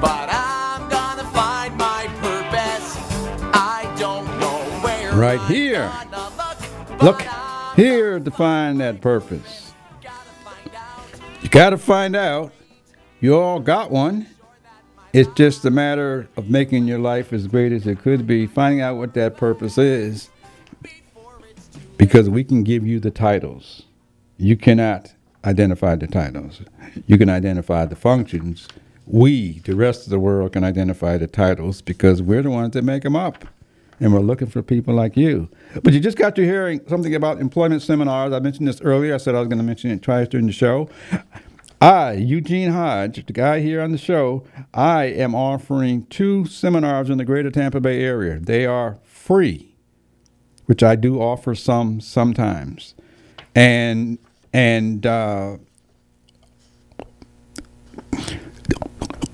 but 0.00 0.28
I'm 0.32 0.88
gonna 0.88 1.24
find 1.30 1.76
my 1.76 2.06
purpose. 2.20 2.96
I 3.52 3.92
don't 3.98 4.26
know 4.40 4.58
where. 4.82 5.12
Right 5.12 5.40
here. 5.42 5.92
Look 7.02 7.22
here 7.76 8.18
to 8.18 8.30
find 8.30 8.80
that 8.80 9.02
purpose. 9.02 9.72
You 11.42 11.50
got 11.50 11.70
to 11.70 11.78
find 11.78 12.16
out. 12.16 12.52
You 13.20 13.36
all 13.38 13.60
got 13.60 13.90
one. 13.90 14.26
It's 15.16 15.32
just 15.32 15.64
a 15.64 15.70
matter 15.70 16.28
of 16.36 16.50
making 16.50 16.86
your 16.86 16.98
life 16.98 17.32
as 17.32 17.46
great 17.46 17.72
as 17.72 17.86
it 17.86 18.00
could 18.00 18.26
be, 18.26 18.46
finding 18.46 18.82
out 18.82 18.98
what 18.98 19.14
that 19.14 19.38
purpose 19.38 19.78
is. 19.78 20.28
Because 21.96 22.28
we 22.28 22.44
can 22.44 22.62
give 22.62 22.86
you 22.86 23.00
the 23.00 23.10
titles. 23.10 23.84
You 24.36 24.58
cannot 24.58 25.14
identify 25.42 25.96
the 25.96 26.06
titles. 26.06 26.60
You 27.06 27.16
can 27.16 27.30
identify 27.30 27.86
the 27.86 27.96
functions. 27.96 28.68
We, 29.06 29.60
the 29.60 29.74
rest 29.74 30.04
of 30.04 30.10
the 30.10 30.18
world, 30.18 30.52
can 30.52 30.64
identify 30.64 31.16
the 31.16 31.28
titles 31.28 31.80
because 31.80 32.20
we're 32.20 32.42
the 32.42 32.50
ones 32.50 32.74
that 32.74 32.82
make 32.82 33.02
them 33.02 33.16
up. 33.16 33.46
And 33.98 34.12
we're 34.12 34.20
looking 34.20 34.48
for 34.48 34.60
people 34.60 34.92
like 34.92 35.16
you. 35.16 35.48
But 35.82 35.94
you 35.94 36.00
just 36.00 36.18
got 36.18 36.36
to 36.36 36.44
hearing 36.44 36.82
something 36.88 37.14
about 37.14 37.40
employment 37.40 37.80
seminars. 37.80 38.34
I 38.34 38.40
mentioned 38.40 38.68
this 38.68 38.82
earlier. 38.82 39.14
I 39.14 39.16
said 39.16 39.34
I 39.34 39.38
was 39.38 39.48
going 39.48 39.56
to 39.56 39.64
mention 39.64 39.90
it 39.92 40.02
twice 40.02 40.28
during 40.28 40.46
the 40.46 40.52
show. 40.52 40.90
I, 41.80 42.12
Eugene 42.12 42.70
Hodge, 42.70 43.26
the 43.26 43.32
guy 43.32 43.60
here 43.60 43.82
on 43.82 43.92
the 43.92 43.98
show, 43.98 44.44
I 44.72 45.04
am 45.04 45.34
offering 45.34 46.06
two 46.06 46.46
seminars 46.46 47.10
in 47.10 47.18
the 47.18 47.24
greater 47.24 47.50
Tampa 47.50 47.80
Bay 47.80 48.02
area. 48.02 48.38
They 48.38 48.64
are 48.64 48.98
free, 49.04 49.76
which 50.64 50.82
I 50.82 50.96
do 50.96 51.20
offer 51.20 51.54
some 51.54 52.00
sometimes. 52.00 52.94
And 53.54 54.18
and 54.54 55.04
uh, 55.04 55.58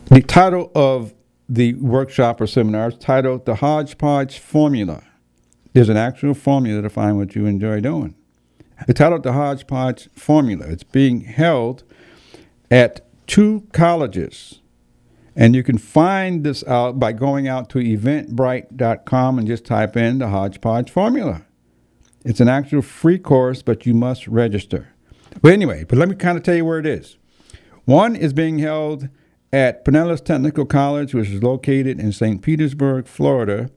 the 0.06 0.22
title 0.22 0.72
of 0.74 1.14
the 1.48 1.74
workshop 1.74 2.40
or 2.40 2.46
seminar 2.48 2.88
is 2.88 2.96
titled 2.96 3.46
The 3.46 3.56
Hodgepodge 3.56 4.38
Formula. 4.38 5.04
There's 5.74 5.88
an 5.88 5.96
actual 5.96 6.34
formula 6.34 6.82
to 6.82 6.90
find 6.90 7.16
what 7.18 7.36
you 7.36 7.46
enjoy 7.46 7.80
doing. 7.80 8.16
It's 8.88 8.98
titled 8.98 9.22
The 9.22 9.32
Hodgepodge 9.32 10.08
Formula. 10.14 10.66
It's 10.66 10.82
being 10.82 11.20
held 11.20 11.84
at 12.72 13.02
two 13.26 13.68
colleges. 13.72 14.60
And 15.36 15.54
you 15.54 15.62
can 15.62 15.76
find 15.76 16.42
this 16.42 16.64
out 16.64 16.98
by 16.98 17.12
going 17.12 17.46
out 17.46 17.68
to 17.70 17.78
eventbrite.com 17.78 19.38
and 19.38 19.46
just 19.46 19.66
type 19.66 19.94
in 19.94 20.18
the 20.18 20.28
Hodgepodge 20.28 20.90
Formula. 20.90 21.44
It's 22.24 22.40
an 22.40 22.48
actual 22.48 22.80
free 22.80 23.18
course, 23.18 23.60
but 23.60 23.84
you 23.84 23.92
must 23.92 24.26
register. 24.26 24.88
But 25.42 25.52
anyway, 25.52 25.84
but 25.84 25.98
let 25.98 26.08
me 26.08 26.14
kind 26.14 26.38
of 26.38 26.44
tell 26.44 26.54
you 26.54 26.64
where 26.64 26.78
it 26.78 26.86
is. 26.86 27.18
One 27.84 28.16
is 28.16 28.32
being 28.32 28.58
held 28.58 29.08
at 29.52 29.84
Pinellas 29.84 30.24
Technical 30.24 30.64
College, 30.64 31.12
which 31.12 31.28
is 31.28 31.42
located 31.42 32.00
in 32.00 32.12
St. 32.12 32.40
Petersburg, 32.40 33.06
Florida. 33.06 33.70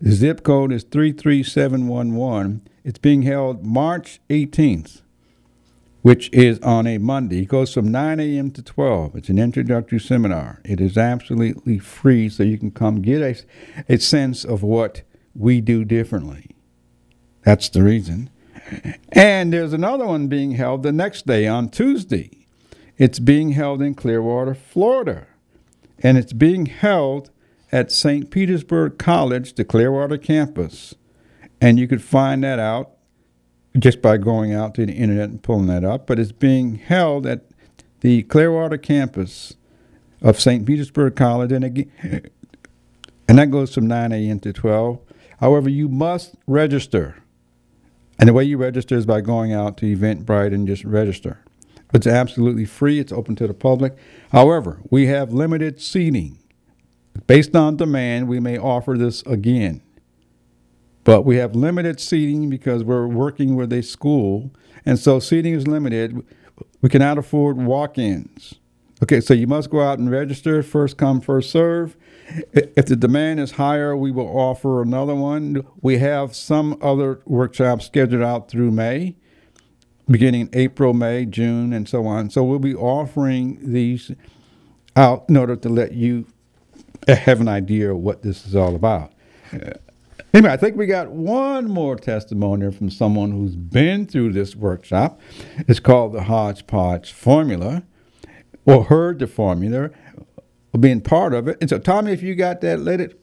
The 0.00 0.12
zip 0.12 0.42
code 0.42 0.72
is 0.72 0.82
33711. 0.82 2.66
It's 2.82 2.98
being 2.98 3.22
held 3.22 3.64
March 3.64 4.20
18th, 4.30 5.02
which 6.02 6.28
is 6.32 6.58
on 6.60 6.86
a 6.86 6.98
Monday. 6.98 7.42
It 7.42 7.48
goes 7.48 7.72
from 7.72 7.90
9 7.90 8.20
a.m. 8.20 8.50
to 8.50 8.62
12. 8.62 9.16
It's 9.16 9.28
an 9.28 9.38
introductory 9.38 10.00
seminar. 10.00 10.60
It 10.64 10.80
is 10.80 10.98
absolutely 10.98 11.78
free, 11.78 12.28
so 12.28 12.42
you 12.42 12.58
can 12.58 12.72
come 12.72 13.00
get 13.00 13.22
a, 13.22 13.94
a 13.94 13.98
sense 13.98 14.44
of 14.44 14.62
what 14.62 15.02
we 15.34 15.60
do 15.60 15.84
differently. 15.84 16.50
That's 17.44 17.68
the 17.68 17.82
reason. 17.82 18.30
And 19.12 19.52
there's 19.52 19.72
another 19.72 20.06
one 20.06 20.28
being 20.28 20.52
held 20.52 20.82
the 20.82 20.92
next 20.92 21.26
day 21.26 21.46
on 21.46 21.68
Tuesday. 21.68 22.46
It's 22.98 23.18
being 23.18 23.52
held 23.52 23.82
in 23.82 23.94
Clearwater, 23.94 24.54
Florida. 24.54 25.26
And 25.98 26.18
it's 26.18 26.32
being 26.32 26.66
held 26.66 27.30
at 27.70 27.92
St. 27.92 28.30
Petersburg 28.30 28.98
College, 28.98 29.54
the 29.54 29.64
Clearwater 29.64 30.18
campus. 30.18 30.94
And 31.60 31.78
you 31.78 31.86
could 31.86 32.02
find 32.02 32.42
that 32.44 32.58
out 32.58 32.92
just 33.78 34.02
by 34.02 34.16
going 34.16 34.52
out 34.52 34.74
to 34.74 34.86
the 34.86 34.92
internet 34.92 35.30
and 35.30 35.42
pulling 35.42 35.66
that 35.66 35.84
up. 35.84 36.06
But 36.06 36.18
it's 36.18 36.32
being 36.32 36.76
held 36.76 37.26
at 37.26 37.44
the 38.00 38.22
Clearwater 38.24 38.78
campus 38.78 39.54
of 40.20 40.40
St. 40.40 40.66
Petersburg 40.66 41.16
College. 41.16 41.52
And, 41.52 41.64
again, 41.64 42.30
and 43.28 43.38
that 43.38 43.50
goes 43.50 43.74
from 43.74 43.86
9 43.86 44.12
a.m. 44.12 44.40
to 44.40 44.52
12. 44.52 45.00
However, 45.40 45.68
you 45.68 45.88
must 45.88 46.34
register. 46.46 47.16
And 48.18 48.28
the 48.28 48.32
way 48.32 48.44
you 48.44 48.58
register 48.58 48.94
is 48.96 49.06
by 49.06 49.20
going 49.20 49.52
out 49.52 49.76
to 49.78 49.96
Eventbrite 49.96 50.54
and 50.54 50.66
just 50.66 50.84
register. 50.84 51.40
It's 51.94 52.06
absolutely 52.06 52.64
free, 52.64 52.98
it's 52.98 53.12
open 53.12 53.36
to 53.36 53.46
the 53.46 53.54
public. 53.54 53.96
However, 54.30 54.80
we 54.90 55.06
have 55.06 55.32
limited 55.32 55.80
seating. 55.80 56.38
Based 57.26 57.54
on 57.54 57.76
demand, 57.76 58.28
we 58.28 58.40
may 58.40 58.56
offer 58.56 58.96
this 58.96 59.22
again. 59.22 59.82
But 61.04 61.22
we 61.22 61.36
have 61.36 61.56
limited 61.56 61.98
seating 62.00 62.48
because 62.48 62.84
we're 62.84 63.06
working 63.06 63.56
with 63.56 63.72
a 63.72 63.82
school, 63.82 64.52
and 64.86 64.98
so 64.98 65.18
seating 65.18 65.54
is 65.54 65.66
limited. 65.66 66.24
We 66.80 66.88
cannot 66.88 67.18
afford 67.18 67.56
walk 67.56 67.98
ins. 67.98 68.54
Okay, 69.02 69.20
so 69.20 69.34
you 69.34 69.48
must 69.48 69.68
go 69.68 69.80
out 69.80 69.98
and 69.98 70.08
register, 70.08 70.62
first 70.62 70.96
come, 70.96 71.20
first 71.20 71.50
serve. 71.50 71.96
If 72.52 72.86
the 72.86 72.94
demand 72.94 73.40
is 73.40 73.52
higher, 73.52 73.96
we 73.96 74.12
will 74.12 74.28
offer 74.28 74.80
another 74.80 75.14
one. 75.14 75.66
We 75.80 75.98
have 75.98 76.36
some 76.36 76.78
other 76.80 77.20
workshops 77.24 77.86
scheduled 77.86 78.22
out 78.22 78.48
through 78.48 78.70
May, 78.70 79.16
beginning 80.08 80.50
April, 80.52 80.94
May, 80.94 81.26
June, 81.26 81.72
and 81.72 81.88
so 81.88 82.06
on. 82.06 82.30
So 82.30 82.44
we'll 82.44 82.60
be 82.60 82.76
offering 82.76 83.58
these 83.72 84.12
out 84.94 85.24
in 85.28 85.36
order 85.36 85.56
to 85.56 85.68
let 85.68 85.94
you 85.94 86.26
have 87.08 87.40
an 87.40 87.48
idea 87.48 87.90
of 87.90 87.98
what 87.98 88.22
this 88.22 88.46
is 88.46 88.54
all 88.54 88.76
about. 88.76 89.12
Anyway, 90.34 90.50
I 90.50 90.56
think 90.56 90.76
we 90.76 90.86
got 90.86 91.10
one 91.10 91.68
more 91.68 91.94
testimony 91.96 92.72
from 92.72 92.88
someone 92.88 93.32
who's 93.32 93.54
been 93.54 94.06
through 94.06 94.32
this 94.32 94.56
workshop. 94.56 95.20
It's 95.68 95.80
called 95.80 96.14
the 96.14 96.22
Hodgepodge 96.22 97.12
Formula, 97.12 97.82
or 98.64 98.84
heard 98.84 99.18
the 99.18 99.26
formula, 99.26 99.90
or 100.72 100.80
being 100.80 101.02
part 101.02 101.34
of 101.34 101.48
it. 101.48 101.58
And 101.60 101.68
so, 101.68 101.78
Tommy, 101.78 102.12
if 102.12 102.22
you 102.22 102.34
got 102.34 102.62
that, 102.62 102.80
let 102.80 103.00
it 103.00 103.20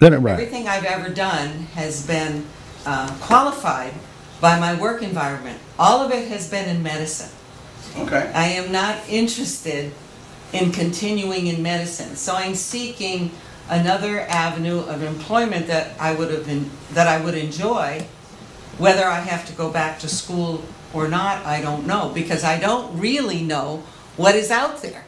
let 0.00 0.12
it 0.12 0.18
ride. 0.18 0.34
Everything 0.34 0.68
I've 0.68 0.84
ever 0.84 1.12
done 1.12 1.48
has 1.74 2.06
been 2.06 2.46
uh, 2.86 3.12
qualified 3.20 3.92
by 4.40 4.58
my 4.58 4.80
work 4.80 5.02
environment. 5.02 5.58
All 5.78 6.00
of 6.00 6.12
it 6.12 6.28
has 6.28 6.48
been 6.48 6.68
in 6.68 6.82
medicine. 6.82 7.30
Okay. 7.98 8.30
I 8.34 8.46
am 8.46 8.70
not 8.72 8.96
interested 9.08 9.92
in 10.52 10.72
continuing 10.72 11.48
in 11.48 11.62
medicine, 11.62 12.16
so 12.16 12.34
I'm 12.34 12.54
seeking 12.54 13.30
another 13.68 14.20
avenue 14.20 14.80
of 14.80 15.02
employment 15.02 15.66
that 15.66 15.98
I 16.00 16.14
would 16.14 16.30
have 16.30 16.46
been, 16.46 16.70
that 16.92 17.06
I 17.06 17.22
would 17.22 17.34
enjoy. 17.34 18.06
Whether 18.78 19.04
I 19.04 19.20
have 19.20 19.46
to 19.46 19.52
go 19.52 19.70
back 19.70 19.98
to 20.00 20.08
school 20.08 20.64
or 20.94 21.06
not, 21.06 21.44
I 21.44 21.60
don't 21.60 21.86
know 21.86 22.10
because 22.14 22.44
I 22.44 22.58
don't 22.58 22.98
really 22.98 23.42
know 23.42 23.84
what 24.16 24.34
is 24.34 24.50
out 24.50 24.80
there. 24.82 25.04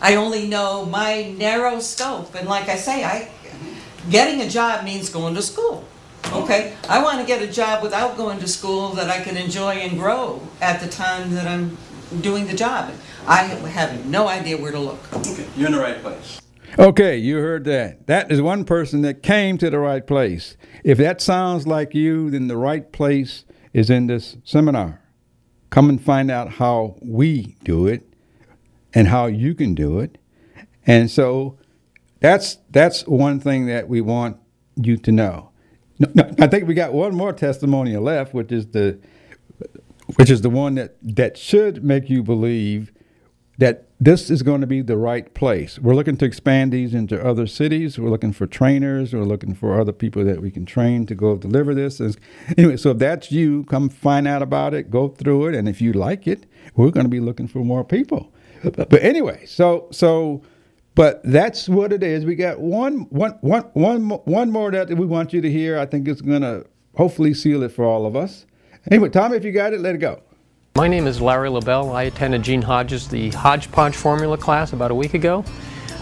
I 0.00 0.16
only 0.16 0.48
know 0.48 0.84
my 0.84 1.30
narrow 1.38 1.78
scope, 1.78 2.34
and 2.34 2.48
like 2.48 2.68
I 2.68 2.76
say, 2.76 3.04
I 3.04 3.30
getting 4.10 4.40
a 4.40 4.48
job 4.48 4.84
means 4.84 5.10
going 5.10 5.34
to 5.36 5.42
school. 5.42 5.84
Okay, 6.32 6.74
I 6.88 7.02
want 7.02 7.20
to 7.20 7.26
get 7.26 7.40
a 7.40 7.46
job 7.46 7.82
without 7.82 8.16
going 8.16 8.40
to 8.40 8.48
school 8.48 8.90
that 8.90 9.10
I 9.10 9.20
can 9.20 9.36
enjoy 9.36 9.74
and 9.74 9.98
grow 9.98 10.42
at 10.60 10.80
the 10.80 10.88
time 10.88 11.30
that 11.34 11.46
I'm 11.46 11.76
doing 12.20 12.46
the 12.46 12.54
job. 12.54 12.92
I 13.26 13.44
have 13.44 14.06
no 14.06 14.26
idea 14.26 14.56
where 14.56 14.72
to 14.72 14.78
look. 14.78 15.12
Okay, 15.14 15.46
you're 15.56 15.66
in 15.66 15.72
the 15.72 15.80
right 15.80 16.02
place. 16.02 16.41
Okay, 16.78 17.18
you 17.18 17.36
heard 17.36 17.64
that. 17.64 18.06
That 18.06 18.32
is 18.32 18.40
one 18.40 18.64
person 18.64 19.02
that 19.02 19.22
came 19.22 19.58
to 19.58 19.68
the 19.68 19.78
right 19.78 20.06
place. 20.06 20.56
If 20.84 20.96
that 20.98 21.20
sounds 21.20 21.66
like 21.66 21.94
you, 21.94 22.30
then 22.30 22.48
the 22.48 22.56
right 22.56 22.90
place 22.92 23.44
is 23.74 23.90
in 23.90 24.06
this 24.06 24.38
seminar. 24.44 25.02
Come 25.68 25.90
and 25.90 26.02
find 26.02 26.30
out 26.30 26.52
how 26.54 26.96
we 27.02 27.56
do 27.64 27.86
it 27.86 28.08
and 28.94 29.08
how 29.08 29.26
you 29.26 29.54
can 29.54 29.74
do 29.74 29.98
it. 29.98 30.16
And 30.86 31.10
so 31.10 31.58
that's 32.20 32.56
that's 32.70 33.06
one 33.06 33.38
thing 33.38 33.66
that 33.66 33.88
we 33.88 34.00
want 34.00 34.38
you 34.76 34.96
to 34.96 35.12
know. 35.12 35.50
No, 35.98 36.08
no, 36.14 36.34
I 36.40 36.46
think 36.46 36.66
we 36.66 36.74
got 36.74 36.94
one 36.94 37.14
more 37.14 37.32
testimonial 37.32 38.02
left, 38.02 38.32
which 38.32 38.50
is 38.50 38.68
the 38.68 38.98
which 40.16 40.30
is 40.30 40.40
the 40.40 40.50
one 40.50 40.74
that 40.76 40.96
that 41.02 41.36
should 41.36 41.84
make 41.84 42.08
you 42.08 42.22
believe 42.22 42.92
that 43.58 43.88
this 44.04 44.30
is 44.30 44.42
going 44.42 44.60
to 44.60 44.66
be 44.66 44.82
the 44.82 44.96
right 44.96 45.32
place. 45.32 45.78
We're 45.78 45.94
looking 45.94 46.16
to 46.16 46.24
expand 46.24 46.72
these 46.72 46.92
into 46.92 47.24
other 47.24 47.46
cities. 47.46 48.00
We're 48.00 48.10
looking 48.10 48.32
for 48.32 48.48
trainers. 48.48 49.14
We're 49.14 49.22
looking 49.22 49.54
for 49.54 49.80
other 49.80 49.92
people 49.92 50.24
that 50.24 50.42
we 50.42 50.50
can 50.50 50.66
train 50.66 51.06
to 51.06 51.14
go 51.14 51.36
deliver 51.36 51.72
this. 51.72 52.00
Anyway, 52.58 52.76
so 52.78 52.90
if 52.90 52.98
that's 52.98 53.30
you, 53.30 53.62
come 53.64 53.88
find 53.88 54.26
out 54.26 54.42
about 54.42 54.74
it, 54.74 54.90
go 54.90 55.06
through 55.06 55.48
it, 55.48 55.54
and 55.54 55.68
if 55.68 55.80
you 55.80 55.92
like 55.92 56.26
it, 56.26 56.46
we're 56.74 56.90
going 56.90 57.04
to 57.04 57.10
be 57.10 57.20
looking 57.20 57.46
for 57.46 57.60
more 57.60 57.84
people. 57.84 58.32
But, 58.64 59.02
anyway, 59.02 59.46
so 59.46 59.86
so, 59.92 60.42
but 60.96 61.20
that's 61.22 61.68
what 61.68 61.92
it 61.92 62.02
is. 62.02 62.24
We 62.24 62.34
got 62.34 62.58
one 62.60 63.06
one 63.10 63.38
one 63.42 63.70
one 63.74 64.08
one 64.08 64.50
more 64.50 64.72
that 64.72 64.88
we 64.88 65.06
want 65.06 65.32
you 65.32 65.40
to 65.40 65.50
hear. 65.50 65.78
I 65.78 65.86
think 65.86 66.08
it's 66.08 66.22
going 66.22 66.42
to 66.42 66.66
hopefully 66.96 67.34
seal 67.34 67.62
it 67.62 67.70
for 67.70 67.84
all 67.84 68.04
of 68.04 68.16
us. 68.16 68.46
Anyway, 68.90 69.10
Tommy, 69.10 69.36
if 69.36 69.44
you 69.44 69.52
got 69.52 69.72
it, 69.72 69.80
let 69.80 69.94
it 69.94 69.98
go. 69.98 70.22
My 70.74 70.88
name 70.88 71.06
is 71.06 71.20
Larry 71.20 71.50
LaBelle. 71.50 71.92
I 71.92 72.04
attended 72.04 72.42
Gene 72.42 72.62
Hodge's 72.62 73.06
the 73.06 73.28
Hodgepodge 73.32 73.94
Formula 73.94 74.38
class 74.38 74.72
about 74.72 74.90
a 74.90 74.94
week 74.94 75.12
ago. 75.12 75.44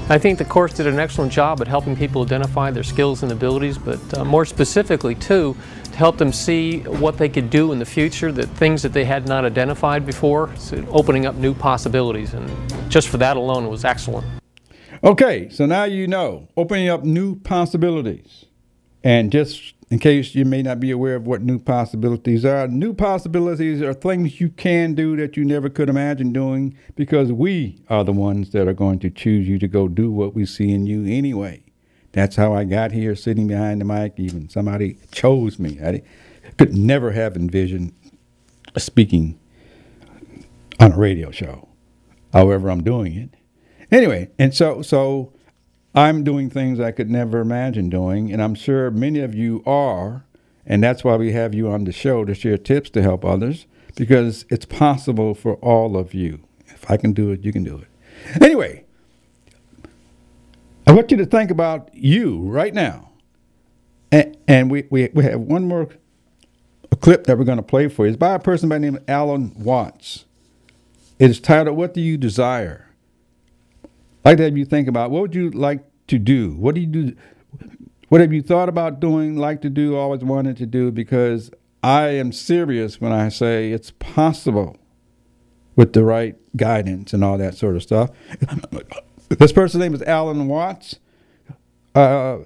I 0.09 0.17
think 0.17 0.39
the 0.39 0.45
course 0.45 0.73
did 0.73 0.87
an 0.87 1.01
excellent 1.01 1.33
job 1.33 1.61
at 1.61 1.67
helping 1.67 1.97
people 1.97 2.23
identify 2.23 2.71
their 2.71 2.85
skills 2.85 3.25
and 3.25 3.33
abilities, 3.33 3.79
but 3.79 3.99
uh, 4.17 4.25
more 4.25 4.45
specifically, 4.45 5.17
too, 5.17 5.57
to 5.83 5.97
help 5.97 6.19
them 6.19 6.33
see 6.33 6.83
what 6.83 7.19
they 7.19 7.29
could 7.29 7.51
do 7.51 7.73
in 7.73 7.81
the 7.81 7.85
future, 7.85 8.31
that 8.31 8.47
things 8.47 8.81
that 8.83 8.93
they 8.93 9.05
had 9.05 9.27
not 9.27 9.45
identified 9.45 10.07
before, 10.07 10.55
so 10.57 10.87
opening 10.91 11.27
up 11.27 11.35
new 11.35 11.53
possibilities. 11.53 12.33
And 12.33 12.49
just 12.89 13.09
for 13.09 13.17
that 13.17 13.37
alone, 13.37 13.65
it 13.65 13.71
was 13.71 13.85
excellent. 13.85 14.25
Okay, 15.03 15.49
so 15.49 15.67
now 15.67 15.83
you 15.83 16.07
know, 16.07 16.47
opening 16.57 16.89
up 16.89 17.03
new 17.03 17.35
possibilities. 17.35 18.45
And 19.03 19.33
just 19.33 19.75
in 19.91 19.99
case 19.99 20.37
you 20.37 20.45
may 20.45 20.63
not 20.63 20.79
be 20.79 20.93
aware 20.93 21.17
of 21.17 21.27
what 21.27 21.43
new 21.43 21.59
possibilities 21.59 22.45
are, 22.45 22.69
new 22.69 22.95
possibilities 22.95 23.83
are 23.83 23.93
things 23.93 24.41
you 24.41 24.49
can 24.49 24.95
do 24.95 25.17
that 25.17 25.37
you 25.37 25.45
never 25.45 25.69
could 25.69 25.89
imagine 25.89 26.33
doing 26.33 26.77
because 26.95 27.33
we 27.33 27.83
are 27.89 28.05
the 28.05 28.13
ones 28.13 28.51
that 28.51 28.69
are 28.69 28.73
going 28.73 29.01
to 29.01 29.11
choose 29.11 29.49
you 29.49 29.59
to 29.59 29.67
go 29.67 29.89
do 29.89 30.11
what 30.13 30.33
we 30.35 30.47
see 30.47 30.71
in 30.71 30.87
you 30.87 31.05
anyway. 31.05 31.63
That's 32.13 32.37
how 32.37 32.55
I 32.55 32.65
got 32.65 32.93
here 32.93 33.17
sitting 33.17 33.49
behind 33.49 33.81
the 33.81 33.85
mic. 33.85 34.15
Even 34.17 34.49
somebody 34.49 34.97
chose 35.11 35.59
me. 35.59 35.81
I 35.83 36.03
could 36.57 36.75
never 36.75 37.11
have 37.13 37.37
envisioned 37.37 37.93
speaking 38.77 39.39
on 40.79 40.93
a 40.93 40.97
radio 40.97 41.31
show. 41.31 41.69
However, 42.33 42.71
I'm 42.71 42.83
doing 42.83 43.15
it. 43.15 43.31
Anyway, 43.93 44.31
and 44.39 44.55
so 44.55 44.83
so 44.83 45.33
I'm 45.95 46.23
doing 46.23 46.51
things 46.51 46.79
I 46.79 46.93
could 46.93 47.11
never 47.11 47.41
imagine 47.41 47.91
doing, 47.91 48.33
and 48.33 48.43
I'm 48.43 48.55
sure 48.55 48.91
many 48.91 49.21
of 49.21 49.35
you 49.35 49.63
are, 49.67 50.25
and 50.65 50.83
that's 50.83 51.03
why 51.03 51.17
we 51.17 51.33
have 51.33 51.55
you 51.55 51.69
on 51.69 51.85
the 51.85 51.93
show 51.93 52.25
to 52.25 52.35
share 52.35 52.57
tips 52.59 52.91
to 52.91 53.03
help 53.03 53.25
others 53.25 53.67
because 53.97 54.45
it's 54.51 54.65
possible 54.65 55.35
for 55.35 55.55
all 55.57 55.97
of 55.97 56.15
you. 56.15 56.41
If 56.69 56.91
I 56.91 56.97
can 56.97 57.13
do 57.13 57.33
it, 57.33 57.45
you 57.45 57.53
can 57.53 57.65
do 57.65 57.79
it. 57.79 57.89
Anyway, 58.43 58.85
I 60.87 60.93
want 60.93 61.11
you 61.11 61.17
to 61.17 61.27
think 61.27 61.51
about 61.51 61.91
you 61.93 62.39
right 62.39 62.73
now. 62.73 63.11
And, 64.13 64.71
we, 64.71 64.87
we, 64.91 65.09
we 65.15 65.25
have 65.25 65.41
one 65.41 65.65
more 65.69 65.89
clip 67.01 67.25
that 67.25 67.39
we're 67.39 67.45
going 67.45 67.59
to 67.59 67.63
play 67.63 67.89
for 67.89 68.05
you. 68.05 68.11
It's 68.11 68.19
by 68.19 68.35
a 68.35 68.39
person 68.41 68.69
by 68.69 68.77
the 68.77 68.81
name 68.81 68.97
of 68.97 69.05
Alan 69.09 69.53
Watts. 69.57 70.25
It 71.19 71.31
is 71.31 71.41
titled, 71.41 71.77
What 71.77 71.95
Do 71.95 72.01
You 72.01 72.17
Desire? 72.17 72.90
I'd 74.25 74.31
like 74.31 74.37
to 74.39 74.45
have 74.45 74.59
you 74.59 74.65
think 74.65 74.89
about 74.89 75.11
what 75.11 75.23
would 75.23 75.35
you 75.35 75.51
like 75.51 75.83
to 76.09 76.19
do? 76.19 76.53
What 76.53 76.75
do 76.75 76.81
you 76.83 76.87
do? 76.87 77.17
What 78.09 78.21
have 78.21 78.33
you 78.33 78.43
thought 78.43 78.69
about 78.69 79.01
doing, 79.01 79.37
like 79.37 79.63
to 79.63 79.71
do, 79.71 79.97
always 79.97 80.23
wanted 80.23 80.57
to 80.59 80.67
do? 80.67 80.91
Because 80.91 81.51
I 81.83 82.09
am 82.09 82.33
serious 82.33 83.01
when 83.01 83.13
I 83.13 83.29
say 83.29 83.73
it's 83.73 83.93
possible 83.93 84.77
with 85.77 85.93
the 85.93 86.05
right 86.05 86.37
guidance 86.57 87.13
and 87.13 87.25
all 87.25 87.39
that 87.39 87.55
sort 87.55 87.77
of 87.77 87.83
stuff. 87.83 88.11
this 89.29 89.53
person's 89.53 89.81
name 89.81 89.95
is 89.95 90.03
Alan 90.03 90.49
Watts. 90.49 90.99
Uh, 91.95 92.39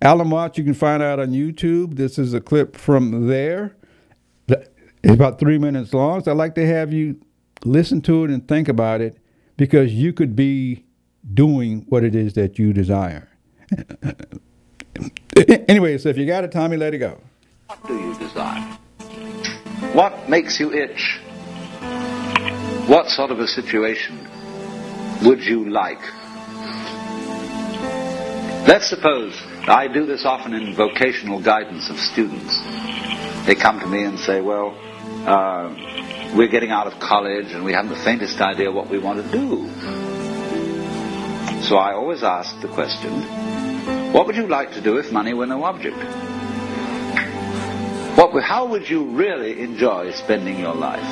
Alan 0.00 0.30
Watts, 0.30 0.56
you 0.56 0.64
can 0.64 0.74
find 0.74 1.02
out 1.02 1.18
on 1.18 1.32
YouTube. 1.32 1.96
This 1.96 2.18
is 2.18 2.32
a 2.32 2.40
clip 2.40 2.76
from 2.76 3.26
there. 3.26 3.76
It's 4.48 5.14
about 5.14 5.38
three 5.38 5.58
minutes 5.58 5.92
long. 5.92 6.22
So 6.22 6.30
I'd 6.30 6.36
like 6.36 6.54
to 6.56 6.66
have 6.66 6.92
you 6.92 7.20
listen 7.64 8.00
to 8.02 8.24
it 8.24 8.30
and 8.30 8.46
think 8.46 8.68
about 8.68 9.00
it 9.00 9.18
because 9.56 9.92
you 9.92 10.12
could 10.12 10.34
be 10.34 10.84
doing 11.34 11.84
what 11.88 12.04
it 12.04 12.14
is 12.14 12.34
that 12.34 12.58
you 12.58 12.72
desire. 12.72 13.28
anyway, 15.68 15.98
so 15.98 16.08
if 16.08 16.16
you 16.16 16.26
got 16.26 16.44
it, 16.44 16.52
Tommy, 16.52 16.76
let 16.76 16.94
it 16.94 16.98
go. 16.98 17.20
What 17.66 17.86
do 17.86 17.98
you 17.98 18.18
desire? 18.18 18.78
What 19.92 20.28
makes 20.28 20.58
you 20.58 20.72
itch? 20.72 21.18
What 22.86 23.08
sort 23.08 23.30
of 23.30 23.40
a 23.40 23.46
situation 23.46 24.18
would 25.22 25.44
you 25.44 25.68
like? 25.68 26.00
Let's 28.66 28.88
suppose 28.88 29.34
I 29.66 29.88
do 29.88 30.06
this 30.06 30.24
often 30.24 30.54
in 30.54 30.74
vocational 30.74 31.40
guidance 31.40 31.90
of 31.90 31.98
students. 31.98 32.58
They 33.46 33.54
come 33.54 33.80
to 33.80 33.86
me 33.86 34.04
and 34.04 34.18
say, 34.18 34.40
Well, 34.40 34.76
uh, 35.26 35.74
we're 36.34 36.48
getting 36.48 36.70
out 36.70 36.86
of 36.86 36.98
college 37.00 37.52
and 37.52 37.64
we 37.64 37.72
haven't 37.72 37.90
the 37.90 37.96
faintest 37.96 38.40
idea 38.40 38.70
what 38.70 38.88
we 38.88 38.98
want 38.98 39.24
to 39.24 39.30
do. 39.30 39.68
So 41.68 41.76
I 41.76 41.92
always 41.92 42.22
ask 42.22 42.58
the 42.62 42.68
question, 42.68 43.12
what 44.14 44.26
would 44.26 44.36
you 44.36 44.48
like 44.48 44.72
to 44.72 44.80
do 44.80 44.96
if 44.96 45.12
money 45.12 45.34
were 45.34 45.44
no 45.44 45.64
object? 45.64 45.98
What, 48.16 48.42
how 48.42 48.66
would 48.68 48.88
you 48.88 49.04
really 49.10 49.60
enjoy 49.60 50.12
spending 50.12 50.58
your 50.58 50.74
life? 50.74 51.04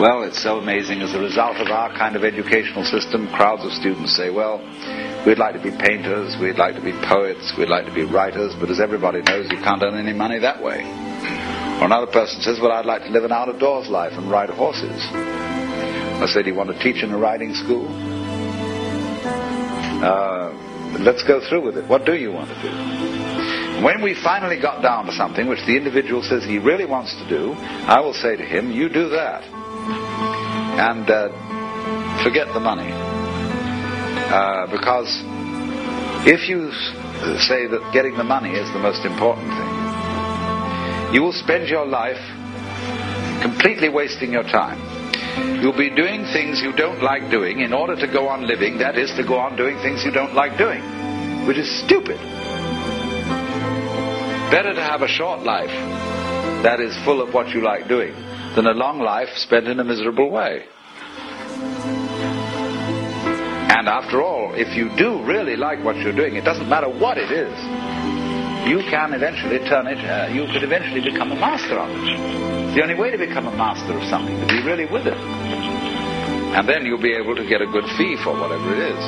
Well, 0.00 0.22
it's 0.22 0.42
so 0.42 0.56
amazing. 0.56 1.02
As 1.02 1.12
a 1.12 1.20
result 1.20 1.58
of 1.58 1.68
our 1.68 1.92
kind 1.92 2.16
of 2.16 2.24
educational 2.24 2.82
system, 2.84 3.28
crowds 3.28 3.62
of 3.62 3.72
students 3.72 4.16
say, 4.16 4.30
well, 4.30 4.56
we'd 5.26 5.36
like 5.36 5.52
to 5.52 5.62
be 5.62 5.70
painters, 5.70 6.34
we'd 6.40 6.56
like 6.56 6.76
to 6.76 6.80
be 6.80 6.92
poets, 6.92 7.52
we'd 7.58 7.68
like 7.68 7.84
to 7.84 7.92
be 7.92 8.04
writers, 8.04 8.54
but 8.58 8.70
as 8.70 8.80
everybody 8.80 9.20
knows, 9.20 9.50
you 9.50 9.58
can't 9.58 9.82
earn 9.82 9.98
any 9.98 10.16
money 10.16 10.38
that 10.38 10.62
way. 10.62 10.80
Or 11.78 11.84
another 11.84 12.06
person 12.06 12.40
says, 12.40 12.58
well, 12.58 12.72
I'd 12.72 12.86
like 12.86 13.02
to 13.02 13.10
live 13.10 13.24
an 13.24 13.32
out-of-doors 13.32 13.90
life 13.90 14.14
and 14.14 14.30
ride 14.30 14.48
horses. 14.48 15.04
I 15.12 16.26
said, 16.26 16.44
do 16.44 16.50
you 16.50 16.56
want 16.56 16.70
to 16.70 16.78
teach 16.82 17.02
in 17.02 17.12
a 17.12 17.18
riding 17.18 17.52
school? 17.52 18.09
Uh, 20.02 20.52
let's 21.00 21.22
go 21.22 21.40
through 21.46 21.62
with 21.62 21.76
it. 21.76 21.86
What 21.86 22.04
do 22.04 22.14
you 22.14 22.32
want 22.32 22.48
to 22.48 22.62
do? 22.62 23.84
When 23.84 24.02
we 24.02 24.14
finally 24.14 24.60
got 24.60 24.82
down 24.82 25.06
to 25.06 25.12
something 25.12 25.46
which 25.46 25.64
the 25.66 25.76
individual 25.76 26.22
says 26.22 26.44
he 26.44 26.58
really 26.58 26.84
wants 26.84 27.14
to 27.16 27.28
do, 27.28 27.52
I 27.54 28.00
will 28.00 28.12
say 28.12 28.36
to 28.36 28.44
him, 28.44 28.70
you 28.70 28.88
do 28.88 29.08
that. 29.10 29.44
And 29.44 31.08
uh, 31.08 31.28
forget 32.22 32.48
the 32.52 32.60
money. 32.60 32.90
Uh, 32.92 34.66
because 34.70 35.22
if 36.26 36.48
you 36.48 36.72
say 37.40 37.66
that 37.66 37.90
getting 37.92 38.16
the 38.16 38.24
money 38.24 38.50
is 38.50 38.70
the 38.72 38.78
most 38.78 39.04
important 39.04 39.48
thing, 39.48 41.14
you 41.14 41.22
will 41.22 41.32
spend 41.32 41.68
your 41.68 41.86
life 41.86 42.20
completely 43.42 43.88
wasting 43.88 44.32
your 44.32 44.44
time. 44.44 44.78
You'll 45.36 45.76
be 45.76 45.90
doing 45.90 46.24
things 46.32 46.60
you 46.60 46.72
don't 46.72 47.02
like 47.02 47.30
doing 47.30 47.60
in 47.60 47.72
order 47.72 47.94
to 47.96 48.06
go 48.06 48.28
on 48.28 48.46
living, 48.46 48.78
that 48.78 48.96
is, 48.96 49.10
to 49.16 49.22
go 49.22 49.38
on 49.38 49.56
doing 49.56 49.76
things 49.78 50.04
you 50.04 50.10
don't 50.10 50.34
like 50.34 50.56
doing, 50.56 50.80
which 51.46 51.58
is 51.58 51.68
stupid. 51.84 52.18
Better 54.50 54.74
to 54.74 54.82
have 54.82 55.02
a 55.02 55.08
short 55.08 55.42
life 55.42 55.70
that 56.62 56.80
is 56.80 56.96
full 57.04 57.20
of 57.20 57.32
what 57.32 57.48
you 57.50 57.62
like 57.62 57.88
doing 57.88 58.14
than 58.54 58.66
a 58.66 58.72
long 58.72 58.98
life 58.98 59.28
spent 59.36 59.68
in 59.68 59.78
a 59.80 59.84
miserable 59.84 60.30
way. 60.30 60.64
And 63.70 63.88
after 63.88 64.20
all, 64.20 64.52
if 64.54 64.76
you 64.76 64.90
do 64.96 65.22
really 65.24 65.56
like 65.56 65.82
what 65.84 65.96
you're 65.96 66.16
doing, 66.16 66.36
it 66.36 66.44
doesn't 66.44 66.68
matter 66.68 66.88
what 66.88 67.16
it 67.16 67.30
is, 67.30 67.54
you 68.68 68.80
can 68.90 69.14
eventually 69.14 69.58
turn 69.68 69.86
it, 69.86 69.98
uh, 70.04 70.28
you 70.32 70.46
could 70.52 70.62
eventually 70.62 71.00
become 71.00 71.32
a 71.32 71.36
master 71.36 71.78
of 71.78 71.88
it. 71.90 71.96
It's 72.66 72.74
the 72.74 72.82
only 72.82 72.94
way 72.94 73.10
to 73.10 73.18
become 73.18 73.46
a 73.46 73.56
master 73.56 73.96
of 73.96 74.04
something, 74.04 74.38
to 74.40 74.46
be 74.46 74.62
really 74.62 74.86
with 74.86 75.06
it. 75.06 75.16
And 75.16 76.68
then 76.68 76.84
you'll 76.84 77.02
be 77.02 77.14
able 77.14 77.36
to 77.36 77.46
get 77.46 77.62
a 77.62 77.66
good 77.66 77.84
fee 77.96 78.16
for 78.22 78.32
whatever 78.32 78.74
it 78.74 78.94
is. 78.94 79.02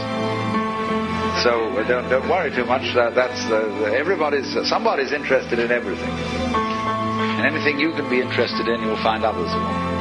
So 1.42 1.70
uh, 1.74 1.88
don't, 1.88 2.08
don't 2.08 2.28
worry 2.28 2.54
too 2.54 2.64
much. 2.64 2.94
Uh, 2.94 3.10
that's 3.10 3.50
uh, 3.50 3.90
everybody's. 3.96 4.54
Uh, 4.54 4.64
somebody's 4.64 5.12
interested 5.12 5.58
in 5.58 5.72
everything, 5.72 6.10
and 6.10 7.46
anything 7.46 7.80
you 7.80 7.92
can 7.92 8.08
be 8.08 8.20
interested 8.20 8.68
in, 8.68 8.80
you'll 8.82 9.02
find 9.02 9.24
others. 9.24 9.91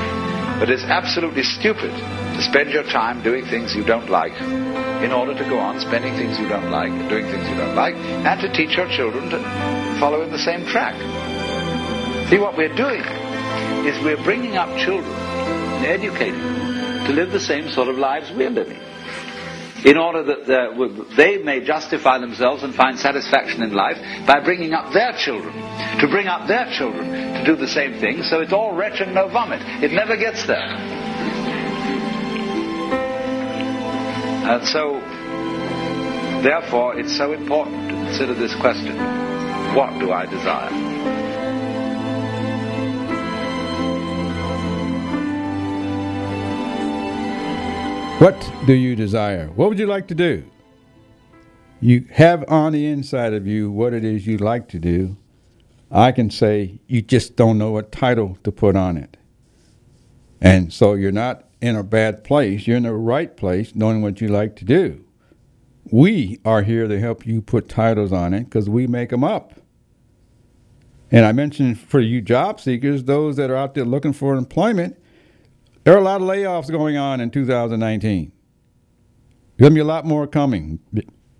But 0.61 0.69
it's 0.69 0.83
absolutely 0.83 1.41
stupid 1.41 1.89
to 1.89 2.41
spend 2.43 2.69
your 2.69 2.83
time 2.83 3.23
doing 3.23 3.47
things 3.47 3.73
you 3.73 3.83
don't 3.83 4.11
like, 4.11 4.39
in 5.01 5.11
order 5.11 5.33
to 5.33 5.43
go 5.49 5.57
on 5.57 5.79
spending 5.79 6.13
things 6.13 6.37
you 6.37 6.47
don't 6.47 6.69
like, 6.69 6.91
doing 7.09 7.25
things 7.25 7.49
you 7.49 7.55
don't 7.55 7.73
like, 7.73 7.95
and 7.95 8.39
to 8.41 8.53
teach 8.53 8.77
your 8.77 8.87
children 8.87 9.27
to 9.31 9.39
follow 9.99 10.21
in 10.21 10.31
the 10.31 10.37
same 10.37 10.63
track. 10.67 10.93
See 12.29 12.37
what 12.37 12.55
we're 12.55 12.75
doing 12.75 13.01
is 13.87 13.97
we're 14.03 14.23
bringing 14.23 14.55
up 14.55 14.69
children 14.77 15.11
and 15.11 15.85
educating 15.87 16.39
them 16.39 17.07
to 17.07 17.11
live 17.11 17.31
the 17.31 17.39
same 17.39 17.67
sort 17.71 17.87
of 17.87 17.97
lives 17.97 18.31
we're 18.31 18.51
living 18.51 18.79
in 19.85 19.97
order 19.97 20.23
that 20.23 20.49
uh, 20.49 21.15
they 21.15 21.37
may 21.37 21.63
justify 21.63 22.19
themselves 22.19 22.63
and 22.63 22.73
find 22.73 22.99
satisfaction 22.99 23.63
in 23.63 23.73
life 23.73 23.97
by 24.27 24.39
bringing 24.43 24.73
up 24.73 24.93
their 24.93 25.13
children, 25.13 25.53
to 25.99 26.07
bring 26.09 26.27
up 26.27 26.47
their 26.47 26.71
children 26.71 27.07
to 27.09 27.43
do 27.45 27.55
the 27.55 27.67
same 27.67 27.99
thing, 27.99 28.23
so 28.23 28.41
it's 28.41 28.53
all 28.53 28.75
retch 28.75 29.01
and 29.01 29.13
no 29.13 29.27
vomit. 29.27 29.61
It 29.83 29.91
never 29.91 30.15
gets 30.15 30.45
there. 30.45 30.77
And 34.43 34.67
so, 34.67 34.99
therefore, 36.41 36.99
it's 36.99 37.15
so 37.15 37.33
important 37.33 37.89
to 37.89 37.95
consider 37.95 38.33
this 38.33 38.55
question 38.55 38.97
what 39.75 39.97
do 39.99 40.11
I 40.11 40.25
desire? 40.25 41.30
What 48.21 48.53
do 48.67 48.73
you 48.73 48.95
desire? 48.95 49.47
What 49.47 49.69
would 49.69 49.79
you 49.79 49.87
like 49.87 50.07
to 50.09 50.13
do? 50.13 50.45
You 51.79 52.05
have 52.11 52.45
on 52.47 52.71
the 52.71 52.85
inside 52.85 53.33
of 53.33 53.47
you 53.47 53.71
what 53.71 53.95
it 53.95 54.03
is 54.03 54.27
you 54.27 54.37
like 54.37 54.67
to 54.67 54.77
do. 54.77 55.17
I 55.89 56.11
can 56.11 56.29
say 56.29 56.81
you 56.85 57.01
just 57.01 57.35
don't 57.35 57.57
know 57.57 57.71
what 57.71 57.91
title 57.91 58.37
to 58.43 58.51
put 58.51 58.75
on 58.75 58.95
it. 58.95 59.17
And 60.39 60.71
so 60.71 60.93
you're 60.93 61.11
not 61.11 61.45
in 61.61 61.75
a 61.75 61.81
bad 61.81 62.23
place. 62.23 62.67
You're 62.67 62.77
in 62.77 62.83
the 62.83 62.93
right 62.93 63.35
place 63.35 63.73
knowing 63.73 64.03
what 64.03 64.21
you 64.21 64.27
like 64.27 64.55
to 64.57 64.65
do. 64.65 65.03
We 65.91 66.39
are 66.45 66.61
here 66.61 66.87
to 66.87 66.99
help 66.99 67.25
you 67.25 67.41
put 67.41 67.69
titles 67.69 68.13
on 68.13 68.35
it 68.35 68.43
because 68.43 68.69
we 68.69 68.85
make 68.85 69.09
them 69.09 69.23
up. 69.23 69.53
And 71.09 71.25
I 71.25 71.31
mentioned 71.31 71.79
for 71.79 71.99
you 71.99 72.21
job 72.21 72.61
seekers, 72.61 73.05
those 73.05 73.35
that 73.37 73.49
are 73.49 73.57
out 73.57 73.73
there 73.73 73.83
looking 73.83 74.13
for 74.13 74.35
employment, 74.35 75.00
there 75.83 75.95
are 75.95 75.99
a 75.99 76.03
lot 76.03 76.21
of 76.21 76.27
layoffs 76.27 76.69
going 76.69 76.97
on 76.97 77.21
in 77.21 77.31
2019. 77.31 78.31
There's 79.57 79.69
going 79.69 79.71
to 79.71 79.75
be 79.75 79.81
a 79.81 79.85
lot 79.85 80.05
more 80.05 80.27
coming 80.27 80.79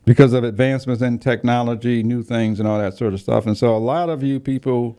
because 0.05 0.33
of 0.33 0.43
advancements 0.43 1.01
in 1.01 1.19
technology, 1.19 2.03
new 2.03 2.23
things, 2.23 2.59
and 2.59 2.67
all 2.67 2.79
that 2.79 2.97
sort 2.97 3.13
of 3.13 3.21
stuff. 3.21 3.45
And 3.45 3.57
so 3.57 3.75
a 3.75 3.77
lot 3.77 4.09
of 4.09 4.23
you 4.23 4.39
people 4.39 4.97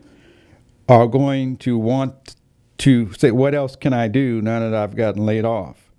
are 0.87 1.07
going 1.07 1.57
to 1.57 1.77
want 1.77 2.35
to 2.79 3.11
say, 3.13 3.31
What 3.31 3.53
else 3.53 3.75
can 3.75 3.93
I 3.93 4.07
do 4.07 4.41
now 4.41 4.59
that 4.59 4.73
I've 4.73 4.95
gotten 4.95 5.25
laid 5.25 5.45
off? 5.45 5.91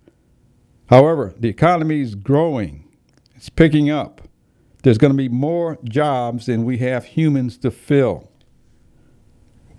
However, 0.87 1.33
the 1.37 1.49
economy 1.49 2.01
is 2.01 2.15
growing, 2.15 2.87
it's 3.35 3.49
picking 3.49 3.89
up. 3.89 4.21
There's 4.83 4.99
going 4.99 5.13
to 5.13 5.17
be 5.17 5.29
more 5.29 5.79
jobs 5.83 6.45
than 6.45 6.63
we 6.63 6.77
have 6.77 7.05
humans 7.05 7.57
to 7.59 7.71
fill. 7.71 8.29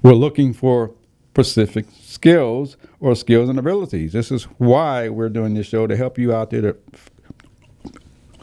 We're 0.02 0.14
looking 0.14 0.52
for 0.52 0.94
specific 1.36 1.84
skills 2.00 2.78
or 2.98 3.14
skills 3.14 3.50
and 3.50 3.58
abilities. 3.58 4.14
This 4.14 4.32
is 4.32 4.44
why 4.56 5.10
we're 5.10 5.28
doing 5.28 5.52
this 5.52 5.66
show 5.66 5.86
to 5.86 5.94
help 5.94 6.16
you 6.16 6.32
out 6.32 6.48
there 6.48 6.62
to, 6.62 6.76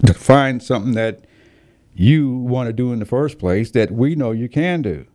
to 0.06 0.14
find 0.14 0.62
something 0.62 0.94
that 0.94 1.22
you 1.96 2.36
want 2.36 2.68
to 2.68 2.74
do 2.74 2.94
in 2.94 3.00
the 3.00 3.06
first 3.06 3.40
place 3.40 3.72
that 3.72 3.90
we 3.90 4.14
know 4.14 4.30
you 4.30 4.48
can 4.48 4.84
do. 4.84 5.08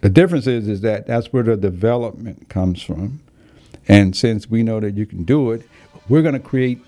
The 0.00 0.08
difference 0.08 0.48
is 0.48 0.66
is 0.66 0.80
that 0.80 1.06
that's 1.06 1.32
where 1.32 1.44
the 1.44 1.56
development 1.56 2.48
comes 2.48 2.82
from. 2.82 3.20
And 3.86 4.16
since 4.16 4.50
we 4.50 4.64
know 4.64 4.80
that 4.80 4.96
you 4.96 5.06
can 5.06 5.22
do 5.22 5.52
it, 5.52 5.62
we're 6.08 6.22
going 6.22 6.34
to 6.34 6.40
create 6.40 6.80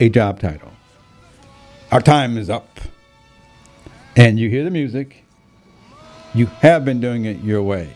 a 0.00 0.08
job 0.08 0.40
title. 0.40 0.72
Our 1.92 2.00
time 2.00 2.38
is 2.38 2.48
up. 2.48 2.80
And 4.16 4.38
you 4.38 4.48
hear 4.48 4.64
the 4.64 4.70
music. 4.70 5.24
You 6.32 6.46
have 6.46 6.86
been 6.86 7.00
doing 7.00 7.26
it 7.26 7.40
your 7.40 7.62
way. 7.62 7.94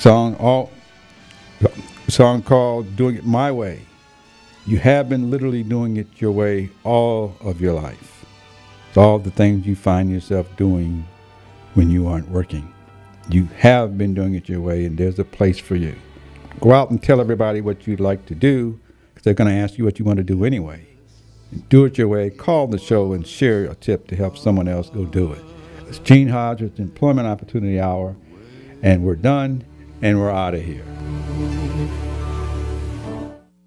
Song 0.00 0.34
all 0.36 0.70
song 2.08 2.40
called 2.40 2.96
Doing 2.96 3.16
It 3.16 3.26
My 3.26 3.52
Way. 3.52 3.82
You 4.66 4.78
have 4.78 5.10
been 5.10 5.30
literally 5.30 5.62
doing 5.62 5.98
it 5.98 6.06
your 6.22 6.32
way 6.32 6.70
all 6.84 7.36
of 7.42 7.60
your 7.60 7.74
life. 7.74 8.24
It's 8.88 8.96
all 8.96 9.18
the 9.18 9.30
things 9.30 9.66
you 9.66 9.76
find 9.76 10.10
yourself 10.10 10.56
doing 10.56 11.06
when 11.74 11.90
you 11.90 12.06
aren't 12.06 12.30
working. 12.30 12.72
You 13.28 13.44
have 13.58 13.98
been 13.98 14.14
doing 14.14 14.34
it 14.34 14.48
your 14.48 14.62
way, 14.62 14.86
and 14.86 14.96
there's 14.96 15.18
a 15.18 15.24
place 15.24 15.58
for 15.58 15.76
you. 15.76 15.94
Go 16.60 16.72
out 16.72 16.90
and 16.90 17.02
tell 17.02 17.20
everybody 17.20 17.60
what 17.60 17.86
you'd 17.86 18.00
like 18.00 18.24
to 18.24 18.34
do, 18.34 18.80
because 19.10 19.24
they're 19.24 19.34
going 19.34 19.50
to 19.50 19.60
ask 19.60 19.76
you 19.76 19.84
what 19.84 19.98
you 19.98 20.06
want 20.06 20.16
to 20.16 20.24
do 20.24 20.46
anyway. 20.46 20.86
Do 21.68 21.84
it 21.84 21.98
your 21.98 22.08
way. 22.08 22.30
Call 22.30 22.68
the 22.68 22.78
show 22.78 23.12
and 23.12 23.26
share 23.26 23.66
a 23.66 23.74
tip 23.74 24.06
to 24.06 24.16
help 24.16 24.38
someone 24.38 24.66
else 24.66 24.88
go 24.88 25.04
do 25.04 25.30
it. 25.30 25.44
It's 25.88 25.98
Gene 25.98 26.28
Hodge 26.28 26.62
with 26.62 26.80
Employment 26.80 27.28
Opportunity 27.28 27.78
Hour, 27.78 28.16
and 28.82 29.04
we're 29.04 29.14
done, 29.14 29.66
and 30.02 30.18
we're 30.18 30.30
out 30.30 30.54
of 30.54 30.62
here. 30.62 30.84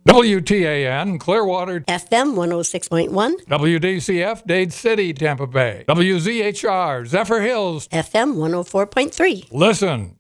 WTAN, 0.08 1.20
Clearwater, 1.20 1.82
FM 1.82 2.36
106.1, 2.36 3.46
WDCF, 3.46 4.46
Dade 4.46 4.72
City, 4.72 5.14
Tampa 5.14 5.48
Bay, 5.48 5.86
WZHR, 5.88 7.08
Zephyrhills, 7.08 7.88
FM 7.90 8.36
104.3. 8.36 9.48
Listen 9.52 10.18